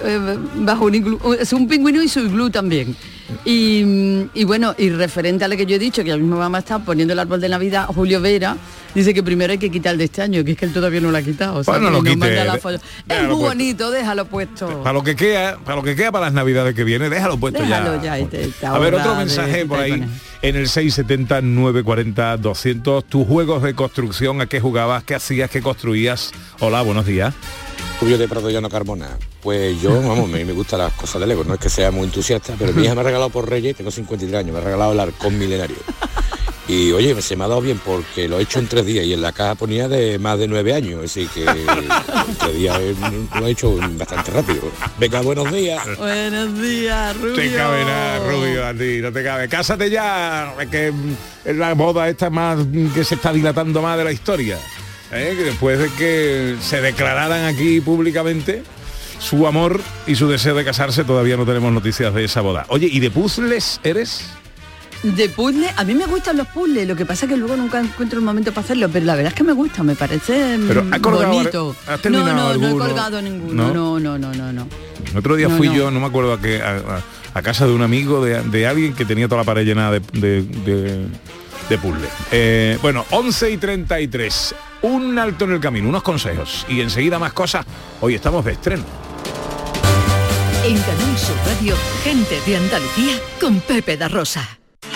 eh, 0.03 0.39
bajo 0.57 0.87
un 0.87 0.95
iglú, 0.95 1.19
es 1.39 1.53
un 1.53 1.69
pingüino 1.69 2.03
y 2.03 2.09
su 2.09 2.21
iglú 2.21 2.49
también. 2.51 2.97
Y, 3.45 4.27
y 4.35 4.45
bueno, 4.45 4.75
y 4.79 4.91
referente 4.91 5.45
a 5.45 5.49
lo 5.49 5.57
que 5.57 5.67
yo 5.67 5.77
he 5.77 5.79
dicho, 5.79 6.05
que 6.05 6.13
a 6.13 6.17
mismo 6.17 6.37
mamá 6.37 6.59
está 6.59 6.79
poniendo 6.79 7.13
el 7.13 7.19
árbol 7.19 7.41
de 7.41 7.49
Navidad, 7.49 7.87
Julio 7.89 8.21
Vera, 8.21 8.57
dice 8.95 9.13
que 9.15 9.23
primero 9.23 9.53
hay 9.53 9.59
que 9.59 9.71
quitar 9.71 9.93
el 9.93 9.99
de 9.99 10.05
este 10.05 10.23
año, 10.23 10.45
que 10.45 10.53
es 10.53 10.59
que 10.59 10.65
él 10.67 10.73
todavía 10.73 11.01
no 11.01 11.11
lo 11.11 11.19
ha 11.19 11.23
quitado. 11.23 11.57
o 11.59 11.65
sea, 11.65 11.75
Bueno, 11.75 11.91
lo 11.91 12.03
no 12.03 12.11
quite, 12.11 12.45
la 12.45 12.57
foto. 12.59 12.77
Es 12.77 12.83
muy 13.09 13.27
puesto. 13.29 13.37
bonito, 13.37 13.91
déjalo 13.91 14.25
puesto. 14.27 14.83
Para 14.83 14.93
lo 14.93 15.03
que 15.03 15.17
queda, 15.17 15.59
para 15.59 15.77
lo 15.77 15.83
que 15.83 15.97
queda 15.97 16.13
para 16.13 16.27
las 16.27 16.35
navidades 16.35 16.75
que 16.75 16.85
viene, 16.85 17.09
déjalo 17.09 17.37
puesto 17.39 17.63
Déjalo 17.63 17.97
ya. 17.97 18.03
ya, 18.03 18.21
y 18.21 18.25
te- 18.27 18.49
te 18.49 18.67
A 18.67 18.79
ver, 18.79 18.95
otro 18.95 19.11
de 19.13 19.17
mensaje 19.19 19.67
por 19.67 19.81
ahí 19.81 20.05
en 20.43 20.57
el 20.57 20.69
670 20.69 21.41
940 21.43 22.37
200. 22.37 23.05
Tus 23.05 23.27
juegos 23.27 23.63
de 23.63 23.75
construcción, 23.75 24.41
¿a 24.41 24.47
qué 24.47 24.61
jugabas? 24.61 25.03
¿Qué 25.05 25.15
hacías? 25.15 25.51
¿Qué 25.51 25.61
construías? 25.63 26.33
Hola, 26.61 26.83
buenos 26.83 27.07
días. 27.07 27.35
Julio 27.99 28.19
de 28.19 28.29
Prado 28.29 28.51
Llano 28.51 28.69
Carmona. 28.69 29.19
Pues 29.43 29.81
yo, 29.81 29.91
vamos, 30.03 30.29
me, 30.29 30.45
me 30.45 30.53
gustan 30.53 30.81
las 30.81 30.93
cosas 30.93 31.21
de 31.21 31.27
Lego, 31.27 31.45
no 31.45 31.55
es 31.55 31.61
que 31.61 31.71
sea 31.71 31.91
muy 31.91 32.05
entusiasta, 32.05 32.55
pero 32.59 32.73
mi 32.73 32.85
hija 32.85 32.95
me 32.95 33.01
ha 33.01 33.05
regalado 33.05 33.31
por 33.31 33.49
Reyes, 33.49 33.77
tengo 33.77 33.91
53 33.91 34.41
años, 34.41 34.53
me 34.53 34.59
ha 34.59 34.65
regalado 34.65 34.93
el 34.93 35.01
arcón 35.01 35.39
milenario. 35.39 35.77
Y 36.69 36.91
oye, 36.91 37.21
se 37.23 37.37
me 37.37 37.45
ha 37.45 37.49
dado 37.49 37.61
bien 37.61 37.81
porque 37.85 38.29
lo 38.29 38.41
he 38.41 38.43
hecho 38.43 38.59
en 38.59 38.67
tres 38.67 38.85
días 38.85 39.07
y 39.07 39.13
en 39.13 39.23
la 39.23 39.31
caja 39.31 39.55
ponía 39.55 39.87
de 39.87 40.19
más 40.19 40.37
de 40.37 40.49
nueve 40.49 40.75
años, 40.75 41.05
así 41.05 41.29
que 41.29 41.45
en 41.45 42.37
tres 42.39 42.55
días 42.57 42.81
lo 43.39 43.47
he 43.47 43.51
hecho 43.53 43.79
bastante 43.93 44.33
rápido. 44.33 44.63
Venga, 44.99 45.21
buenos 45.23 45.53
días. 45.53 45.81
Buenos 45.97 46.61
días, 46.61 47.17
Rubio. 47.17 47.35
Te 47.37 47.55
cabe 47.55 47.85
nada, 47.85 48.19
Rubio, 48.29 48.67
a 48.67 48.75
ti, 48.75 48.99
no 49.01 49.13
te 49.13 49.23
cabe. 49.23 49.49
Cásate 49.49 49.89
ya, 49.89 50.55
que 50.69 50.93
es 51.45 51.57
la 51.57 51.73
boda 51.75 52.09
esta 52.09 52.31
más 52.31 52.59
que 52.93 53.05
se 53.05 53.15
está 53.15 53.33
dilatando 53.33 53.81
más 53.81 53.97
de 53.97 54.05
la 54.05 54.11
historia. 54.11 54.59
¿Eh? 55.13 55.35
Que 55.37 55.45
después 55.45 55.79
de 55.79 55.89
que 55.91 56.57
se 56.61 56.81
declararan 56.81 57.45
aquí 57.45 57.81
públicamente 57.81 58.63
su 59.19 59.47
amor 59.47 59.81
y 60.07 60.15
su 60.15 60.29
deseo 60.29 60.55
de 60.55 60.65
casarse, 60.65 61.05
todavía 61.05 61.37
no 61.37 61.45
tenemos 61.47 61.73
noticias 61.73 62.13
de 62.15 62.25
esa 62.25 62.41
boda. 62.43 62.67
Oye, 62.69 62.89
¿y 62.91 63.01
de 63.01 63.11
puzzles 63.11 63.81
eres? 63.83 64.27
De 65.03 65.29
puzzle, 65.29 65.69
a 65.77 65.85
mí 65.85 65.95
me 65.95 66.07
gustan 66.07 66.37
los 66.39 66.47
puzzles, 66.49 66.89
lo 66.89 66.97
que 66.97 67.05
pasa 67.05 67.27
es 67.27 67.31
que 67.31 67.37
luego 67.37 67.55
nunca 67.57 67.79
encuentro 67.81 68.19
el 68.19 68.25
momento 68.25 68.51
para 68.53 68.65
hacerlo, 68.65 68.89
pero 68.93 69.05
la 69.07 69.15
verdad 69.15 69.33
es 69.33 69.37
que 69.37 69.45
me 69.45 69.53
gusta, 69.53 69.83
me 69.83 69.95
parece 69.95 70.59
mm, 70.59 70.69
Pero, 70.69 70.87
¿has 70.91 71.01
colgado- 71.01 71.33
bonito. 71.33 71.77
has 71.87 72.01
terminado 72.01 72.29
no, 72.29 72.35
no, 72.37 72.43
no 72.43 72.51
he 72.51 72.53
alguno? 72.67 72.85
colgado 72.87 73.23
ninguno, 73.23 73.69
¿No? 73.69 73.75
no, 73.75 74.01
no, 74.01 74.19
no, 74.19 74.35
no, 74.35 74.53
no. 74.53 74.69
El 75.13 75.19
otro 75.19 75.37
día 75.37 75.49
No, 75.49 75.57
fui 75.57 75.69
no. 75.69 75.75
yo, 75.75 75.91
no 75.91 76.01
me 76.01 76.07
acuerdo 76.07 76.33
a, 76.33 76.41
qué, 76.41 76.61
a, 76.63 76.77
a- 76.77 77.03
a 77.39 77.43
casa 77.43 77.67
de 77.67 77.73
un 77.75 77.83
amigo, 77.83 78.25
de, 78.25 78.41
de 78.43 78.67
alguien 78.67 78.95
que 78.95 79.05
tenía 79.05 79.29
toda 79.29 79.43
la 79.43 79.45
pared 79.45 79.65
llena 79.67 79.91
de, 79.93 80.01
de, 80.15 80.43
de- 80.43 81.07
de 81.69 81.79
puzzles. 81.79 82.11
Eh, 82.31 82.79
bueno, 82.83 83.05
11 83.11 83.51
y 83.51 83.57
33. 83.57 84.55
Un 84.83 85.19
alto 85.19 85.45
en 85.45 85.53
el 85.53 85.61
camino, 85.61 85.89
unos 85.89 86.03
consejos. 86.03 86.67
Y 86.69 86.81
enseguida 86.81 87.19
más 87.19 87.33
cosas. 87.33 87.67
Hoy 88.01 88.15
estamos 88.15 88.45
de 88.45 88.53
estreno. 88.53 88.85
En 90.65 90.77
Canal 90.79 91.19
Sur 91.19 91.37
Radio, 91.47 91.77
gente 92.03 92.41
de 92.45 92.57
Andalucía 92.57 93.19
con 93.41 93.61
Pepe 93.61 93.97
da. 93.97 94.09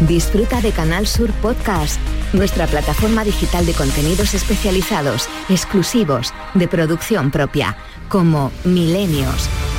Disfruta 0.00 0.60
de 0.60 0.72
Canal 0.72 1.06
Sur 1.06 1.30
Podcast, 1.34 2.00
nuestra 2.32 2.66
plataforma 2.66 3.24
digital 3.24 3.64
de 3.64 3.72
contenidos 3.72 4.34
especializados, 4.34 5.28
exclusivos, 5.48 6.34
de 6.54 6.68
producción 6.68 7.30
propia, 7.30 7.76
como 8.08 8.50
Milenios, 8.64 9.48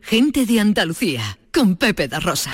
gente 0.00 0.46
de 0.46 0.60
Andalucía, 0.60 1.38
con 1.52 1.76
Pepe 1.76 2.08
da 2.08 2.20
Rosa. 2.20 2.52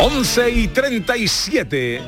Once 0.00 0.50
y 0.50 0.68
37. 0.68 2.00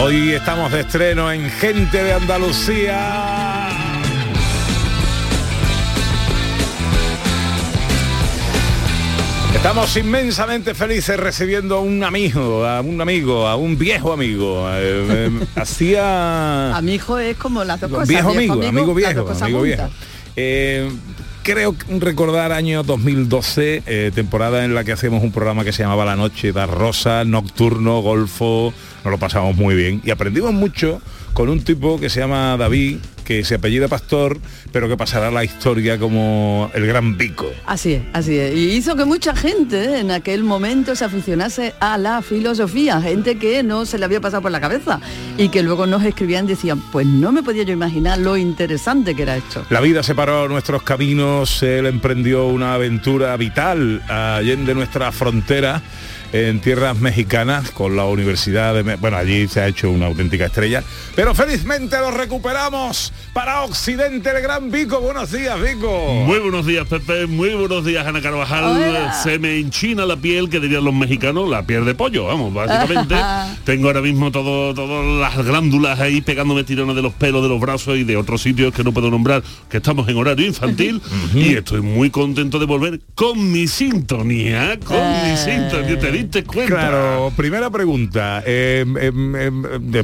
Hoy 0.00 0.32
estamos 0.32 0.72
de 0.72 0.80
estreno 0.80 1.30
en 1.30 1.48
Gente 1.50 2.02
de 2.02 2.12
Andalucía. 2.14 3.51
Estamos 9.62 9.96
inmensamente 9.96 10.74
felices 10.74 11.16
recibiendo 11.16 11.76
a 11.76 11.80
un 11.80 12.02
amigo, 12.02 12.66
a 12.66 12.80
un 12.80 13.00
amigo, 13.00 13.46
a 13.46 13.54
un 13.54 13.78
viejo 13.78 14.12
amigo. 14.12 14.68
Eh, 14.72 15.30
eh, 15.30 15.46
Hacía 15.54 16.76
Amigo 16.76 17.16
es 17.20 17.36
como 17.36 17.62
las 17.62 17.80
dos 17.80 17.88
cosas. 17.88 18.08
viejo 18.08 18.30
amigo, 18.30 18.54
amigo 18.54 18.92
viejo, 18.92 19.30
amigo 19.40 19.62
viejo. 19.62 19.88
Eh, 20.34 20.90
creo 21.44 21.76
recordar 22.00 22.50
año 22.50 22.82
2012, 22.82 23.84
eh, 23.86 24.10
temporada 24.12 24.64
en 24.64 24.74
la 24.74 24.82
que 24.82 24.90
hacíamos 24.90 25.22
un 25.22 25.30
programa 25.30 25.62
que 25.62 25.72
se 25.72 25.84
llamaba 25.84 26.04
La 26.04 26.16
Noche 26.16 26.52
da 26.52 26.66
Rosa, 26.66 27.24
Nocturno, 27.24 28.00
Golfo, 28.00 28.74
nos 29.04 29.12
lo 29.12 29.18
pasamos 29.18 29.56
muy 29.56 29.76
bien 29.76 30.02
y 30.04 30.10
aprendimos 30.10 30.52
mucho 30.52 31.00
con 31.34 31.48
un 31.48 31.62
tipo 31.62 32.00
que 32.00 32.10
se 32.10 32.18
llama 32.18 32.56
David, 32.56 32.98
que 33.32 33.44
se 33.44 33.54
apellida 33.54 33.88
Pastor, 33.88 34.38
pero 34.72 34.88
que 34.88 34.96
pasará 34.96 35.30
la 35.30 35.42
historia 35.42 35.98
como 35.98 36.70
el 36.74 36.86
gran 36.86 37.16
Vico. 37.16 37.50
Así 37.66 37.94
es, 37.94 38.02
así 38.12 38.36
es. 38.36 38.54
Y 38.54 38.72
hizo 38.72 38.94
que 38.94 39.04
mucha 39.04 39.34
gente 39.34 39.84
¿eh? 39.84 40.00
en 40.00 40.10
aquel 40.10 40.44
momento 40.44 40.94
se 40.94 41.04
aficionase 41.06 41.74
a 41.80 41.96
la 41.96 42.20
filosofía, 42.20 43.00
gente 43.00 43.36
que 43.36 43.62
no 43.62 43.86
se 43.86 43.98
le 43.98 44.04
había 44.04 44.20
pasado 44.20 44.42
por 44.42 44.50
la 44.50 44.60
cabeza 44.60 45.00
y 45.38 45.48
que 45.48 45.62
luego 45.62 45.86
nos 45.86 46.04
escribían 46.04 46.46
decían, 46.46 46.82
pues 46.92 47.06
no 47.06 47.32
me 47.32 47.42
podía 47.42 47.62
yo 47.62 47.72
imaginar 47.72 48.18
lo 48.18 48.36
interesante 48.36 49.14
que 49.14 49.22
era 49.22 49.36
esto. 49.36 49.64
La 49.70 49.80
vida 49.80 50.02
separó 50.02 50.46
nuestros 50.48 50.82
caminos, 50.82 51.62
él 51.62 51.86
emprendió 51.86 52.48
una 52.48 52.74
aventura 52.74 53.34
vital 53.38 54.02
allende 54.08 54.74
nuestra 54.74 55.10
frontera 55.10 55.80
en 56.32 56.60
tierras 56.60 56.98
mexicanas 56.98 57.70
con 57.70 57.94
la 57.94 58.04
Universidad 58.06 58.74
de... 58.74 58.82
Me- 58.82 58.96
Bueno, 58.96 59.16
allí 59.18 59.46
se 59.48 59.60
ha 59.60 59.68
hecho 59.68 59.90
una 59.90 60.06
auténtica 60.06 60.46
estrella, 60.46 60.82
pero 61.14 61.34
felizmente 61.34 61.96
lo 61.98 62.10
recuperamos 62.10 63.12
para 63.34 63.62
Occidente 63.62 64.30
el 64.30 64.42
Gran 64.42 64.70
Vico. 64.70 65.00
Buenos 65.00 65.30
días, 65.30 65.60
Vico. 65.60 66.24
Muy 66.26 66.38
buenos 66.38 66.64
días, 66.66 66.86
Pepe. 66.88 67.26
Muy 67.26 67.50
buenos 67.54 67.84
días, 67.84 68.06
Ana 68.06 68.20
Carvajal. 68.22 68.64
Hola. 68.64 69.12
Se 69.22 69.38
me 69.38 69.58
enchina 69.58 70.06
la 70.06 70.16
piel, 70.16 70.48
que 70.48 70.58
dirían 70.60 70.84
los 70.84 70.94
mexicanos, 70.94 71.48
la 71.50 71.62
piel 71.66 71.84
de 71.84 71.94
pollo, 71.94 72.24
vamos, 72.24 72.52
básicamente. 72.54 73.14
Tengo 73.64 73.88
ahora 73.88 74.00
mismo 74.00 74.30
todo, 74.32 74.72
todas 74.74 75.04
las 75.36 75.44
glándulas 75.46 76.00
ahí 76.00 76.20
pegándome 76.22 76.64
tirones 76.64 76.96
de 76.96 77.02
los 77.02 77.12
pelos, 77.12 77.42
de 77.42 77.48
los 77.48 77.60
brazos 77.60 77.96
y 77.98 78.04
de 78.04 78.16
otros 78.16 78.40
sitios 78.42 78.72
que 78.72 78.82
no 78.84 78.92
puedo 78.92 79.10
nombrar, 79.10 79.42
que 79.68 79.76
estamos 79.78 80.08
en 80.08 80.16
horario 80.16 80.46
infantil. 80.46 81.00
y 81.34 81.54
estoy 81.54 81.82
muy 81.82 82.08
contento 82.10 82.58
de 82.58 82.66
volver 82.66 83.00
con 83.14 83.52
mi 83.52 83.66
sintonía, 83.68 84.78
con 84.84 84.96
mi 84.96 85.36
sintonía. 85.36 85.98
¿Te 85.98 86.21
Claro, 86.66 87.32
primera 87.36 87.70
pregunta. 87.70 88.42
eh, 88.46 88.84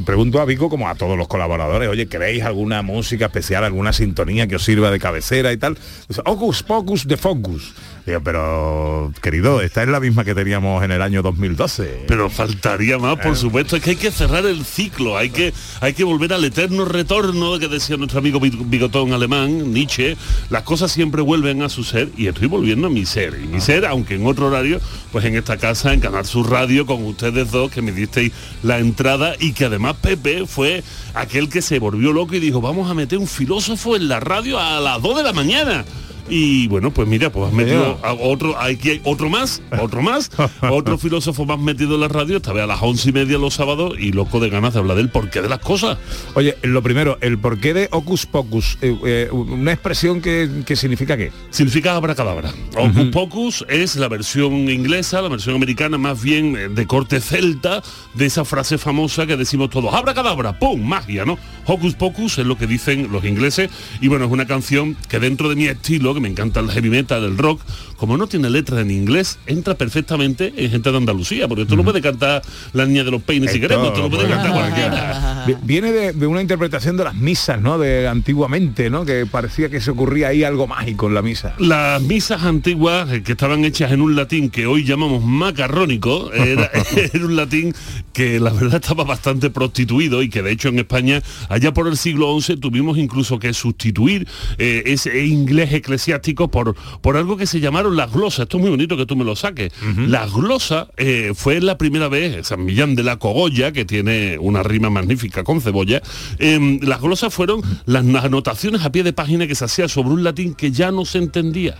pregunto 0.05 0.39
a 0.39 0.45
Vico 0.45 0.69
como 0.69 0.87
a 0.87 0.95
todos 0.95 1.17
los 1.17 1.27
colaboradores, 1.27 1.89
oye, 1.89 2.07
¿queréis 2.07 2.43
alguna 2.43 2.81
música 2.81 3.25
especial, 3.25 3.63
alguna 3.63 3.93
sintonía 3.93 4.47
que 4.47 4.55
os 4.55 4.63
sirva 4.63 4.91
de 4.91 4.99
cabecera 4.99 5.51
y 5.51 5.57
tal? 5.57 5.77
Dice, 6.07 6.21
Ocus 6.25 6.63
Pocus 6.63 7.07
de 7.07 7.17
Focus. 7.17 7.73
Digo, 8.05 8.21
pero 8.23 9.11
querido, 9.21 9.61
esta 9.61 9.83
es 9.83 9.89
la 9.89 9.99
misma 9.99 10.23
que 10.25 10.33
teníamos 10.33 10.83
en 10.83 10.91
el 10.91 11.01
año 11.01 11.21
2012. 11.21 12.05
Pero 12.07 12.29
faltaría 12.29 12.97
más, 12.97 13.17
por 13.19 13.33
Eh. 13.33 13.35
supuesto. 13.35 13.75
Es 13.75 13.83
que 13.83 13.91
hay 13.91 13.95
que 13.97 14.11
cerrar 14.11 14.45
el 14.45 14.65
ciclo, 14.65 15.17
hay 15.17 15.29
que, 15.29 15.53
hay 15.81 15.93
que 15.93 16.03
volver 16.03 16.33
al 16.33 16.43
eterno 16.43 16.85
retorno 16.85 17.59
que 17.59 17.67
decía 17.67 17.97
nuestro 17.97 18.19
amigo 18.19 18.39
big- 18.39 18.69
bigotón 18.69 19.13
alemán, 19.13 19.71
Nietzsche. 19.73 20.17
Las 20.49 20.63
cosas 20.63 20.91
siempre 20.91 21.21
vuelven 21.21 21.61
a 21.61 21.69
su 21.69 21.83
ser 21.83 22.09
y 22.17 22.27
estoy 22.27 22.47
volviendo 22.47 22.87
a 22.87 22.89
mi 22.89 23.05
ser. 23.05 23.39
Y 23.43 23.47
mi 23.47 23.61
ser, 23.61 23.85
aunque 23.85 24.15
en 24.15 24.25
otro 24.25 24.47
horario, 24.47 24.79
pues 25.11 25.25
en 25.25 25.35
esta 25.35 25.57
casa, 25.57 25.93
en 25.93 25.99
Canal 25.99 26.25
Sur 26.25 26.49
Radio, 26.49 26.85
con 26.85 27.03
ustedes 27.05 27.51
dos, 27.51 27.69
que 27.71 27.81
me 27.81 27.91
disteis 27.91 28.31
la 28.63 28.79
entrada 28.79 29.35
y 29.39 29.53
que 29.53 29.65
además 29.65 29.95
Pepe 30.01 30.45
fue 30.47 30.83
aquel 31.13 31.49
que 31.49 31.61
se 31.61 31.79
volvió 31.79 32.11
loco 32.13 32.33
y 32.35 32.39
dijo, 32.39 32.59
vamos 32.61 32.89
a 32.89 32.93
meter 32.93 33.19
un 33.19 33.27
filósofo 33.27 33.95
en 33.95 34.07
la 34.07 34.19
radio 34.19 34.57
a 34.59 34.79
las 34.79 35.01
2 35.01 35.17
de 35.17 35.23
la 35.23 35.33
mañana. 35.33 35.85
Y 36.29 36.67
bueno, 36.67 36.91
pues 36.91 37.07
mira, 37.07 37.31
pues 37.31 37.47
has 37.47 37.53
metido 37.53 37.99
a 38.03 38.13
otro, 38.13 38.59
aquí 38.59 38.91
hay 38.91 39.01
otro 39.03 39.29
más, 39.29 39.61
otro 39.79 40.01
más, 40.01 40.29
otro 40.61 40.97
filósofo 40.99 41.45
más 41.45 41.59
metido 41.59 41.95
en 41.95 42.01
la 42.01 42.07
radio, 42.07 42.37
esta 42.37 42.53
vez 42.53 42.63
a 42.63 42.67
las 42.67 42.81
once 42.81 43.09
y 43.09 43.11
media 43.11 43.37
los 43.37 43.55
sábados 43.55 43.95
y 43.97 44.11
loco 44.11 44.39
de 44.39 44.49
ganas 44.49 44.73
de 44.73 44.79
hablar 44.79 44.97
del 44.97 45.09
porqué 45.09 45.41
de 45.41 45.49
las 45.49 45.59
cosas. 45.59 45.97
Oye, 46.35 46.55
lo 46.61 46.83
primero, 46.83 47.17
el 47.21 47.39
porqué 47.39 47.73
de 47.73 47.87
Ocus 47.91 48.25
Pocus, 48.25 48.77
eh, 48.81 48.95
eh, 49.05 49.29
una 49.31 49.73
expresión 49.73 50.21
que, 50.21 50.63
que 50.65 50.75
significa 50.75 51.17
qué? 51.17 51.31
Significa 51.49 51.95
abracadabra. 51.95 52.53
Ocus 52.75 53.07
Pocus 53.11 53.65
es 53.67 53.95
la 53.95 54.07
versión 54.07 54.69
inglesa, 54.69 55.21
la 55.21 55.29
versión 55.29 55.55
americana 55.55 55.97
más 55.97 56.21
bien 56.21 56.55
eh, 56.55 56.69
de 56.69 56.85
corte 56.85 57.21
celta, 57.21 57.81
de 58.13 58.25
esa 58.25 58.45
frase 58.45 58.77
famosa 58.77 59.25
que 59.25 59.35
decimos 59.35 59.69
todos, 59.69 59.93
abracadabra, 59.93 60.59
¡pum! 60.59 60.79
Magia, 60.81 61.25
¿no? 61.25 61.37
Hocus 61.65 61.95
Pocus 61.95 62.37
es 62.37 62.45
lo 62.45 62.57
que 62.57 62.67
dicen 62.67 63.11
los 63.11 63.23
ingleses 63.25 63.69
y 64.01 64.07
bueno, 64.07 64.25
es 64.25 64.31
una 64.31 64.45
canción 64.45 64.95
que 65.07 65.19
dentro 65.19 65.49
de 65.49 65.55
mi 65.55 65.65
estilo, 65.65 66.13
que 66.19 66.23
me 66.23 66.29
encanta 66.29 66.59
el 66.59 66.69
heavy 66.69 66.89
metal, 66.89 67.23
el 67.23 67.37
rock, 67.37 67.61
como 67.97 68.17
no 68.17 68.27
tiene 68.27 68.49
letra 68.49 68.81
en 68.81 68.91
inglés, 68.91 69.39
entra 69.47 69.75
perfectamente 69.75 70.53
en 70.55 70.71
gente 70.71 70.91
de 70.91 70.97
Andalucía, 70.97 71.47
porque 71.47 71.63
esto 71.63 71.75
lo 71.75 71.83
puede 71.83 72.01
cantar 72.01 72.41
la 72.73 72.85
niña 72.85 73.03
de 73.03 73.11
los 73.11 73.21
peines 73.23 73.51
si 73.51 73.57
Esto, 73.57 73.67
queremos, 73.67 73.93
te 73.93 73.99
lo 74.01 74.09
puede 74.09 74.23
bueno, 74.27 74.35
cantar 74.41 74.53
cualquiera. 74.53 75.43
Vi- 75.47 75.55
Viene 75.63 75.91
de, 75.91 76.13
de 76.13 76.27
una 76.27 76.41
interpretación 76.41 76.97
de 76.97 77.03
las 77.05 77.15
misas, 77.15 77.61
¿no? 77.61 77.77
De 77.77 78.07
antiguamente, 78.07 78.89
¿no? 78.89 79.05
Que 79.05 79.25
parecía 79.25 79.69
que 79.69 79.81
se 79.81 79.91
ocurría 79.91 80.29
ahí 80.29 80.43
algo 80.43 80.67
mágico 80.67 81.07
en 81.07 81.13
la 81.13 81.21
misa. 81.21 81.55
Las 81.59 82.01
misas 82.01 82.43
antiguas 82.43 83.11
eh, 83.11 83.23
que 83.23 83.31
estaban 83.33 83.63
hechas 83.65 83.91
en 83.91 84.01
un 84.01 84.15
latín 84.15 84.49
que 84.49 84.65
hoy 84.65 84.83
llamamos 84.83 85.23
macarrónico, 85.23 86.31
era, 86.33 86.69
era 87.13 87.25
un 87.25 87.35
latín 87.35 87.73
que 88.13 88.39
la 88.39 88.51
verdad 88.51 88.75
estaba 88.81 89.03
bastante 89.03 89.49
prostituido 89.49 90.21
y 90.23 90.29
que 90.29 90.41
de 90.41 90.51
hecho 90.51 90.69
en 90.69 90.79
España, 90.79 91.21
allá 91.49 91.73
por 91.73 91.87
el 91.87 91.97
siglo 91.97 92.39
XI, 92.39 92.57
tuvimos 92.57 92.97
incluso 92.97 93.39
que 93.39 93.53
sustituir 93.53 94.27
eh, 94.57 94.83
ese 94.87 95.25
inglés 95.25 95.71
eclesiástico 95.73 96.08
por, 96.49 96.75
por 97.01 97.17
algo 97.17 97.37
que 97.37 97.45
se 97.45 97.59
llamaron 97.59 97.95
las 97.95 98.11
glosas. 98.11 98.43
Esto 98.43 98.57
es 98.57 98.61
muy 98.61 98.69
bonito 98.69 98.97
que 98.97 99.05
tú 99.05 99.15
me 99.15 99.23
lo 99.23 99.35
saques. 99.35 99.71
Las 99.97 100.31
glosas 100.33 100.87
eh, 100.97 101.33
fue 101.35 101.61
la 101.61 101.77
primera 101.77 102.07
vez, 102.07 102.47
San 102.47 102.63
Millán 102.63 102.95
de 102.95 103.03
la 103.03 103.17
Cogolla, 103.17 103.71
que 103.71 103.85
tiene 103.85 104.37
una 104.39 104.63
rima 104.63 104.89
magnífica 104.89 105.43
con 105.43 105.61
cebolla, 105.61 106.01
em, 106.37 106.79
las 106.81 107.01
glosas 107.01 107.33
fueron 107.33 107.61
las 107.85 108.03
anotaciones 108.23 108.83
a 108.83 108.91
pie 108.91 109.03
de 109.03 109.13
página 109.13 109.47
que 109.47 109.55
se 109.55 109.65
hacía 109.65 109.87
sobre 109.87 110.09
un 110.09 110.23
latín 110.23 110.53
que 110.53 110.71
ya 110.71 110.91
no 110.91 111.05
se 111.05 111.17
entendía. 111.17 111.77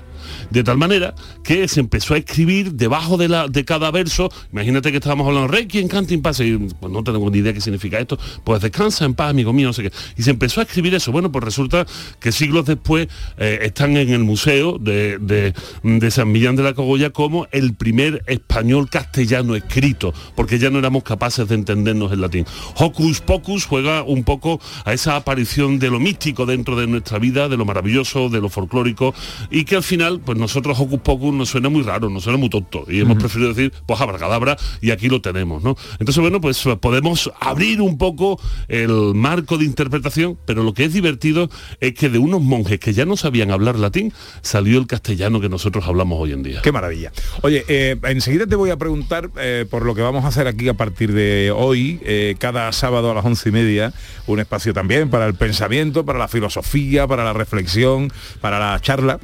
De 0.50 0.64
tal 0.64 0.78
manera 0.78 1.14
que 1.44 1.68
se 1.68 1.80
empezó 1.80 2.14
a 2.14 2.18
escribir 2.18 2.74
debajo 2.74 3.18
de, 3.18 3.28
la, 3.30 3.48
de 3.48 3.66
cada 3.66 3.92
verso, 3.92 4.32
imagínate 4.52 4.92
que 4.92 4.98
estábamos 4.98 5.28
hablando, 5.28 5.48
rey 5.48 5.68
quien 5.68 5.88
canta 5.88 6.14
en 6.14 6.22
paz, 6.22 6.40
y 6.40 6.58
pues 6.58 6.92
no 6.92 7.04
tengo 7.04 7.30
ni 7.30 7.40
idea 7.40 7.54
qué 7.54 7.62
significa 7.62 8.00
esto, 8.00 8.18
pues 8.44 8.62
descansa 8.62 9.06
en 9.06 9.14
paz, 9.14 9.30
amigo 9.32 9.54
mío, 9.54 9.68
no 9.68 9.74
sé 9.74 9.84
qué. 9.84 9.92
Y 10.18 10.24
se 10.24 10.32
empezó 10.32 10.60
a 10.62 10.64
escribir 10.64 10.96
eso. 10.96 11.12
Bueno, 11.12 11.32
pues 11.32 11.44
resulta 11.44 11.86
que 12.20 12.32
siglos 12.32 12.66
después 12.66 13.08
eh, 13.38 13.60
están 13.64 13.96
en 13.98 14.10
el 14.10 14.24
museo 14.24 14.78
de, 14.80 15.18
de- 15.20 15.54
de 15.84 16.12
San 16.12 16.32
Millán 16.32 16.56
de 16.56 16.64
la 16.64 16.74
Cogolla 16.74 17.10
como 17.12 17.48
el 17.52 17.74
primer 17.76 18.24
español 18.28 18.90
castellano 18.90 19.56
escrito, 19.56 20.14
porque 20.36 20.58
ya 20.60 20.70
no 20.70 20.80
éramos 20.80 21.04
capaces 21.04 21.48
de 21.48 21.56
entendernos 21.56 22.12
en 22.12 22.22
latín. 22.22 22.46
Hocus 22.76 23.22
Pocus 23.22 23.66
juega 23.66 24.04
un 24.04 24.24
poco 24.24 24.60
a 24.86 24.94
esa 24.94 25.16
aparición 25.16 25.78
de 25.80 25.90
lo 25.90 26.00
místico 26.00 26.46
dentro 26.46 26.76
de 26.76 26.88
nuestra 26.88 27.20
vida, 27.20 27.50
de 27.50 27.58
lo 27.58 27.66
maravilloso, 27.66 28.30
de 28.30 28.42
lo 28.42 28.50
folclórico, 28.50 29.14
y 29.52 29.66
que 29.66 29.76
al 29.76 29.84
final, 29.84 30.09
pues 30.18 30.38
nosotros 30.38 30.80
Hocus 30.80 31.02
Pocus 31.02 31.34
nos 31.34 31.50
suena 31.50 31.70
muy 31.70 31.84
raro, 31.84 32.10
nos 32.10 32.24
suena 32.24 32.40
muy 32.40 32.50
tonto, 32.50 32.86
y 32.88 33.00
hemos 33.02 33.18
preferido 33.18 33.54
decir, 33.54 33.72
pues 33.86 34.02
abracadabra, 34.02 34.58
y 34.82 34.92
aquí 34.92 35.10
lo 35.10 35.22
tenemos, 35.22 35.64
¿no? 35.64 35.76
Entonces, 36.00 36.20
bueno, 36.20 36.42
pues 36.42 36.64
podemos 36.82 37.32
abrir 37.40 37.82
un 37.82 37.98
poco 37.98 38.40
el 38.68 39.14
marco 39.14 39.58
de 39.58 39.66
interpretación, 39.66 40.38
pero 40.46 40.64
lo 40.64 40.74
que 40.74 40.86
es 40.86 40.94
divertido 40.94 41.50
es 41.80 41.94
que 41.94 42.10
de 42.10 42.18
unos 42.18 42.42
monjes 42.42 42.80
que 42.80 42.94
ya 42.94 43.06
no 43.06 43.16
sabían 43.16 43.52
hablar 43.52 43.78
latín, 43.78 44.12
salió 44.42 44.80
el 44.80 44.88
castellano 44.88 45.40
que 45.40 45.50
nosotros 45.50 45.86
hablamos 45.88 46.20
hoy 46.20 46.32
en 46.32 46.44
día. 46.44 46.62
Qué 46.62 46.72
maravilla. 46.72 47.12
Oye, 47.42 47.64
eh, 47.68 47.98
enseguida 48.04 48.48
te 48.48 48.56
voy 48.56 48.70
a 48.72 48.78
preguntar 48.78 49.30
eh, 49.38 49.66
por 49.70 49.86
lo 49.86 49.96
que 49.96 50.02
vamos 50.02 50.26
a 50.26 50.30
hacer 50.30 50.48
aquí 50.48 50.68
a 50.70 50.74
partir 50.74 51.14
de 51.14 51.52
hoy, 51.56 52.00
eh, 52.04 52.36
cada 52.40 52.72
sábado 52.72 53.12
a 53.12 53.14
las 53.14 53.26
once 53.26 53.50
y 53.50 53.52
media, 53.52 53.94
un 54.28 54.40
espacio 54.40 54.74
también 54.74 55.10
para 55.10 55.26
el 55.26 55.36
pensamiento, 55.36 56.06
para 56.06 56.20
la 56.20 56.28
filosofía, 56.28 57.08
para 57.08 57.24
la 57.24 57.34
reflexión, 57.34 58.12
para 58.42 58.60
la 58.60 58.80
charla. 58.82 59.20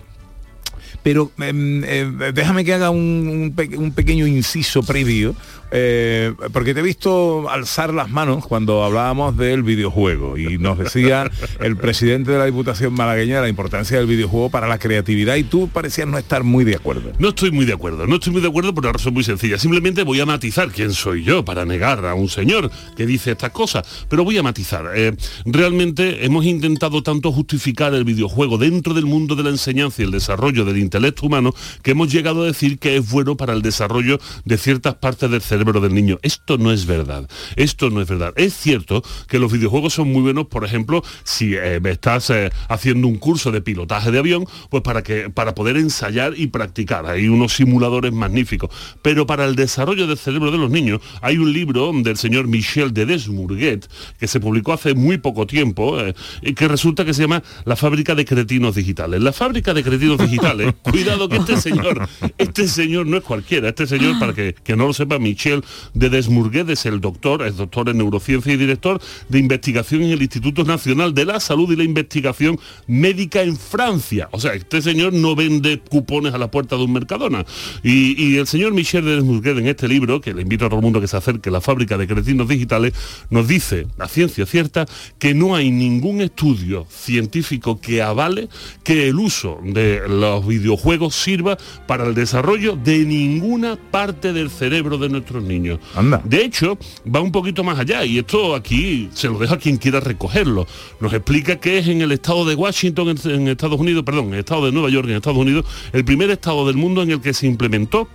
Pero 1.06 1.32
em, 1.38 1.84
eh, 1.86 2.32
déjame 2.34 2.66
que 2.66 2.74
haga 2.74 2.90
un, 2.90 3.30
un 3.32 3.54
pe- 3.56 3.78
un 3.78 3.92
pequeño 3.92 4.26
inciso 4.26 4.82
previo, 4.82 5.36
eh, 5.72 6.34
porque 6.52 6.74
te 6.74 6.80
he 6.80 6.84
visto 6.84 7.48
alzar 7.50 7.94
las 7.94 8.10
manos 8.10 8.48
cuando 8.48 8.84
hablábamos 8.84 9.38
del 9.38 9.62
videojuego 9.62 10.36
y 10.38 10.58
nos 10.58 10.78
decía 10.80 11.30
el 11.60 11.76
presidente 11.78 12.32
de 12.32 12.38
la 12.40 12.46
Diputación 12.46 12.94
malagueña 12.94 13.42
la 13.42 13.50
importancia 13.50 13.98
del 13.98 14.08
videojuego 14.08 14.50
para 14.50 14.68
la 14.68 14.80
creatividad 14.80 15.36
y 15.36 15.44
tú 15.44 15.68
parecías 15.68 16.08
no 16.08 16.18
estar 16.18 16.44
muy 16.44 16.64
de 16.66 16.76
acuerdo. 16.76 17.12
No 17.20 17.30
estoy 17.30 17.52
muy 17.52 17.66
de 17.66 17.74
acuerdo, 17.74 18.08
no 18.08 18.16
estoy 18.16 18.34
muy 18.34 18.42
de 18.42 18.48
acuerdo 18.48 18.74
por 18.74 18.84
una 18.86 18.94
razón 18.94 19.14
muy 19.14 19.24
sencilla. 19.24 19.60
Simplemente 19.60 20.02
voy 20.04 20.20
a 20.22 20.26
matizar 20.26 20.70
quién 20.72 20.92
soy 20.94 21.24
yo 21.24 21.46
para 21.46 21.66
negar 21.66 22.04
a 22.06 22.16
un 22.16 22.30
señor 22.30 22.72
que 22.98 23.06
dice 23.06 23.32
estas 23.32 23.52
cosas. 23.52 24.06
Pero 24.10 24.24
voy 24.24 24.38
a 24.40 24.44
matizar. 24.44 24.86
Eh, 24.96 25.16
realmente 25.46 26.26
hemos 26.26 26.46
intentado 26.46 27.04
tanto 27.04 27.32
justificar 27.32 27.94
el 27.94 28.06
videojuego 28.06 28.58
dentro 28.58 28.94
del 28.96 29.06
mundo 29.06 29.36
de 29.36 29.44
la 29.44 29.50
enseñanza 29.50 30.02
y 30.02 30.06
el 30.06 30.12
desarrollo 30.12 30.66
del 30.66 30.78
intelecto 30.96 31.26
humano 31.26 31.54
que 31.84 31.92
hemos 31.92 32.10
llegado 32.12 32.44
a 32.44 32.46
decir 32.46 32.80
que 32.80 32.96
es 32.96 33.12
bueno 33.12 33.36
para 33.36 33.52
el 33.52 33.62
desarrollo 33.62 34.18
de 34.46 34.58
ciertas 34.58 34.96
partes 34.96 35.30
del 35.30 35.42
cerebro 35.42 35.82
del 35.82 35.94
niño. 35.94 36.20
Esto 36.22 36.58
no 36.58 36.72
es 36.72 36.86
verdad. 36.86 37.30
Esto 37.58 37.90
no 37.90 38.02
es 38.02 38.08
verdad. 38.08 38.34
Es 38.38 38.54
cierto 38.54 39.04
que 39.28 39.38
los 39.38 39.52
videojuegos 39.52 39.94
son 39.94 40.12
muy 40.12 40.22
buenos, 40.22 40.48
por 40.48 40.64
ejemplo, 40.64 41.04
si 41.26 41.56
eh, 41.56 41.82
estás 41.84 42.30
eh, 42.30 42.50
haciendo 42.70 43.10
un 43.10 43.18
curso 43.18 43.52
de 43.52 43.60
pilotaje 43.60 44.10
de 44.10 44.20
avión, 44.20 44.46
pues 44.70 44.84
para 44.84 45.04
que 45.04 45.30
para 45.30 45.54
poder 45.54 45.76
ensayar 45.76 46.34
y 46.38 46.48
practicar. 46.48 47.06
Hay 47.08 47.28
unos 47.28 47.54
simuladores 47.54 48.14
magníficos. 48.14 48.70
Pero 49.02 49.26
para 49.26 49.44
el 49.44 49.56
desarrollo 49.56 50.08
del 50.08 50.18
cerebro 50.18 50.52
de 50.52 50.58
los 50.58 50.72
niños 50.72 51.02
hay 51.22 51.38
un 51.38 51.52
libro 51.52 51.92
del 51.94 52.16
señor 52.16 52.48
Michel 52.48 52.94
de 52.94 53.06
Desmourguet 53.06 53.86
que 54.18 54.28
se 54.28 54.40
publicó 54.40 54.72
hace 54.72 54.94
muy 54.94 55.18
poco 55.18 55.46
tiempo 55.46 56.00
eh, 56.00 56.16
y 56.42 56.54
que 56.54 56.70
resulta 56.70 57.04
que 57.04 57.14
se 57.14 57.24
llama 57.24 57.44
La 57.66 57.76
fábrica 57.76 58.16
de 58.16 58.24
cretinos 58.24 58.76
digitales. 58.76 59.22
La 59.22 59.34
fábrica 59.34 59.74
de 59.74 59.84
cretinos 59.84 60.18
digitales, 60.30 60.74
cuidado 60.92 61.28
que 61.28 61.38
este 61.38 61.58
señor, 61.62 62.08
este 62.38 62.68
señor 62.68 63.08
no 63.08 63.18
es 63.18 63.24
cualquiera, 63.24 63.70
este 63.70 63.88
señor, 63.88 64.20
para 64.20 64.34
que, 64.34 64.56
que 64.64 64.76
no 64.76 64.88
lo 64.88 64.94
sepa, 64.94 65.20
Michel 65.20 65.64
de 65.94 66.10
Desmourguet 66.10 66.70
es 66.70 66.86
el 66.86 67.02
doctor, 67.02 67.46
es 67.46 67.58
doctor 67.58 67.90
en 67.90 67.98
neurociencia 67.98 68.54
y 68.54 68.58
director 68.58 69.02
de 69.30 69.40
investigación 69.40 70.04
en 70.04 70.12
el 70.12 70.22
Instituto 70.22 70.64
Nacional 70.64 71.14
de 71.14 71.26
la 71.26 71.40
Salud 71.40 71.72
y 71.72 71.76
la 71.76 71.84
Investigación 71.84 72.60
Médica 72.88 73.42
en 73.42 73.58
Francia. 73.58 74.30
O 74.32 74.40
sea, 74.40 74.54
este 74.54 74.82
señor 74.82 75.14
no 75.14 75.36
vende 75.36 75.80
cupones 75.80 76.34
a 76.34 76.38
la 76.38 76.52
puerta 76.52 76.76
de 76.76 76.84
un 76.84 76.94
Mercadona. 76.94 77.46
Y, 77.84 78.22
y 78.22 78.38
el 78.38 78.48
señor 78.48 78.74
Michel 78.74 79.06
de 79.06 79.16
Desmourguet 79.16 79.58
en 79.58 79.68
este 79.68 79.88
libro, 79.88 80.22
que 80.22 80.34
le 80.34 80.42
invito 80.42 80.66
a 80.66 80.70
todo 80.70 80.80
el 80.80 80.84
mundo 80.84 81.02
que 81.02 81.08
se 81.08 81.18
acerque, 81.18 81.52
La 81.52 81.62
fábrica 81.62 81.98
de 81.98 82.08
cretinos 82.08 82.48
digitales, 82.48 82.94
nos 83.30 83.48
dice, 83.48 83.88
a 83.98 84.08
ciencia 84.08 84.46
cierta, 84.46 84.86
que 85.20 85.34
no 85.34 85.56
hay 85.56 85.72
ningún 85.72 86.22
estudio 86.22 86.86
científico 86.90 87.80
que 87.80 88.02
avale 88.02 88.50
que 88.84 89.10
el 89.10 89.16
uso 89.16 89.60
de 89.64 90.02
los 90.08 90.46
videojuegos 90.46 90.75
sirva 91.12 91.58
para 91.88 92.06
el 92.06 92.14
desarrollo 92.14 92.76
de 92.76 93.00
ninguna 93.00 93.76
parte 93.76 94.34
del 94.34 94.50
cerebro 94.50 94.98
de 94.98 95.10
nuestros 95.10 95.44
niños. 95.44 95.80
De 96.24 96.44
hecho, 96.44 96.78
va 97.14 97.22
un 97.22 97.32
poquito 97.32 97.64
más 97.64 97.80
allá 97.80 98.06
y 98.06 98.20
esto 98.20 98.56
aquí 98.56 99.10
se 99.14 99.28
lo 99.28 99.38
dejo 99.38 99.56
a 99.56 99.58
quien 99.58 99.78
quiera 99.78 100.00
recogerlo. 100.00 100.68
Nos 101.00 101.14
explica 101.14 101.58
que 101.58 101.78
es 101.78 101.88
en 101.88 102.02
el 102.02 102.12
estado 102.12 102.46
de 102.46 102.56
Washington, 102.56 103.10
en, 103.10 103.32
en 103.32 103.48
Estados 103.48 103.80
Unidos, 103.80 104.04
perdón, 104.04 104.28
en 104.28 104.34
el 104.36 104.40
estado 104.40 104.66
de 104.66 104.72
Nueva 104.72 104.90
York, 104.90 105.08
en 105.10 105.16
Estados 105.16 105.40
Unidos, 105.40 105.66
el 105.94 106.06
primer 106.06 106.30
estado 106.30 106.66
del 106.68 106.78
mundo 106.78 107.02
en 107.04 107.12
el 107.12 107.22
que 107.22 107.34
se 107.34 107.48
implementó 107.48 108.08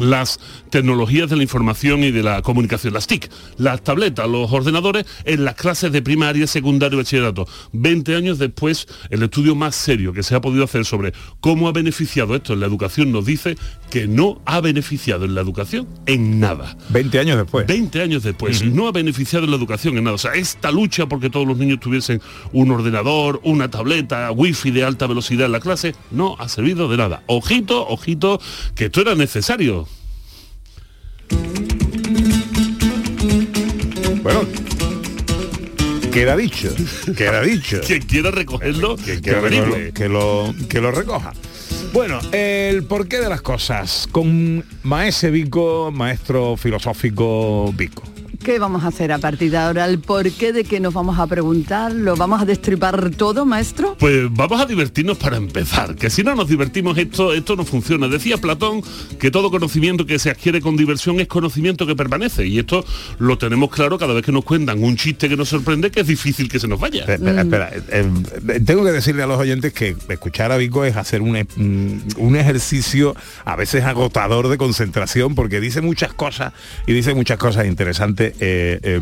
las 0.00 0.40
tecnologías 0.70 1.30
de 1.30 1.36
la 1.36 1.42
información 1.42 2.04
y 2.04 2.10
de 2.10 2.22
la 2.22 2.42
comunicación, 2.42 2.94
las 2.94 3.06
TIC, 3.06 3.30
las 3.56 3.82
tabletas, 3.82 4.28
los 4.28 4.52
ordenadores 4.52 5.06
en 5.24 5.44
las 5.44 5.54
clases 5.54 5.92
de 5.92 6.02
primaria, 6.02 6.46
secundaria 6.46 6.96
y 6.96 6.98
bachillerato. 6.98 7.46
20 7.72 8.16
años 8.16 8.38
después, 8.38 8.86
el 9.10 9.22
estudio 9.22 9.54
más 9.54 9.74
serio 9.74 10.12
que 10.12 10.22
se 10.22 10.34
ha 10.34 10.40
podido 10.40 10.64
hacer 10.64 10.84
sobre 10.84 11.12
cómo 11.40 11.68
ha 11.68 11.72
beneficiado 11.72 12.34
esto 12.34 12.52
en 12.52 12.60
la 12.60 12.66
educación 12.66 13.12
nos 13.12 13.26
dice 13.26 13.56
que 13.90 14.06
no 14.06 14.40
ha 14.44 14.60
beneficiado 14.60 15.24
en 15.24 15.34
la 15.34 15.40
educación 15.40 15.88
en 16.06 16.40
nada. 16.40 16.76
20 16.90 17.18
años 17.18 17.38
después. 17.38 17.66
20 17.66 18.02
años 18.02 18.22
después, 18.22 18.64
no 18.64 18.88
ha 18.88 18.92
beneficiado 18.92 19.44
en 19.44 19.50
la 19.50 19.56
educación 19.56 19.96
en 19.98 20.04
nada. 20.04 20.14
O 20.14 20.18
sea, 20.18 20.32
esta 20.32 20.70
lucha 20.70 21.06
porque 21.06 21.30
todos 21.30 21.46
los 21.46 21.56
niños 21.56 21.80
tuviesen 21.80 22.20
un 22.52 22.70
ordenador, 22.70 23.40
una 23.44 23.70
tableta, 23.70 24.30
wifi 24.30 24.70
de 24.70 24.84
alta 24.84 25.06
velocidad 25.06 25.46
en 25.46 25.52
la 25.52 25.60
clase, 25.60 25.94
no 26.10 26.36
ha 26.38 26.48
servido 26.48 26.88
de 26.88 26.96
nada. 26.96 27.22
Ojito, 27.26 27.86
ojito, 27.86 28.40
que 28.74 28.86
esto 28.86 29.00
era 29.00 29.14
necesario. 29.14 29.87
Bueno, 34.28 34.46
queda 36.12 36.36
dicho, 36.36 36.68
queda 37.16 37.40
dicho. 37.40 37.80
Quien 37.86 38.02
quiera 38.02 38.30
recogerlo, 38.30 38.96
que, 38.96 39.22
que 39.22 39.30
averigüe. 39.30 39.92
que 39.94 40.10
lo, 40.10 40.54
que 40.68 40.82
lo 40.82 40.90
recoja. 40.90 41.32
Bueno, 41.94 42.20
el 42.32 42.82
porqué 42.82 43.20
de 43.20 43.30
las 43.30 43.40
cosas 43.40 44.06
con 44.12 44.62
Maese 44.82 45.30
Vico, 45.30 45.90
maestro 45.90 46.58
filosófico 46.58 47.72
Vico. 47.72 48.02
¿Qué 48.42 48.58
vamos 48.58 48.84
a 48.84 48.88
hacer 48.88 49.12
a 49.12 49.18
partir 49.18 49.50
de 49.50 49.58
ahora? 49.58 49.84
¿El 49.84 49.98
porqué 49.98 50.52
de 50.52 50.64
que 50.64 50.80
nos 50.80 50.94
vamos 50.94 51.18
a 51.18 51.26
preguntar? 51.26 51.92
¿Lo 51.92 52.16
vamos 52.16 52.40
a 52.40 52.44
destripar 52.46 53.10
todo, 53.10 53.44
maestro? 53.44 53.96
Pues 53.98 54.26
vamos 54.30 54.60
a 54.60 54.64
divertirnos 54.64 55.18
para 55.18 55.36
empezar, 55.36 55.96
que 55.96 56.08
si 56.08 56.22
no 56.22 56.34
nos 56.34 56.48
divertimos 56.48 56.96
esto, 56.96 57.34
esto 57.34 57.56
no 57.56 57.64
funciona. 57.64 58.08
Decía 58.08 58.38
Platón 58.38 58.80
que 59.18 59.30
todo 59.30 59.50
conocimiento 59.50 60.06
que 60.06 60.18
se 60.18 60.30
adquiere 60.30 60.60
con 60.62 60.76
diversión 60.76 61.20
es 61.20 61.26
conocimiento 61.26 61.84
que 61.86 61.94
permanece. 61.96 62.46
Y 62.46 62.58
esto 62.60 62.84
lo 63.18 63.36
tenemos 63.36 63.70
claro 63.70 63.98
cada 63.98 64.14
vez 64.14 64.24
que 64.24 64.32
nos 64.32 64.44
cuentan 64.44 64.82
un 64.82 64.96
chiste 64.96 65.28
que 65.28 65.36
nos 65.36 65.48
sorprende, 65.50 65.90
que 65.90 66.00
es 66.00 66.06
difícil 66.06 66.48
que 66.48 66.58
se 66.60 66.68
nos 66.68 66.80
vaya. 66.80 67.04
Espera, 67.04 67.42
espera, 67.42 67.70
eh, 67.74 67.82
eh, 68.48 68.60
tengo 68.64 68.84
que 68.84 68.92
decirle 68.92 69.24
a 69.24 69.26
los 69.26 69.38
oyentes 69.38 69.72
que 69.74 69.94
escuchar 70.08 70.52
a 70.52 70.56
Vico 70.56 70.84
es 70.84 70.96
hacer 70.96 71.20
un, 71.22 71.36
e- 71.36 71.46
un- 71.56 72.02
un 72.16 72.36
ejercicio 72.36 73.14
a 73.44 73.56
veces 73.56 73.84
agotador 73.84 74.48
de 74.48 74.56
concentración 74.56 75.34
porque 75.34 75.60
dice 75.60 75.80
muchas 75.82 76.14
cosas 76.14 76.52
y 76.86 76.92
dice 76.92 77.12
muchas 77.14 77.36
cosas 77.36 77.66
interesantes. 77.66 78.27
Eh, 78.38 78.78
eh, 78.82 79.00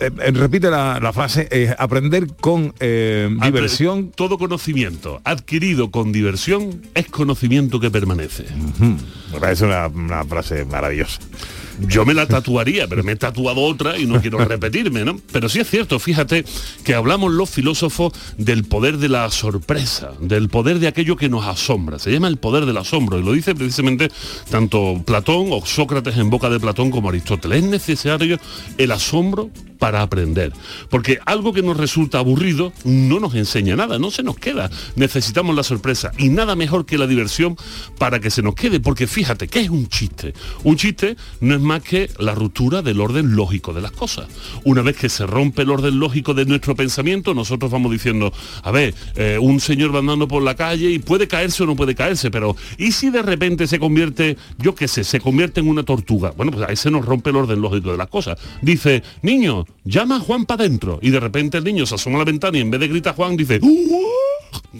eh, 0.00 0.30
repite 0.32 0.70
la, 0.70 1.00
la 1.00 1.12
frase, 1.12 1.48
eh, 1.50 1.74
aprender 1.78 2.26
con 2.40 2.74
diversión. 2.78 4.10
Todo 4.14 4.38
conocimiento 4.38 5.20
adquirido 5.24 5.90
con 5.90 6.12
diversión 6.12 6.82
es 6.94 7.06
conocimiento 7.08 7.80
que 7.80 7.90
permanece. 7.90 8.44
Me 9.32 9.40
parece 9.40 9.64
una, 9.64 9.86
una 9.88 10.24
frase 10.24 10.64
maravillosa. 10.64 11.20
Yo 11.80 12.04
me 12.06 12.14
la 12.14 12.26
tatuaría, 12.26 12.88
pero 12.88 13.04
me 13.04 13.12
he 13.12 13.16
tatuado 13.16 13.60
otra 13.62 13.98
y 13.98 14.06
no 14.06 14.20
quiero 14.20 14.38
repetirme, 14.44 15.04
¿no? 15.04 15.20
Pero 15.32 15.48
sí 15.48 15.60
es 15.60 15.68
cierto, 15.68 15.98
fíjate 15.98 16.44
que 16.84 16.94
hablamos 16.94 17.32
los 17.32 17.50
filósofos 17.50 18.12
del 18.38 18.64
poder 18.64 18.98
de 18.98 19.08
la 19.08 19.30
sorpresa, 19.30 20.12
del 20.20 20.48
poder 20.48 20.78
de 20.78 20.88
aquello 20.88 21.16
que 21.16 21.28
nos 21.28 21.44
asombra. 21.46 21.98
Se 21.98 22.10
llama 22.10 22.28
el 22.28 22.38
poder 22.38 22.66
del 22.66 22.76
asombro 22.76 23.18
y 23.18 23.22
lo 23.22 23.32
dice 23.32 23.54
precisamente 23.54 24.10
tanto 24.50 25.02
Platón 25.04 25.48
o 25.50 25.64
Sócrates 25.64 26.16
en 26.16 26.30
boca 26.30 26.48
de 26.48 26.60
Platón 26.60 26.90
como 26.90 27.08
Aristóteles. 27.08 27.64
Es 27.64 27.70
necesario 27.70 28.38
el 28.78 28.92
asombro 28.92 29.50
para 29.78 30.02
aprender. 30.02 30.52
Porque 30.90 31.18
algo 31.26 31.52
que 31.52 31.62
nos 31.62 31.76
resulta 31.76 32.18
aburrido 32.18 32.72
no 32.84 33.20
nos 33.20 33.34
enseña 33.34 33.76
nada, 33.76 33.98
no 33.98 34.10
se 34.10 34.22
nos 34.22 34.36
queda. 34.36 34.70
Necesitamos 34.96 35.54
la 35.54 35.62
sorpresa 35.62 36.12
y 36.18 36.28
nada 36.28 36.56
mejor 36.56 36.86
que 36.86 36.98
la 36.98 37.06
diversión 37.06 37.56
para 37.98 38.20
que 38.20 38.30
se 38.30 38.42
nos 38.42 38.54
quede. 38.54 38.80
Porque 38.80 39.06
fíjate, 39.06 39.48
¿qué 39.48 39.60
es 39.60 39.70
un 39.70 39.88
chiste? 39.88 40.34
Un 40.64 40.76
chiste 40.76 41.16
no 41.40 41.54
es 41.54 41.60
más 41.60 41.82
que 41.82 42.10
la 42.18 42.34
ruptura 42.34 42.82
del 42.82 43.00
orden 43.00 43.36
lógico 43.36 43.72
de 43.72 43.80
las 43.80 43.92
cosas. 43.92 44.26
Una 44.64 44.82
vez 44.82 44.96
que 44.96 45.08
se 45.08 45.26
rompe 45.26 45.62
el 45.62 45.70
orden 45.70 45.98
lógico 45.98 46.34
de 46.34 46.44
nuestro 46.44 46.74
pensamiento, 46.74 47.34
nosotros 47.34 47.70
vamos 47.70 47.92
diciendo, 47.92 48.32
a 48.62 48.70
ver, 48.70 48.94
eh, 49.14 49.38
un 49.40 49.60
señor 49.60 49.94
va 49.94 50.00
andando 50.00 50.28
por 50.28 50.42
la 50.42 50.54
calle 50.54 50.90
y 50.90 50.98
puede 50.98 51.28
caerse 51.28 51.62
o 51.62 51.66
no 51.66 51.76
puede 51.76 51.94
caerse, 51.94 52.30
pero 52.30 52.56
¿y 52.78 52.92
si 52.92 53.10
de 53.10 53.22
repente 53.22 53.66
se 53.66 53.78
convierte, 53.78 54.36
yo 54.58 54.74
qué 54.74 54.88
sé, 54.88 55.04
se 55.04 55.20
convierte 55.20 55.60
en 55.60 55.68
una 55.68 55.82
tortuga? 55.82 56.32
Bueno, 56.36 56.52
pues 56.52 56.68
ahí 56.68 56.76
se 56.76 56.90
nos 56.90 57.04
rompe 57.04 57.30
el 57.30 57.36
orden 57.36 57.60
lógico 57.60 57.92
de 57.92 57.98
las 57.98 58.08
cosas. 58.08 58.38
Dice, 58.62 59.02
niño, 59.22 59.65
llama 59.84 60.16
a 60.16 60.20
Juan 60.20 60.46
para 60.46 60.64
adentro. 60.64 60.98
Y 61.02 61.10
de 61.10 61.20
repente 61.20 61.58
el 61.58 61.64
niño 61.64 61.86
se 61.86 61.94
asoma 61.94 62.16
a 62.16 62.18
la 62.20 62.24
ventana 62.24 62.58
y 62.58 62.60
en 62.60 62.70
vez 62.70 62.80
de 62.80 62.88
gritar 62.88 63.14
Juan 63.14 63.36
dice, 63.36 63.58
"Uh", 63.62 64.02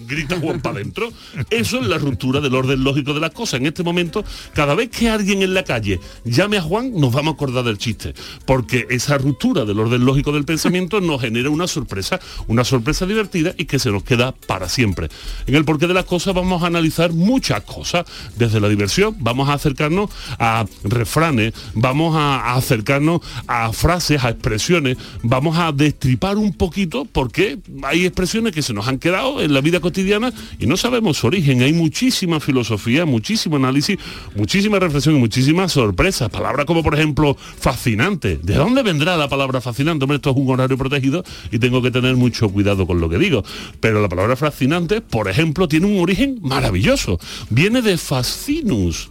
grita 0.07 0.39
Juan 0.39 0.61
para 0.61 0.77
adentro. 0.77 1.11
Eso 1.51 1.81
es 1.81 1.87
la 1.87 1.99
ruptura 1.99 2.41
del 2.41 2.55
orden 2.55 2.83
lógico 2.85 3.15
de 3.15 3.21
las 3.21 3.33
cosas. 3.33 3.61
En 3.61 3.67
este 3.67 3.83
momento, 3.83 4.25
cada 4.55 4.75
vez 4.75 4.91
que 4.91 5.09
alguien 5.09 5.43
en 5.43 5.55
la 5.55 5.65
calle 5.65 6.01
llame 6.25 6.59
a 6.59 6.63
Juan, 6.63 6.93
nos 6.95 7.13
vamos 7.13 7.33
a 7.33 7.35
acordar 7.35 7.65
del 7.65 7.79
chiste. 7.79 8.15
Porque 8.45 8.87
esa 8.91 9.19
ruptura 9.19 9.65
del 9.65 9.79
orden 9.79 10.05
lógico 10.05 10.33
del 10.33 10.45
pensamiento 10.45 11.01
nos 11.01 11.21
genera 11.21 11.51
una 11.51 11.67
sorpresa, 11.67 12.21
una 12.47 12.65
sorpresa 12.65 13.07
divertida 13.07 13.55
y 13.57 13.65
que 13.65 13.79
se 13.79 13.91
nos 13.91 14.05
queda 14.05 14.33
para 14.33 14.69
siempre. 14.69 15.09
En 15.47 15.55
el 15.55 15.65
porqué 15.65 15.87
de 15.87 15.95
las 15.95 16.05
cosas 16.05 16.35
vamos 16.35 16.63
a 16.63 16.67
analizar 16.67 17.13
muchas 17.13 17.63
cosas. 17.63 18.07
Desde 18.37 18.61
la 18.61 18.69
diversión, 18.69 19.17
vamos 19.19 19.49
a 19.49 19.55
acercarnos 19.55 20.11
a 20.39 20.65
refranes, 20.85 21.53
vamos 21.75 22.15
a 22.17 22.27
a 22.37 22.55
acercarnos 22.55 23.21
a 23.47 23.73
frases, 23.73 24.25
a 24.25 24.31
expresiones, 24.31 24.76
vamos 25.23 25.57
a 25.59 25.73
destripar 25.73 26.37
un 26.37 26.53
poquito 26.53 27.07
porque 27.11 27.59
hay 27.83 28.07
expresiones 28.07 28.53
que 28.53 28.63
se 28.63 28.73
nos 28.73 28.89
han 28.89 28.99
quedado 28.99 29.43
en 29.43 29.53
la 29.53 29.61
vida 29.61 29.81
cotidiana 29.81 30.33
y 30.59 30.67
no 30.67 30.77
sabemos 30.77 31.19
su 31.19 31.27
origen. 31.27 31.63
Hay 31.63 31.73
muchísima 31.73 32.41
filosofía, 32.41 33.05
muchísimo 33.05 33.57
análisis, 33.57 33.99
muchísima 34.35 34.79
reflexión 34.79 35.17
y 35.17 35.19
muchísimas 35.19 35.73
sorpresas. 35.73 36.31
Palabras 36.31 36.67
como 36.67 36.83
por 36.83 36.95
ejemplo 36.95 37.37
fascinante. 37.37 38.39
¿De 38.43 38.55
dónde 38.55 38.83
vendrá 38.83 39.17
la 39.17 39.29
palabra 39.29 39.61
fascinante? 39.61 40.05
Hombre, 40.05 40.17
esto 40.17 40.31
es 40.31 40.37
un 40.37 40.51
horario 40.51 40.77
protegido 40.77 41.25
y 41.51 41.59
tengo 41.59 41.83
que 41.83 41.91
tener 41.91 42.17
mucho 42.17 42.49
cuidado 42.49 42.87
con 42.87 43.01
lo 43.01 43.09
que 43.09 43.19
digo. 43.19 43.45
Pero 43.81 44.01
la 44.01 44.09
palabra 44.09 44.37
fascinante, 44.37 45.01
por 45.01 45.29
ejemplo, 45.29 45.69
tiene 45.69 45.87
un 45.87 46.01
origen 46.01 46.39
maravilloso. 46.43 47.19
Viene 47.51 47.83
de 47.83 47.99
fascinus. 47.99 49.11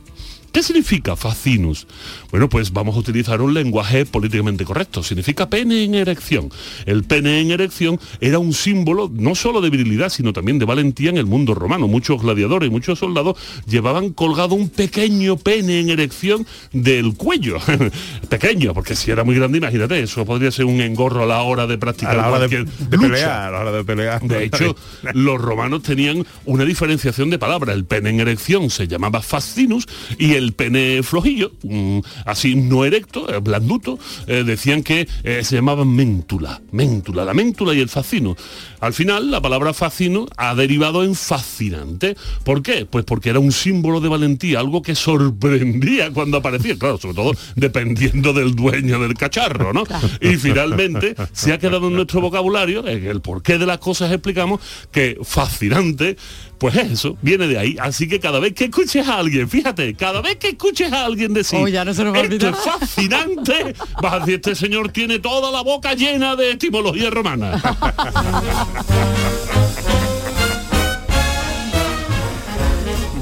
¿Qué 0.56 0.64
significa 0.64 1.18
fascinus? 1.18 1.86
Bueno, 2.32 2.48
pues 2.48 2.72
vamos 2.72 2.96
a 2.96 3.00
utilizar 3.00 3.42
un 3.42 3.54
lenguaje 3.54 4.06
políticamente 4.06 4.64
correcto. 4.64 5.04
Significa 5.04 5.50
pene 5.50 5.84
en 5.84 5.96
erección. 5.96 6.50
El 6.86 7.04
pene 7.04 7.42
en 7.42 7.52
erección 7.52 8.00
era 8.22 8.40
un 8.40 8.54
símbolo 8.54 9.12
no 9.14 9.36
solo 9.36 9.60
de 9.60 9.70
virilidad, 9.70 10.08
sino 10.08 10.32
también 10.32 10.58
de 10.58 10.64
valentía 10.64 11.10
en 11.10 11.18
el 11.18 11.26
mundo 11.26 11.56
romano. 11.56 11.90
Muchos 11.90 12.22
gladiadores 12.22 12.70
y 12.70 12.72
muchos 12.72 13.00
soldados 13.00 13.38
llevaban 13.68 14.12
colgado 14.12 14.56
un 14.56 14.70
pequeño 14.70 15.36
pene 15.36 15.82
en 15.82 15.90
erección 15.90 16.48
del 16.72 17.16
cuello. 17.16 17.58
pequeño, 18.30 18.74
porque 18.74 18.96
si 18.96 19.12
era 19.12 19.26
muy 19.26 19.36
grande, 19.36 19.58
imagínate, 19.58 20.00
eso 20.00 20.24
podría 20.24 20.52
ser 20.52 20.64
un 20.64 20.80
engorro 20.80 21.24
a 21.24 21.26
la 21.26 21.42
hora 21.42 21.68
de 21.68 21.78
practicar 21.78 22.18
A 22.18 22.22
la 22.22 22.30
hora 22.30 22.48
de, 22.48 22.64
de 22.90 23.24
a 23.26 23.52
la 23.52 23.60
hora 23.60 23.72
de 23.74 23.84
pelear. 23.84 24.22
De 24.22 24.46
hecho, 24.46 24.74
los 25.14 25.42
romanos 25.42 25.84
tenían 25.84 26.26
una 26.46 26.64
diferenciación 26.64 27.30
de 27.30 27.40
palabras. 27.40 27.76
El 27.76 27.84
pene 27.84 28.12
en 28.12 28.22
erección 28.22 28.70
se 28.70 28.88
llamaba 28.88 29.22
fascinus 29.22 29.86
y 30.18 30.36
el 30.36 30.45
pene 30.54 31.02
flojillo, 31.04 31.52
mm, 31.64 32.00
así 32.26 32.56
no 32.56 32.86
erecto, 32.86 33.34
eh, 33.34 33.40
blanduto, 33.40 34.00
eh, 34.28 34.44
decían 34.46 34.84
que 34.84 35.08
eh, 35.24 35.44
se 35.44 35.56
llamaban 35.56 35.88
méntula. 35.88 36.62
Méntula, 36.72 37.26
la 37.26 37.34
méntula 37.34 37.74
y 37.74 37.80
el 37.80 37.90
fascino. 37.90 38.36
Al 38.80 38.94
final, 38.94 39.32
la 39.32 39.42
palabra 39.42 39.74
fascino 39.74 40.26
ha 40.38 40.56
derivado 40.56 41.04
en 41.04 41.16
fascinante. 41.16 42.16
¿Por 42.44 42.62
qué? 42.62 42.86
Pues 42.86 43.06
porque 43.06 43.30
era 43.30 43.40
un 43.40 43.52
símbolo 43.52 44.00
de 44.00 44.10
valentía, 44.10 44.60
algo 44.60 44.82
que 44.82 44.96
sorprendía 44.96 46.12
cuando 46.12 46.38
aparecía, 46.38 46.78
claro, 46.78 46.98
sobre 46.98 47.16
todo 47.16 47.32
dependiendo 47.56 48.34
del 48.34 48.56
dueño 48.56 49.00
del 49.00 49.16
cacharro, 49.16 49.74
¿no? 49.74 49.84
Y 50.22 50.36
finalmente 50.36 51.16
se 51.32 51.54
ha 51.54 51.60
quedado 51.60 51.88
en 51.88 51.96
nuestro 51.96 52.22
vocabulario, 52.22 52.88
en 52.88 53.06
el 53.06 53.22
porqué 53.22 53.58
de 53.58 53.66
las 53.66 53.80
cosas 53.80 54.12
explicamos 54.12 54.62
que 54.92 55.18
fascinante, 55.24 56.18
pues 56.58 56.76
es 56.76 56.92
eso, 56.92 57.18
viene 57.22 57.48
de 57.48 57.58
ahí. 57.60 57.78
Así 57.80 58.08
que 58.08 58.20
cada 58.20 58.40
vez 58.40 58.54
que 58.54 58.66
escuches 58.66 59.08
a 59.08 59.18
alguien, 59.20 59.50
fíjate, 59.50 59.94
cada 59.96 60.22
vez 60.22 60.38
que 60.38 60.50
escuches 60.50 60.92
a 60.92 61.06
alguien 61.06 61.34
decir, 61.34 61.60
Oh, 61.62 61.68
ya 61.68 61.86
no 61.86 61.94
se 61.94 62.04
nos 62.04 62.14
va 62.14 62.20
a 62.20 62.22
esto 62.24 62.36
olvidar". 62.36 62.54
es 62.54 62.60
fascinante, 62.60 63.76
vas 64.02 64.14
a 64.14 64.20
decir, 64.20 64.36
este 64.36 64.56
señor 64.56 64.90
tiene 64.92 65.20
toda 65.20 65.52
la 65.52 65.62
boca 65.62 65.94
llena 65.94 66.36
de 66.36 66.52
etimología 66.52 67.10
romana. 67.10 67.62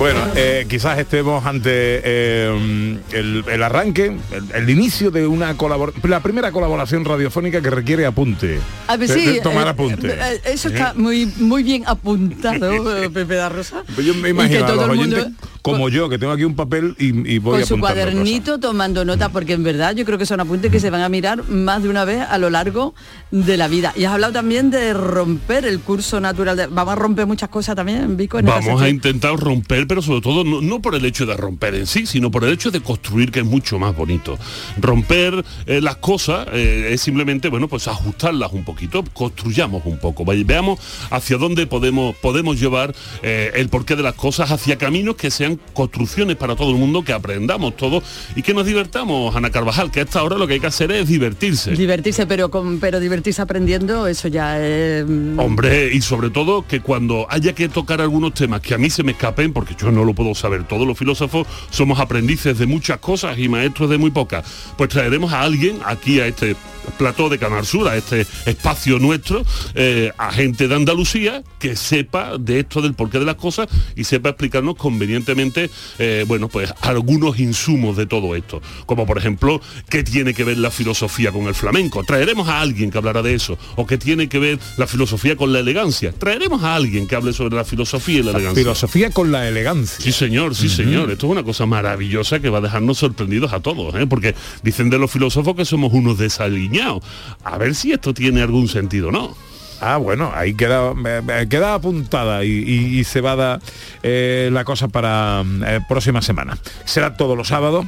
Bueno, 0.04 0.20
eh, 0.36 0.66
quizás 0.68 0.99
estemos 0.99 1.45
ante 1.45 1.70
eh, 1.72 2.97
el, 3.14 3.45
el 3.49 3.64
arranque, 3.64 4.08
el, 4.32 4.51
el 4.54 4.70
inicio 4.70 5.12
de 5.12 5.26
una 5.26 5.56
colaboración, 5.56 6.12
la 6.12 6.20
primera 6.22 6.51
colaboración 6.51 7.06
radiofónica 7.06 7.62
que 7.62 7.70
requiere 7.70 8.06
apunte. 8.06 8.60
A 8.88 8.97
ver, 8.97 9.08
De- 9.08 9.14
sí, 9.14 9.26
de 9.26 9.39
tomar 9.39 9.68
eh, 9.68 9.70
apunte. 9.70 10.08
eh, 10.10 10.41
Eso 10.43 10.68
está 10.68 10.93
muy 10.93 11.26
muy 11.38 11.64
bien 11.64 11.84
apuntado, 11.88 12.97
eh, 13.01 13.10
Pepe 13.10 13.36
da 13.36 13.47
Rosa. 13.47 13.84
Pues 13.95 14.06
Yo 14.06 14.14
me 14.16 14.28
imagino 14.30 14.60
que 14.60 14.64
a 14.66 14.76
todo 14.76 14.88
los 14.88 14.89
el 14.89 14.95
mundo 15.10 15.28
como 15.62 15.88
yo, 15.88 16.10
que 16.10 16.18
tengo 16.20 16.34
aquí 16.34 16.43
un 16.43 16.58
papel 16.58 16.93
y, 16.99 17.36
y 17.36 17.39
voy 17.39 17.60
con 17.60 17.66
su 17.66 17.80
cuadernito 17.80 18.60
tomando 18.60 19.06
nota, 19.06 19.30
porque 19.30 19.54
en 19.54 19.64
verdad 19.64 19.95
yo 19.95 20.04
creo 20.04 20.18
que 20.18 20.26
son 20.26 20.41
apuntes 20.41 20.70
que 20.70 20.82
se 20.82 20.89
van 20.89 20.99
a 20.99 21.08
mirar 21.08 21.47
más 21.47 21.82
de 21.82 21.88
una 21.88 22.04
vez 22.04 22.20
a 22.30 22.38
lo 22.38 22.49
largo 22.49 22.93
de 23.32 23.56
la 23.56 23.70
vida. 23.70 23.93
Y 23.95 24.04
has 24.04 24.12
hablado 24.12 24.34
también 24.34 24.70
de 24.72 24.93
romper 24.93 25.64
el 25.66 25.80
curso 25.80 26.20
natural. 26.20 26.58
de- 26.58 26.68
vamos 26.68 26.91
a 26.91 26.95
romper 26.97 27.28
muchas 27.28 27.47
cosas 27.47 27.78
también, 27.78 28.18
Vico. 28.18 28.39
en 28.39 28.45
Vamos 28.45 28.82
a 28.82 28.89
intentar 28.89 29.38
romper, 29.38 29.88
pero 29.94 30.02
sobre 30.02 30.22
todo 30.22 30.44
no, 30.44 30.60
no 30.60 30.82
por 30.82 30.96
el 30.96 31.06
hecho 31.06 31.28
de 31.28 31.38
romper 31.38 31.76
en 31.76 31.86
sí, 31.86 32.08
sino 32.08 32.32
por 32.32 32.44
el 32.44 32.52
hecho 32.52 32.72
de 32.72 32.82
construir, 32.82 33.32
que 33.32 33.41
es 33.41 33.46
mucho 33.46 33.78
más 33.78 33.96
bonito. 33.96 34.39
Romper 34.82 35.46
eh, 35.68 35.82
las 35.82 35.98
cosas 35.98 36.48
eh, 36.52 36.89
es 36.94 37.02
simplemente, 37.02 37.48
bueno, 37.48 37.68
pues 37.68 37.88
ajustarlas 37.88 38.54
un 38.54 38.64
poquito, 38.64 39.04
construyamos 39.14 39.84
un 39.86 40.00
poco, 40.00 40.26
veamos 40.26 40.80
hacia 41.12 41.38
dónde 41.38 41.68
podemos, 41.68 42.16
podemos 42.16 42.60
llevar 42.60 42.96
eh, 43.22 43.52
el 43.54 43.70
porqué 43.70 43.96
de 43.96 44.02
las 44.02 44.16
cosas, 44.16 44.50
hacia 44.50 44.80
caminos 44.80 45.16
que 45.16 45.30
sean 45.30 45.60
construcciones 45.74 46.38
para 46.38 46.56
todo 46.56 46.72
el 46.72 46.78
mundo, 46.78 47.04
que 47.04 47.14
aprendamos 47.14 47.78
todos 47.78 48.04
y 48.36 48.41
que 48.41 48.56
nos 48.56 48.66
divertamos, 48.66 49.36
Ana 49.36 49.52
Carvajal, 49.52 49.91
que 49.91 50.00
a 50.00 50.04
esta 50.06 50.24
hora 50.24 50.39
lo 50.39 50.48
que 50.48 50.54
hay 50.54 50.60
que 50.60 50.66
hacer 50.66 50.91
es 50.91 51.08
divertirse. 51.08 51.74
Divertirse, 51.74 52.26
pero 52.26 52.50
con 52.50 52.80
pero 52.80 53.00
divertirse 53.00 53.44
aprendiendo, 53.44 54.08
eso 54.08 54.28
ya 54.28 54.60
es... 54.60 55.06
mm, 55.06 55.38
Hombre, 55.38 55.94
y 55.94 56.02
sobre 56.02 56.32
todo 56.32 56.66
que 56.66 56.82
cuando 56.82 57.28
haya 57.30 57.54
que 57.54 57.70
tocar 57.70 58.02
algunos 58.02 58.34
temas 58.34 58.60
que 58.60 58.74
a 58.74 58.80
mí 58.80 58.89
se 58.89 59.04
me 59.04 59.12
escapen, 59.12 59.54
porque 59.54 59.72
yo 59.76 59.91
no 59.91 60.03
lo 60.03 60.13
puedo 60.13 60.36
saber, 60.36 60.63
todos 60.65 60.88
los 60.88 60.97
filósofos 60.97 61.47
somos 61.69 61.99
aprendices 61.99 62.57
de 62.57 62.65
muchas 62.65 62.99
cosas 62.99 63.38
y 63.38 63.49
maestros 63.49 63.89
de 63.89 63.97
muy 63.97 64.11
pocas, 64.11 64.45
pues 64.78 64.89
traeremos 64.89 65.34
a 65.34 65.41
alguien 65.41 65.80
aquí 65.86 66.19
a 66.19 66.28
este 66.28 66.55
plató 66.97 67.30
de 67.30 67.39
Canal 67.39 67.65
Sur, 67.65 67.88
a 67.88 67.95
este 67.95 68.26
espacio 68.45 68.99
nuestro, 68.99 69.43
eh, 69.76 70.11
a 70.17 70.32
gente 70.32 70.67
de 70.67 70.76
Andalucía 70.76 71.43
que 71.59 71.76
sepa 71.76 72.38
de 72.38 72.59
esto 72.59 72.82
del 72.82 72.93
porqué 72.93 73.19
de 73.19 73.26
las 73.26 73.36
cosas 73.36 73.67
y 73.95 74.03
sepa 74.03 74.30
explicarnos 74.30 74.76
convenientemente, 74.76 75.69
eh, 75.99 76.26
bueno, 76.28 76.49
pues 76.49 76.74
algunos 76.82 77.39
insumos 77.39 77.97
de 77.97 78.05
todo 78.05 78.36
esto, 78.36 78.61
como 78.86 79.05
por 79.05 79.17
ejemplo, 79.17 79.61
qué 79.89 80.03
tiene 80.03 80.34
que 80.34 80.43
ver 80.43 80.57
la 80.57 80.71
filosofía 80.71 81.32
con 81.32 81.47
el 81.47 81.55
flamenco. 81.55 82.03
Traeremos 82.03 82.47
a 82.49 82.61
alguien 82.61 82.91
que 82.91 82.97
hablará 82.97 83.21
de 83.21 83.34
eso, 83.34 83.57
o 83.76 83.86
qué 83.86 83.97
tiene 83.97 84.28
que 84.28 84.39
ver 84.39 84.59
la 84.78 84.88
filosofía 84.88 85.36
con 85.36 85.53
la 85.53 85.59
elegancia. 85.59 86.11
Traeremos 86.11 86.63
a 86.63 86.76
alguien 86.76 87.07
que 87.07 87.15
hable 87.15 87.34
sobre 87.34 87.55
la 87.55 87.63
filosofía 87.63 88.19
y 88.19 88.24
la 88.24 88.32
elegancia. 88.32 88.63
Filosofía 88.63 89.11
con 89.11 89.32
la 89.32 89.47
elegancia. 89.47 89.62
Sí, 89.99 90.11
señor, 90.11 90.55
sí, 90.55 90.70
señor. 90.70 91.09
Esto 91.11 91.28
es 91.28 91.32
una 91.32 91.43
cosa 91.43 91.66
maravillosa 91.66 92.39
que 92.39 92.49
va 92.49 92.57
a 92.59 92.61
dejarnos 92.61 92.97
sorprendidos 92.97 93.53
a 93.53 93.59
todos, 93.59 93.93
¿eh? 93.95 94.05
porque 94.07 94.36
dicen 94.64 94.89
de 94.89 94.97
los 94.99 95.11
filósofos 95.11 95.55
que 95.55 95.66
somos 95.66 95.93
unos 95.93 96.18
desaliñados. 96.18 97.03
A 97.43 97.57
ver 97.57 97.76
si 97.76 97.91
esto 97.91 98.14
tiene 98.14 98.41
algún 98.41 98.68
sentido, 98.68 99.11
¿no? 99.11 99.36
Ah, 99.82 99.97
bueno, 99.97 100.32
ahí 100.34 100.53
queda, 100.53 100.91
eh, 101.05 101.22
eh, 101.28 101.47
queda 101.49 101.74
apuntada 101.74 102.45
y, 102.45 102.49
y- 102.51 102.99
y 102.99 103.03
cebada 103.03 103.59
eh, 104.01 104.49
la 104.53 104.64
cosa 104.64 104.88
para 104.88 105.43
eh, 105.68 105.80
próxima 105.89 106.22
semana. 106.22 106.57
Será 106.86 107.18
todos 107.18 107.36
los 107.38 107.49
sábados 107.49 107.86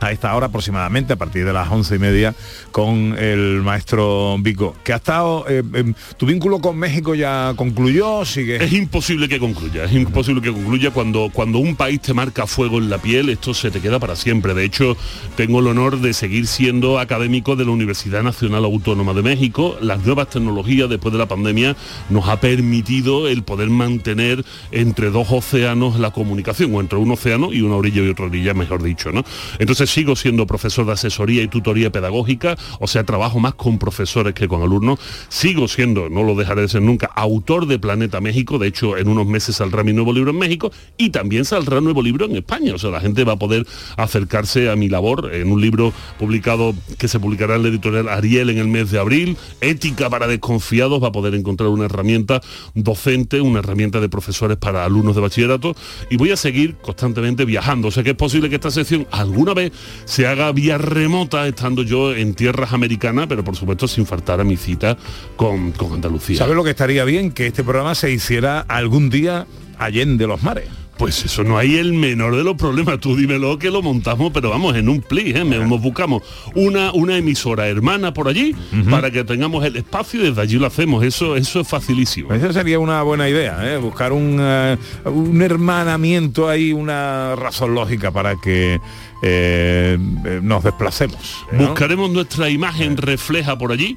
a 0.00 0.12
esta 0.12 0.34
hora 0.34 0.46
aproximadamente, 0.46 1.12
a 1.12 1.16
partir 1.16 1.44
de 1.44 1.52
las 1.52 1.70
once 1.70 1.96
y 1.96 1.98
media, 1.98 2.34
con 2.72 3.16
el 3.18 3.62
maestro 3.62 4.36
Vico. 4.38 4.76
Que 4.84 4.92
ha 4.92 4.96
estado, 4.96 5.46
eh, 5.48 5.62
eh, 5.74 5.92
tu 6.16 6.26
vínculo 6.26 6.60
con 6.60 6.76
México 6.78 7.14
ya 7.14 7.54
concluyó, 7.56 8.24
sigue. 8.24 8.62
Es 8.62 8.72
imposible 8.72 9.28
que 9.28 9.38
concluya, 9.38 9.84
es 9.84 9.92
imposible 9.92 10.42
que 10.42 10.52
concluya 10.52 10.90
cuando, 10.90 11.30
cuando 11.32 11.58
un 11.58 11.76
país 11.76 12.00
te 12.00 12.14
marca 12.14 12.46
fuego 12.46 12.78
en 12.78 12.90
la 12.90 12.98
piel, 12.98 13.28
esto 13.28 13.54
se 13.54 13.70
te 13.70 13.80
queda 13.80 13.98
para 13.98 14.16
siempre. 14.16 14.54
De 14.54 14.64
hecho, 14.64 14.96
tengo 15.36 15.60
el 15.60 15.66
honor 15.68 16.00
de 16.00 16.12
seguir 16.12 16.46
siendo 16.46 16.98
académico 16.98 17.56
de 17.56 17.64
la 17.64 17.70
Universidad 17.70 18.22
Nacional 18.22 18.64
Autónoma 18.64 19.14
de 19.14 19.22
México. 19.22 19.76
Las 19.80 20.04
nuevas 20.04 20.30
tecnologías 20.30 20.88
después 20.88 21.12
de 21.12 21.18
la 21.18 21.26
pandemia 21.26 21.76
nos 22.10 22.28
ha 22.28 22.40
permitido 22.40 23.28
el 23.28 23.42
poder 23.42 23.70
mantener 23.70 24.44
entre 24.72 25.10
dos 25.10 25.28
océanos 25.30 25.98
la 25.98 26.10
comunicación, 26.10 26.74
o 26.74 26.80
entre 26.80 26.98
un 26.98 27.10
océano 27.10 27.52
y 27.52 27.62
una 27.62 27.76
orilla 27.76 28.02
y 28.02 28.08
otra 28.08 28.26
orilla, 28.26 28.54
mejor 28.54 28.82
dicho, 28.82 29.12
¿no? 29.12 29.24
Entonces 29.58 29.85
sigo 29.86 30.16
siendo 30.16 30.46
profesor 30.46 30.86
de 30.86 30.92
asesoría 30.92 31.42
y 31.42 31.48
tutoría 31.48 31.90
pedagógica, 31.90 32.56
o 32.80 32.86
sea, 32.86 33.04
trabajo 33.04 33.40
más 33.40 33.54
con 33.54 33.78
profesores 33.78 34.34
que 34.34 34.48
con 34.48 34.62
alumnos. 34.62 34.98
Sigo 35.28 35.68
siendo, 35.68 36.08
no 36.08 36.22
lo 36.22 36.34
dejaré 36.34 36.62
de 36.62 36.68
ser 36.68 36.82
nunca, 36.82 37.06
autor 37.14 37.66
de 37.66 37.78
Planeta 37.78 38.20
México. 38.20 38.58
De 38.58 38.68
hecho, 38.68 38.96
en 38.96 39.08
unos 39.08 39.26
meses 39.26 39.56
saldrá 39.56 39.82
mi 39.82 39.92
nuevo 39.92 40.12
libro 40.12 40.30
en 40.30 40.38
México 40.38 40.70
y 40.96 41.10
también 41.10 41.44
saldrá 41.44 41.80
nuevo 41.80 42.02
libro 42.02 42.26
en 42.26 42.36
España. 42.36 42.74
O 42.74 42.78
sea, 42.78 42.90
la 42.90 43.00
gente 43.00 43.24
va 43.24 43.34
a 43.34 43.38
poder 43.38 43.66
acercarse 43.96 44.70
a 44.70 44.76
mi 44.76 44.88
labor 44.88 45.30
en 45.32 45.50
un 45.50 45.60
libro 45.60 45.92
publicado 46.18 46.74
que 46.98 47.08
se 47.08 47.20
publicará 47.20 47.56
en 47.56 47.62
la 47.62 47.68
editorial 47.68 48.08
Ariel 48.08 48.50
en 48.50 48.58
el 48.58 48.68
mes 48.68 48.90
de 48.90 48.98
abril. 48.98 49.36
Ética 49.60 50.10
para 50.10 50.26
desconfiados 50.26 51.02
va 51.02 51.08
a 51.08 51.12
poder 51.12 51.34
encontrar 51.34 51.68
una 51.70 51.86
herramienta 51.86 52.40
docente, 52.74 53.40
una 53.40 53.60
herramienta 53.60 54.00
de 54.00 54.08
profesores 54.08 54.56
para 54.56 54.84
alumnos 54.84 55.14
de 55.14 55.22
bachillerato 55.22 55.74
y 56.10 56.16
voy 56.16 56.30
a 56.30 56.36
seguir 56.36 56.76
constantemente 56.76 57.44
viajando. 57.44 57.88
O 57.88 57.90
sea 57.90 58.02
que 58.02 58.10
es 58.10 58.16
posible 58.16 58.48
que 58.48 58.56
esta 58.56 58.70
sección 58.70 59.06
alguna 59.10 59.54
vez 59.54 59.72
se 60.04 60.26
haga 60.26 60.52
vía 60.52 60.78
remota 60.78 61.46
estando 61.46 61.82
yo 61.82 62.14
en 62.14 62.34
tierras 62.34 62.72
americanas, 62.72 63.26
pero 63.28 63.44
por 63.44 63.56
supuesto 63.56 63.88
sin 63.88 64.06
faltar 64.06 64.40
a 64.40 64.44
mi 64.44 64.56
cita 64.56 64.96
con, 65.36 65.72
con 65.72 65.92
Andalucía. 65.92 66.38
¿Sabes 66.38 66.56
lo 66.56 66.64
que 66.64 66.70
estaría 66.70 67.04
bien? 67.04 67.32
Que 67.32 67.46
este 67.46 67.64
programa 67.64 67.94
se 67.94 68.10
hiciera 68.10 68.60
algún 68.60 69.10
día 69.10 69.46
allende 69.78 70.26
los 70.26 70.42
mares. 70.42 70.68
Pues 70.98 71.26
eso 71.26 71.44
no 71.44 71.58
hay 71.58 71.76
el 71.76 71.92
menor 71.92 72.36
de 72.36 72.42
los 72.42 72.56
problemas, 72.56 73.00
tú 73.00 73.14
dímelo 73.16 73.58
que 73.58 73.70
lo 73.70 73.82
montamos, 73.82 74.30
pero 74.32 74.48
vamos, 74.48 74.74
en 74.76 74.88
un 74.88 75.02
pli, 75.02 75.32
¿eh? 75.36 75.44
Nos 75.44 75.82
buscamos 75.82 76.22
una, 76.54 76.90
una 76.92 77.18
emisora 77.18 77.68
hermana 77.68 78.14
por 78.14 78.28
allí 78.28 78.56
para 78.90 79.10
que 79.10 79.22
tengamos 79.22 79.62
el 79.66 79.76
espacio 79.76 80.22
y 80.22 80.28
desde 80.28 80.40
allí 80.40 80.58
lo 80.58 80.66
hacemos, 80.66 81.04
eso, 81.04 81.36
eso 81.36 81.60
es 81.60 81.68
facilísimo. 81.68 82.32
Esa 82.32 82.50
sería 82.54 82.78
una 82.78 83.02
buena 83.02 83.28
idea, 83.28 83.58
¿eh? 83.70 83.76
buscar 83.76 84.12
un, 84.12 84.38
eh, 84.40 84.78
un 85.04 85.42
hermanamiento 85.42 86.48
ahí, 86.48 86.72
una 86.72 87.36
razón 87.36 87.74
lógica 87.74 88.10
para 88.10 88.36
que 88.36 88.80
eh, 89.22 89.98
eh, 90.24 90.40
nos 90.42 90.62
desplacemos. 90.64 91.44
¿eh, 91.52 91.56
¿no? 91.56 91.68
Buscaremos 91.68 92.10
nuestra 92.10 92.48
imagen 92.50 92.96
refleja 92.96 93.56
por 93.58 93.72
allí. 93.72 93.96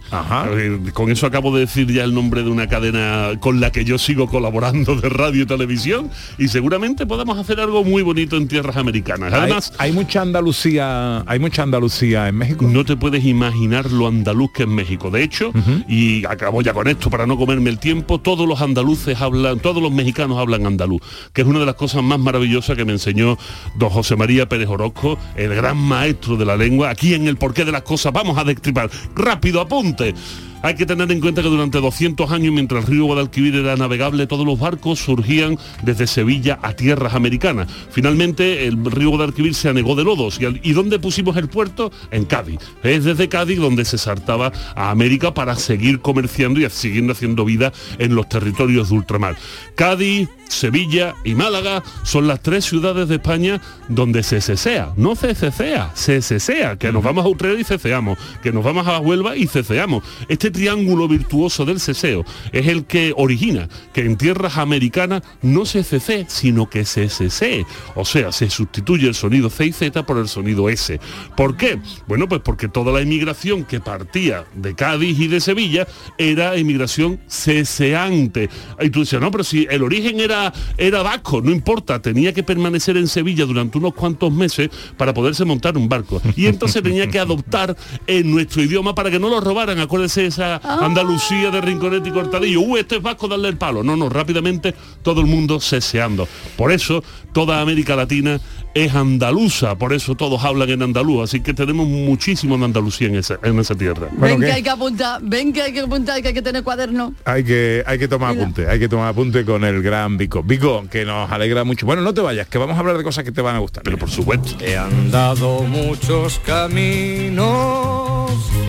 Eh, 0.52 0.80
Con 0.94 1.12
eso 1.12 1.28
acabo 1.28 1.54
de 1.54 1.62
decir 1.62 1.92
ya 1.92 2.04
el 2.04 2.14
nombre 2.14 2.44
de 2.44 2.50
una 2.50 2.68
cadena 2.68 3.32
con 3.40 3.60
la 3.60 3.72
que 3.72 3.84
yo 3.86 3.98
sigo 3.98 4.28
colaborando 4.28 4.96
de 4.96 5.10
radio 5.10 5.44
y 5.44 5.46
televisión 5.46 6.10
y 6.38 6.48
seguramente 6.48 7.06
podamos 7.06 7.38
hacer 7.38 7.60
algo 7.60 7.84
muy 7.84 8.02
bonito 8.04 8.38
en 8.38 8.48
tierras 8.48 8.78
americanas. 8.78 9.34
Además, 9.34 9.74
hay, 9.78 9.92
mucha 9.92 10.22
Andalucía, 10.22 11.24
hay 11.26 11.40
mucha 11.40 11.64
Andalucía 11.64 12.28
en 12.28 12.36
México. 12.36 12.66
No 12.68 12.86
te 12.86 12.96
puedes 12.96 13.26
imaginar 13.26 13.92
lo 13.92 14.08
andaluz 14.08 14.52
que 14.54 14.64
es 14.64 14.70
México. 14.70 15.10
De 15.12 15.24
hecho, 15.24 15.52
y 15.88 16.26
acabo 16.26 16.62
ya 16.62 16.74
con 16.74 16.88
esto 16.88 17.10
para 17.10 17.26
no 17.26 17.38
comerme 17.38 17.70
el 17.70 17.80
tiempo, 17.80 18.20
todos 18.20 18.48
los 18.48 18.62
andaluces 18.62 19.20
hablan, 19.20 19.60
todos 19.60 19.82
los 19.82 19.92
mexicanos 19.92 20.38
hablan 20.38 20.66
andaluz, 20.66 21.02
que 21.34 21.42
es 21.42 21.48
una 21.48 21.60
de 21.60 21.66
las 21.66 21.76
cosas 21.76 22.04
más 22.04 22.20
maravillosas 22.20 22.76
que 22.76 22.86
me 22.86 22.94
enseñó 22.94 23.38
don 23.76 23.90
José 23.90 24.16
María 24.16 24.48
Pérez 24.48 24.68
Orozco, 24.70 25.09
el 25.36 25.56
gran 25.56 25.78
maestro 25.78 26.36
de 26.36 26.46
la 26.46 26.58
lengua. 26.58 26.90
Aquí 26.90 27.14
en 27.14 27.28
el 27.28 27.38
porqué 27.38 27.66
de 27.66 27.72
las 27.72 27.84
cosas 27.84 28.12
vamos 28.12 28.38
a 28.38 28.44
destripar. 28.44 28.90
Rápido, 29.16 29.62
apunte. 29.62 30.14
Hay 30.62 30.76
que 30.76 30.86
tener 30.86 31.10
en 31.12 31.22
cuenta 31.22 31.42
que 31.42 31.48
durante 31.48 31.80
200 31.80 32.30
años, 32.32 32.54
mientras 32.54 32.84
el 32.84 32.92
río 32.92 33.06
Guadalquivir 33.06 33.56
era 33.56 33.78
navegable, 33.78 34.28
todos 34.28 34.46
los 34.46 34.60
barcos 34.60 35.00
surgían 35.00 35.58
desde 35.84 36.06
Sevilla 36.06 36.60
a 36.62 36.74
tierras 36.74 37.14
americanas. 37.14 37.68
Finalmente, 37.92 38.68
el 38.68 38.84
río 38.86 39.12
Guadalquivir 39.12 39.56
se 39.56 39.70
anegó 39.70 39.96
de 39.96 40.04
lodos. 40.04 40.38
¿Y, 40.42 40.46
al- 40.46 40.60
¿y 40.62 40.74
dónde 40.74 41.00
pusimos 41.00 41.38
el 41.38 41.48
puerto? 41.48 41.92
En 42.12 42.26
Cádiz. 42.26 42.60
Es 42.84 43.06
desde 43.06 43.30
Cádiz 43.30 43.58
donde 43.60 43.86
se 43.86 43.98
saltaba 43.98 44.52
a 44.76 44.90
América 44.92 45.34
para 45.34 45.56
seguir 45.56 46.02
comerciando 46.02 46.60
y 46.60 46.70
siguiendo 46.70 47.14
haciendo 47.14 47.46
vida 47.46 47.72
en 47.98 48.14
los 48.16 48.28
territorios 48.28 48.90
de 48.90 48.96
ultramar. 48.96 49.38
Cádiz, 49.76 50.28
Sevilla 50.50 51.16
y 51.24 51.36
Málaga 51.36 51.84
son 52.04 52.28
las 52.28 52.42
tres 52.42 52.66
ciudades 52.66 53.08
de 53.08 53.16
España 53.16 53.62
donde 53.88 54.24
se 54.24 54.42
cesea, 54.42 54.92
no 54.98 55.16
se 55.16 55.36
cesea, 55.36 55.92
se 55.94 56.22
cesea, 56.24 56.76
que 56.76 56.92
nos 56.92 57.04
vamos 57.04 57.24
a 57.24 57.28
Utrera 57.30 57.60
y 57.60 57.64
ceceamos, 57.64 58.18
que 58.42 58.52
nos 58.52 58.64
vamos 58.64 58.88
a 58.88 59.00
Huelva 59.00 59.38
y 59.38 59.46
ceceamos. 59.48 60.04
Este 60.28 60.49
triángulo 60.52 61.08
virtuoso 61.08 61.66
del 61.66 61.80
ceseo 61.80 62.26
es 62.52 62.68
el 62.68 62.86
que 62.86 63.14
origina 63.16 63.68
que 63.94 64.02
en 64.02 64.18
tierras 64.18 64.58
americanas 64.58 65.24
no 65.42 65.66
se 65.66 65.84
cesee, 65.84 66.26
sino 66.28 66.70
que 66.70 66.86
se 66.86 67.10
cesee. 67.10 67.66
O 67.96 68.06
sea, 68.06 68.32
se 68.32 68.50
sustituye 68.50 69.08
el 69.08 69.16
sonido 69.16 69.50
C 69.50 69.68
y 69.68 69.72
Z 69.72 70.06
por 70.06 70.18
el 70.18 70.28
sonido 70.28 70.70
S. 70.70 71.00
¿Por 71.36 71.58
qué? 71.58 71.80
Bueno, 72.08 72.28
pues 72.28 72.42
porque 72.42 72.68
toda 72.68 72.92
la 72.92 73.02
inmigración 73.02 73.64
que 73.64 73.80
partía 73.80 74.46
de 74.56 74.76
Cádiz 74.76 75.20
y 75.20 75.28
de 75.28 75.40
Sevilla 75.40 75.88
era 76.18 76.58
inmigración 76.58 77.20
ceseante. 77.28 78.50
Y 78.80 78.90
tú 78.90 79.02
dices, 79.02 79.20
no, 79.20 79.32
pero 79.32 79.44
si 79.44 79.68
el 79.70 79.84
origen 79.84 80.20
era, 80.20 80.54
era 80.78 81.02
vasco, 81.02 81.42
no 81.42 81.52
importa, 81.52 82.02
tenía 82.02 82.34
que 82.34 82.44
permanecer 82.44 82.98
en 82.98 83.08
Sevilla 83.08 83.46
durante 83.46 83.78
unos 83.78 83.94
cuantos 83.94 84.32
meses 84.32 84.70
para 84.98 85.14
poderse 85.14 85.46
montar 85.46 85.78
un 85.78 85.90
barco. 85.90 86.22
Y 86.36 86.48
entonces 86.48 86.82
tenía 86.84 87.08
que 87.08 87.20
adoptar 87.20 87.76
en 88.08 88.32
nuestro 88.32 88.64
idioma 88.64 88.96
para 88.96 89.12
que 89.12 89.20
no 89.20 89.30
lo 89.30 89.42
robaran. 89.42 89.80
Acuérdense 89.80 90.30
esa 90.40 90.86
Andalucía 90.86 91.52
de 91.52 91.62
Rinconete 91.62 92.10
y 92.10 92.12
Cortadillo. 92.12 92.62
Uh, 92.62 92.78
este 92.78 92.98
es 92.98 93.02
vasco, 93.02 93.28
darle 93.28 93.50
el 93.50 93.58
palo. 93.58 93.84
No, 93.84 93.96
no, 93.96 94.10
rápidamente 94.10 94.74
todo 95.02 95.22
el 95.22 95.28
mundo 95.28 95.60
ceseando. 95.60 96.28
Por 96.56 96.72
eso 96.72 97.04
toda 97.34 97.62
América 97.62 97.96
Latina 97.96 98.40
es 98.74 98.94
andaluza, 98.94 99.76
por 99.76 99.94
eso 99.94 100.16
todos 100.16 100.44
hablan 100.44 100.70
en 100.70 100.82
andaluz. 100.84 101.24
Así 101.24 101.42
que 101.42 101.54
tenemos 101.54 101.88
muchísimo 101.88 102.58
de 102.58 102.66
Andalucía 102.66 103.08
en 103.08 103.16
esa, 103.16 103.40
en 103.44 103.60
esa 103.60 103.76
tierra. 103.76 104.08
ven 104.12 104.40
que 104.40 104.52
hay 104.52 104.64
que 104.64 104.70
apuntar, 104.70 105.20
ven 105.22 105.52
que 105.52 105.62
hay 105.62 105.74
que 105.74 105.82
apuntar, 105.82 106.22
que 106.22 106.30
hay 106.30 106.34
que 106.34 106.42
tener 106.42 106.64
cuaderno. 106.64 107.14
Hay 107.26 107.44
que, 107.44 107.84
hay 107.86 108.00
que 108.00 108.08
tomar 108.08 108.36
apunte, 108.36 108.68
hay 108.68 108.80
que 108.80 108.88
tomar 108.88 109.10
apunte 109.10 109.44
con 109.44 109.64
el 109.64 109.82
gran 109.82 110.18
Vico. 110.18 110.44
Vico, 110.44 110.86
que 110.90 111.06
nos 111.06 111.32
alegra 111.32 111.64
mucho. 111.64 111.86
Bueno, 111.86 112.02
no 112.02 112.14
te 112.14 112.22
vayas, 112.22 112.48
que 112.48 112.58
vamos 112.58 112.78
a 112.78 112.80
hablar 112.80 112.98
de 112.98 113.04
cosas 113.04 113.24
que 113.24 113.32
te 113.32 113.42
van 113.42 113.56
a 113.56 113.60
gustar. 113.60 113.84
Pero 113.84 113.98
por 113.98 114.10
supuesto. 114.10 114.64
He 114.64 114.78
andado 114.78 115.64
muchos 115.64 116.40
caminos, 116.40 118.19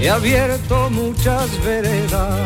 he 0.00 0.08
abierto 0.08 0.90
muchas 0.90 1.64
veredas, 1.64 2.40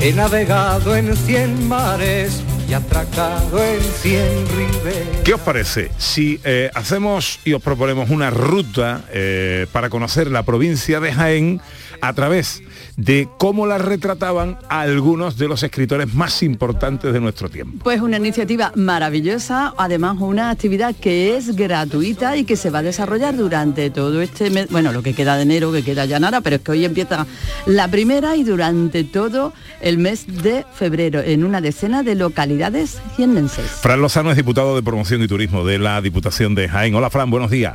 he 0.00 0.12
navegado 0.12 0.96
en 0.96 1.16
cien 1.16 1.68
mares 1.68 2.42
y 2.68 2.74
atracado 2.74 3.64
en 3.64 3.80
cien 3.80 4.46
riberas. 4.48 5.22
¿Qué 5.24 5.34
os 5.34 5.40
parece 5.40 5.90
si 5.98 6.38
eh, 6.44 6.70
hacemos 6.74 7.40
y 7.44 7.54
os 7.54 7.62
proponemos 7.62 8.10
una 8.10 8.30
ruta 8.30 9.04
eh, 9.10 9.66
para 9.72 9.90
conocer 9.90 10.30
la 10.30 10.44
provincia 10.44 11.00
de 11.00 11.12
Jaén 11.12 11.60
a 12.00 12.12
través 12.12 12.62
de 12.98 13.28
cómo 13.38 13.66
la 13.66 13.78
retrataban 13.78 14.58
algunos 14.68 15.38
de 15.38 15.46
los 15.46 15.62
escritores 15.62 16.12
más 16.14 16.42
importantes 16.42 17.12
de 17.12 17.20
nuestro 17.20 17.48
tiempo? 17.48 17.78
Pues 17.84 18.00
una 18.00 18.16
iniciativa 18.16 18.72
maravillosa, 18.74 19.72
además 19.78 20.16
una 20.18 20.50
actividad 20.50 20.96
que 20.96 21.36
es 21.36 21.54
gratuita 21.54 22.36
y 22.36 22.44
que 22.44 22.56
se 22.56 22.70
va 22.70 22.80
a 22.80 22.82
desarrollar 22.82 23.36
durante 23.36 23.90
todo 23.90 24.20
este 24.20 24.50
mes, 24.50 24.68
bueno, 24.70 24.92
lo 24.92 25.02
que 25.02 25.14
queda 25.14 25.36
de 25.36 25.42
enero, 25.42 25.70
que 25.70 25.84
queda 25.84 26.06
ya 26.06 26.18
nada, 26.18 26.40
pero 26.40 26.56
es 26.56 26.62
que 26.62 26.72
hoy 26.72 26.84
empieza 26.84 27.24
la 27.66 27.86
primera 27.86 28.34
y 28.34 28.42
durante 28.42 29.04
todo 29.04 29.52
el 29.80 29.98
mes 29.98 30.26
de 30.42 30.66
febrero 30.74 31.20
en 31.20 31.44
una 31.44 31.60
decena 31.60 32.02
de 32.02 32.16
localidades 32.16 33.00
jiennenses. 33.16 33.64
Fran 33.64 34.00
Lozano 34.00 34.32
es 34.32 34.36
diputado 34.36 34.74
de 34.74 34.82
Promoción 34.82 35.22
y 35.22 35.28
Turismo 35.28 35.64
de 35.64 35.78
la 35.78 36.00
Diputación 36.00 36.56
de 36.56 36.68
Jaén. 36.68 36.96
Hola 36.96 37.10
Fran, 37.10 37.30
buenos 37.30 37.52
días. 37.52 37.74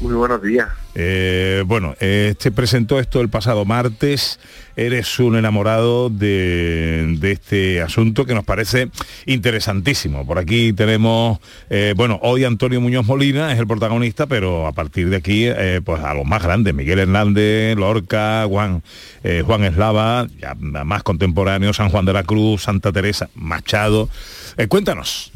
Muy 0.00 0.14
buenos 0.14 0.40
días. 0.40 0.68
Eh, 0.94 1.64
bueno, 1.66 1.96
eh, 1.98 2.36
te 2.38 2.52
presentó 2.52 3.00
esto 3.00 3.20
el 3.20 3.28
pasado 3.28 3.64
martes. 3.64 4.38
Eres 4.76 5.18
un 5.18 5.34
enamorado 5.34 6.08
de, 6.08 7.16
de 7.18 7.32
este 7.32 7.82
asunto 7.82 8.24
que 8.24 8.32
nos 8.32 8.44
parece 8.44 8.90
interesantísimo. 9.26 10.24
Por 10.24 10.38
aquí 10.38 10.72
tenemos, 10.72 11.40
eh, 11.68 11.94
bueno, 11.96 12.20
hoy 12.22 12.44
Antonio 12.44 12.80
Muñoz 12.80 13.06
Molina 13.06 13.52
es 13.52 13.58
el 13.58 13.66
protagonista, 13.66 14.28
pero 14.28 14.68
a 14.68 14.72
partir 14.72 15.10
de 15.10 15.16
aquí, 15.16 15.46
eh, 15.46 15.80
pues 15.84 16.00
a 16.04 16.14
los 16.14 16.24
más 16.24 16.44
grandes, 16.44 16.74
Miguel 16.74 17.00
Hernández, 17.00 17.76
Lorca, 17.76 18.44
Juan, 18.46 18.84
Juan 19.44 19.64
Eslava, 19.64 20.28
ya 20.38 20.54
más 20.54 21.02
contemporáneo, 21.02 21.72
San 21.72 21.90
Juan 21.90 22.04
de 22.04 22.12
la 22.12 22.22
Cruz, 22.22 22.62
Santa 22.62 22.92
Teresa, 22.92 23.28
Machado. 23.34 24.08
Cuéntanos. 24.68 25.32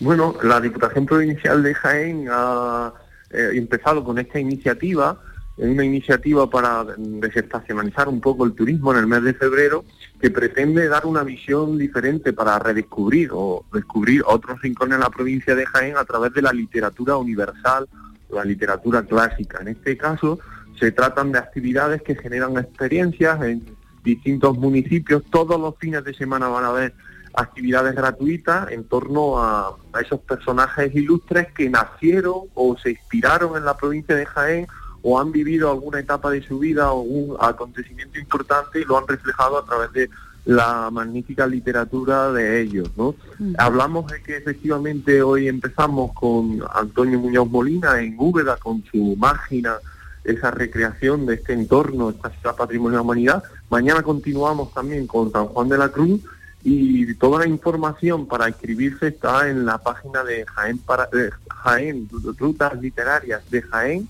Bueno, 0.00 0.34
la 0.42 0.60
Diputación 0.60 1.04
Provincial 1.04 1.62
de 1.62 1.74
Jaén 1.74 2.26
ha 2.30 2.90
eh, 3.30 3.50
empezado 3.54 4.04
con 4.04 4.18
esta 4.18 4.38
iniciativa, 4.38 5.20
eh, 5.56 5.68
una 5.68 5.84
iniciativa 5.84 6.48
para 6.48 6.84
desestacionalizar 6.98 8.08
un 8.08 8.20
poco 8.20 8.44
el 8.44 8.52
turismo 8.52 8.92
en 8.92 8.98
el 8.98 9.06
mes 9.06 9.22
de 9.22 9.34
febrero, 9.34 9.84
que 10.20 10.30
pretende 10.30 10.88
dar 10.88 11.06
una 11.06 11.22
visión 11.22 11.78
diferente 11.78 12.32
para 12.32 12.58
redescubrir 12.58 13.30
o 13.32 13.64
descubrir 13.72 14.22
otros 14.26 14.60
rincones 14.60 14.94
en 14.94 15.00
la 15.00 15.10
provincia 15.10 15.54
de 15.54 15.66
Jaén 15.66 15.96
a 15.96 16.04
través 16.04 16.32
de 16.34 16.42
la 16.42 16.52
literatura 16.52 17.16
universal 17.16 17.88
la 18.32 18.44
literatura 18.44 19.02
clásica. 19.02 19.58
En 19.60 19.68
este 19.68 19.96
caso 19.96 20.38
se 20.78 20.92
tratan 20.92 21.32
de 21.32 21.38
actividades 21.38 22.02
que 22.02 22.16
generan 22.16 22.56
experiencias 22.56 23.42
en 23.42 23.64
distintos 24.02 24.56
municipios. 24.56 25.22
Todos 25.30 25.60
los 25.60 25.76
fines 25.78 26.04
de 26.04 26.14
semana 26.14 26.48
van 26.48 26.64
a 26.64 26.68
haber 26.68 26.94
actividades 27.34 27.94
gratuitas 27.94 28.70
en 28.70 28.84
torno 28.84 29.38
a, 29.38 29.76
a 29.92 30.00
esos 30.00 30.20
personajes 30.20 30.94
ilustres 30.94 31.52
que 31.52 31.70
nacieron 31.70 32.42
o 32.54 32.76
se 32.76 32.90
inspiraron 32.90 33.56
en 33.56 33.64
la 33.64 33.76
provincia 33.76 34.14
de 34.14 34.26
Jaén 34.26 34.66
o 35.02 35.18
han 35.18 35.32
vivido 35.32 35.70
alguna 35.70 36.00
etapa 36.00 36.30
de 36.30 36.42
su 36.42 36.58
vida 36.58 36.92
o 36.92 37.00
un 37.00 37.36
acontecimiento 37.40 38.18
importante 38.18 38.80
y 38.80 38.84
lo 38.84 38.98
han 38.98 39.06
reflejado 39.08 39.58
a 39.58 39.64
través 39.64 39.92
de 39.92 40.10
la 40.44 40.90
magnífica 40.90 41.46
literatura 41.46 42.32
de 42.32 42.60
ellos, 42.62 42.90
¿no? 42.96 43.14
Hablamos 43.58 44.10
de 44.10 44.22
que 44.22 44.38
efectivamente 44.38 45.22
hoy 45.22 45.48
empezamos 45.48 46.12
con 46.12 46.62
Antonio 46.74 47.18
Muñoz 47.18 47.48
Molina 47.50 48.00
en 48.00 48.16
Úbeda 48.18 48.56
con 48.56 48.82
su 48.90 49.16
máquina, 49.16 49.76
esa 50.24 50.50
recreación 50.50 51.26
de 51.26 51.34
este 51.34 51.52
entorno, 51.52 52.10
esta 52.10 52.30
ciudad 52.30 52.56
patrimonio 52.56 52.92
de 52.92 52.96
la 52.96 53.02
humanidad. 53.02 53.42
Mañana 53.70 54.02
continuamos 54.02 54.72
también 54.72 55.06
con 55.06 55.30
San 55.30 55.46
Juan 55.46 55.68
de 55.68 55.78
la 55.78 55.88
Cruz 55.90 56.20
y 56.62 57.14
toda 57.14 57.40
la 57.40 57.46
información 57.48 58.26
para 58.26 58.48
inscribirse 58.48 59.08
está 59.08 59.48
en 59.48 59.64
la 59.64 59.78
página 59.78 60.22
de 60.24 60.44
Jaén, 60.46 60.78
para, 60.78 61.06
de 61.06 61.30
Jaén, 61.48 62.08
Rutas 62.38 62.78
Literarias 62.80 63.42
de 63.50 63.62
Jaén, 63.62 64.06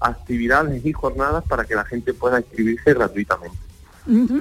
actividades 0.00 0.84
y 0.84 0.92
jornadas 0.92 1.44
para 1.48 1.64
que 1.64 1.74
la 1.74 1.84
gente 1.84 2.12
pueda 2.12 2.40
inscribirse 2.40 2.92
gratuitamente. 2.94 3.56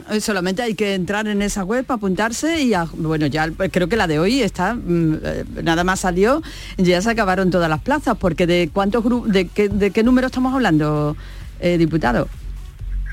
Eh, 0.10 0.20
Solamente 0.22 0.64
hay 0.64 0.74
que 0.74 0.96
entrar 0.96 1.28
en 1.28 1.44
esa 1.44 1.64
web, 1.64 1.86
apuntarse 1.88 2.62
y 2.64 2.74
a- 2.74 2.88
bueno, 2.94 3.28
ya 3.28 3.46
eh, 3.46 3.70
creo 3.72 3.88
que 3.88 3.96
la 3.96 4.08
de 4.08 4.18
hoy 4.18 4.42
está, 4.42 4.74
mm, 4.74 5.20
eh, 5.24 5.46
nada 5.64 5.84
más 5.84 6.00
salió, 6.00 6.42
ya 6.78 7.00
se 7.00 7.12
acabaron 7.12 7.52
todas 7.52 7.70
las 7.70 7.80
plazas, 7.82 8.18
porque 8.18 8.48
de 8.48 8.72
cuántos 8.74 9.04
grupos, 9.04 9.32
de 9.32 9.48
qué, 9.50 9.70
de 9.70 9.92
qué 9.92 10.02
número 10.02 10.26
estamos 10.28 10.52
hablando, 10.56 11.16
eh, 11.60 11.78
diputado. 11.78 12.28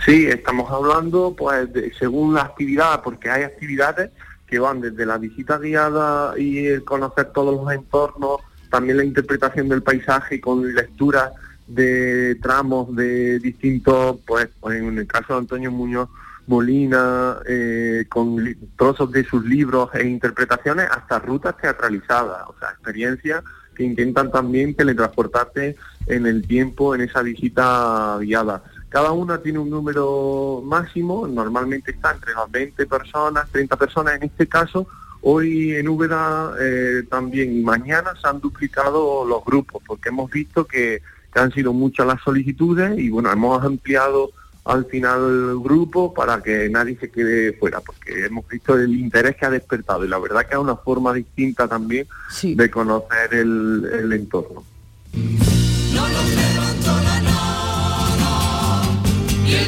Sí, 0.06 0.24
estamos 0.26 0.70
hablando 0.70 1.34
pues 1.36 1.70
de- 1.70 1.92
según 1.98 2.32
la 2.32 2.42
actividad, 2.42 3.02
porque 3.02 3.28
hay 3.28 3.42
actividades 3.42 4.10
que 4.48 4.58
van 4.58 4.80
desde 4.80 5.06
la 5.06 5.18
visita 5.18 5.58
guiada 5.58 6.38
y 6.38 6.66
el 6.66 6.84
conocer 6.84 7.26
todos 7.26 7.54
los 7.54 7.72
entornos, 7.72 8.40
también 8.70 8.96
la 8.96 9.04
interpretación 9.04 9.68
del 9.68 9.82
paisaje 9.82 10.40
con 10.40 10.74
lecturas 10.74 11.32
de 11.66 12.38
tramos 12.40 12.94
de 12.96 13.38
distintos, 13.38 14.18
pues, 14.26 14.48
pues 14.58 14.78
en 14.78 14.98
el 14.98 15.06
caso 15.06 15.34
de 15.34 15.40
Antonio 15.40 15.70
Muñoz 15.70 16.08
Molina, 16.46 17.36
eh, 17.46 18.06
con 18.08 18.42
trozos 18.76 19.12
de 19.12 19.22
sus 19.24 19.44
libros 19.44 19.90
e 19.94 20.06
interpretaciones, 20.06 20.88
hasta 20.90 21.18
rutas 21.18 21.56
teatralizadas, 21.58 22.48
o 22.48 22.54
sea, 22.58 22.70
experiencias 22.70 23.44
que 23.74 23.84
intentan 23.84 24.30
también 24.30 24.74
teletransportarte 24.74 25.76
en 26.06 26.26
el 26.26 26.46
tiempo 26.46 26.94
en 26.94 27.02
esa 27.02 27.22
visita 27.22 28.16
guiada. 28.18 28.62
Cada 28.88 29.12
una 29.12 29.38
tiene 29.38 29.58
un 29.58 29.68
número 29.68 30.62
máximo, 30.64 31.26
normalmente 31.26 31.90
está 31.90 32.12
entre 32.12 32.32
las 32.32 32.50
20 32.50 32.86
personas, 32.86 33.48
30 33.50 33.76
personas. 33.76 34.16
En 34.16 34.22
este 34.22 34.46
caso, 34.46 34.86
hoy 35.20 35.74
en 35.74 35.88
Úbeda 35.88 36.54
eh, 36.60 37.02
también 37.10 37.54
y 37.58 37.62
mañana 37.62 38.14
se 38.20 38.26
han 38.28 38.40
duplicado 38.40 39.26
los 39.26 39.44
grupos, 39.44 39.82
porque 39.86 40.08
hemos 40.08 40.30
visto 40.30 40.66
que, 40.66 41.02
que 41.32 41.40
han 41.40 41.52
sido 41.52 41.72
muchas 41.72 42.06
las 42.06 42.22
solicitudes 42.22 42.98
y 42.98 43.10
bueno, 43.10 43.30
hemos 43.30 43.62
ampliado 43.62 44.30
al 44.64 44.84
final 44.84 45.50
el 45.52 45.60
grupo 45.60 46.12
para 46.12 46.42
que 46.42 46.68
nadie 46.68 46.96
se 46.98 47.10
quede 47.10 47.54
fuera, 47.54 47.80
porque 47.80 48.26
hemos 48.26 48.46
visto 48.48 48.74
el 48.78 48.94
interés 48.94 49.36
que 49.36 49.46
ha 49.46 49.50
despertado 49.50 50.04
y 50.04 50.08
la 50.08 50.18
verdad 50.18 50.46
que 50.46 50.54
es 50.54 50.60
una 50.60 50.76
forma 50.76 51.12
distinta 51.14 51.66
también 51.66 52.06
de 52.42 52.70
conocer 52.70 53.32
el, 53.32 53.88
el 53.92 54.12
entorno. 54.12 54.62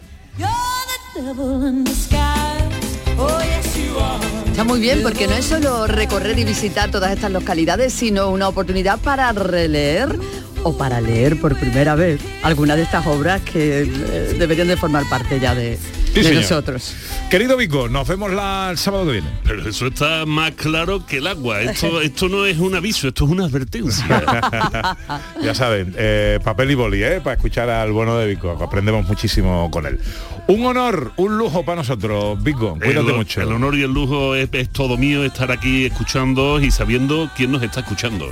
Está 4.46 4.64
muy 4.64 4.80
bien 4.80 5.02
porque 5.02 5.28
no 5.28 5.34
es 5.34 5.46
solo 5.46 5.88
recorrer 5.88 6.38
y 6.38 6.44
visitar 6.44 6.92
todas 6.92 7.12
estas 7.12 7.32
localidades, 7.32 7.94
sino 7.94 8.30
una 8.30 8.48
oportunidad 8.48 9.00
para 9.00 9.32
releer 9.32 10.18
o 10.64 10.78
para 10.78 11.00
leer 11.00 11.40
por 11.40 11.58
primera 11.58 11.96
vez 11.96 12.20
alguna 12.44 12.76
de 12.76 12.84
estas 12.84 13.06
obras 13.08 13.42
que 13.42 13.82
eh, 13.84 14.36
deberían 14.38 14.68
de 14.68 14.78
formar 14.78 15.08
parte 15.10 15.40
ya 15.40 15.56
de, 15.56 15.78
Sí, 16.24 16.24
de 16.24 16.42
señor. 16.42 16.42
nosotros. 16.44 16.96
Querido 17.30 17.58
Vico, 17.58 17.90
nos 17.90 18.08
vemos 18.08 18.32
la, 18.32 18.70
el 18.72 18.78
sábado 18.78 19.06
que 19.06 19.12
viene. 19.14 19.30
Pero 19.44 19.68
eso 19.68 19.88
está 19.88 20.26
más 20.26 20.52
claro 20.52 21.06
que 21.06 21.18
el 21.18 21.28
agua. 21.28 21.62
Esto, 21.62 22.02
esto 22.02 22.30
no 22.30 22.46
es 22.46 22.58
un 22.58 22.76
aviso, 22.76 23.08
esto 23.08 23.26
es 23.26 23.32
una 23.32 23.46
advertencia. 23.46 24.24
ya 25.42 25.54
saben, 25.54 25.94
eh, 25.98 26.40
papel 26.44 26.72
y 26.72 26.76
boli, 26.76 27.04
¿eh? 27.04 27.22
para 27.22 27.36
escuchar 27.36 27.70
al 27.70 27.92
bueno 27.92 28.18
de 28.18 28.28
Vico, 28.28 28.52
aprendemos 28.52 29.08
muchísimo 29.08 29.70
con 29.72 29.86
él. 29.86 30.00
Un 30.48 30.66
honor, 30.66 31.12
un 31.18 31.38
lujo 31.38 31.64
para 31.66 31.78
nosotros, 31.78 32.42
Vico, 32.42 32.78
cuídate 32.80 33.12
el, 33.12 33.16
mucho. 33.16 33.42
El 33.42 33.52
honor 33.52 33.76
y 33.76 33.84
el 33.84 33.92
lujo 33.92 34.34
es, 34.36 34.50
es 34.54 34.70
todo 34.70 34.98
mío 34.98 35.24
estar 35.24 35.52
aquí 35.52 35.86
escuchando 35.86 36.60
y 36.60 36.72
sabiendo 36.72 37.30
quién 37.36 37.52
nos 37.52 37.62
está 37.62 37.82
escuchando. 37.82 38.32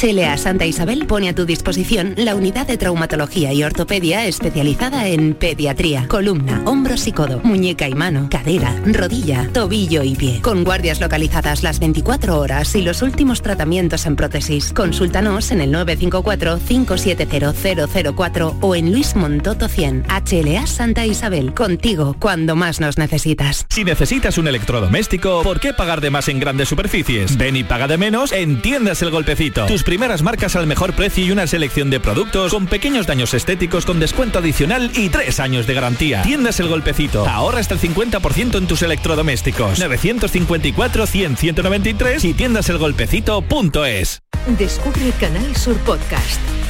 HLA 0.00 0.36
Santa 0.36 0.64
Isabel 0.64 1.06
pone 1.06 1.28
a 1.28 1.34
tu 1.34 1.44
disposición 1.44 2.14
la 2.16 2.36
unidad 2.36 2.68
de 2.68 2.76
traumatología 2.76 3.52
y 3.52 3.64
ortopedia 3.64 4.26
especializada 4.26 5.08
en 5.08 5.34
pediatría, 5.34 6.06
columna, 6.06 6.62
hombros 6.66 7.08
y 7.08 7.12
codo, 7.12 7.40
muñeca 7.42 7.88
y 7.88 7.94
mano, 7.94 8.28
cadera, 8.30 8.80
rodilla, 8.86 9.50
tobillo 9.52 10.04
y 10.04 10.14
pie. 10.14 10.40
Con 10.40 10.62
guardias 10.62 11.00
localizadas 11.00 11.64
las 11.64 11.80
24 11.80 12.38
horas 12.38 12.76
y 12.76 12.82
los 12.82 13.02
últimos 13.02 13.42
tratamientos 13.42 14.06
en 14.06 14.14
prótesis. 14.14 14.72
Consúltanos 14.72 15.50
en 15.50 15.62
el 15.62 15.74
954-570004 15.74 18.58
o 18.60 18.76
en 18.76 18.92
Luis 18.92 19.16
Montoto 19.16 19.66
100. 19.66 20.04
HLA 20.04 20.68
Santa 20.68 21.06
Isabel, 21.06 21.54
contigo 21.54 22.14
cuando 22.20 22.54
más 22.54 22.78
nos 22.78 22.98
necesitas. 22.98 23.66
Si 23.68 23.82
necesitas 23.82 24.38
un 24.38 24.46
electrodoméstico, 24.46 25.42
¿por 25.42 25.58
qué 25.58 25.72
pagar 25.72 26.00
de 26.00 26.10
más 26.10 26.28
en 26.28 26.38
grandes 26.38 26.68
superficies? 26.68 27.36
Ven 27.36 27.56
y 27.56 27.64
paga 27.64 27.88
de 27.88 27.98
menos 27.98 28.30
en 28.30 28.62
Tiendas 28.62 29.02
El 29.02 29.10
Golpecito. 29.10 29.66
Primeras 29.88 30.22
marcas 30.22 30.54
al 30.54 30.66
mejor 30.66 30.92
precio 30.92 31.24
y 31.24 31.30
una 31.30 31.46
selección 31.46 31.88
de 31.88 31.98
productos 31.98 32.52
con 32.52 32.66
pequeños 32.66 33.06
daños 33.06 33.32
estéticos 33.32 33.86
con 33.86 33.98
descuento 33.98 34.38
adicional 34.38 34.90
y 34.94 35.08
tres 35.08 35.40
años 35.40 35.66
de 35.66 35.72
garantía. 35.72 36.20
Tiendas 36.20 36.60
El 36.60 36.68
Golpecito. 36.68 37.26
Ahorra 37.26 37.60
hasta 37.60 37.72
el 37.72 37.80
50% 37.80 38.58
en 38.58 38.66
tus 38.66 38.82
electrodomésticos. 38.82 39.80
954-100-193 39.80 42.22
y 42.22 42.34
tiendaselgolpecito.es. 42.34 44.20
Descubre 44.58 45.10
Canal 45.18 45.56
Sur 45.56 45.78
Podcast, 45.78 46.38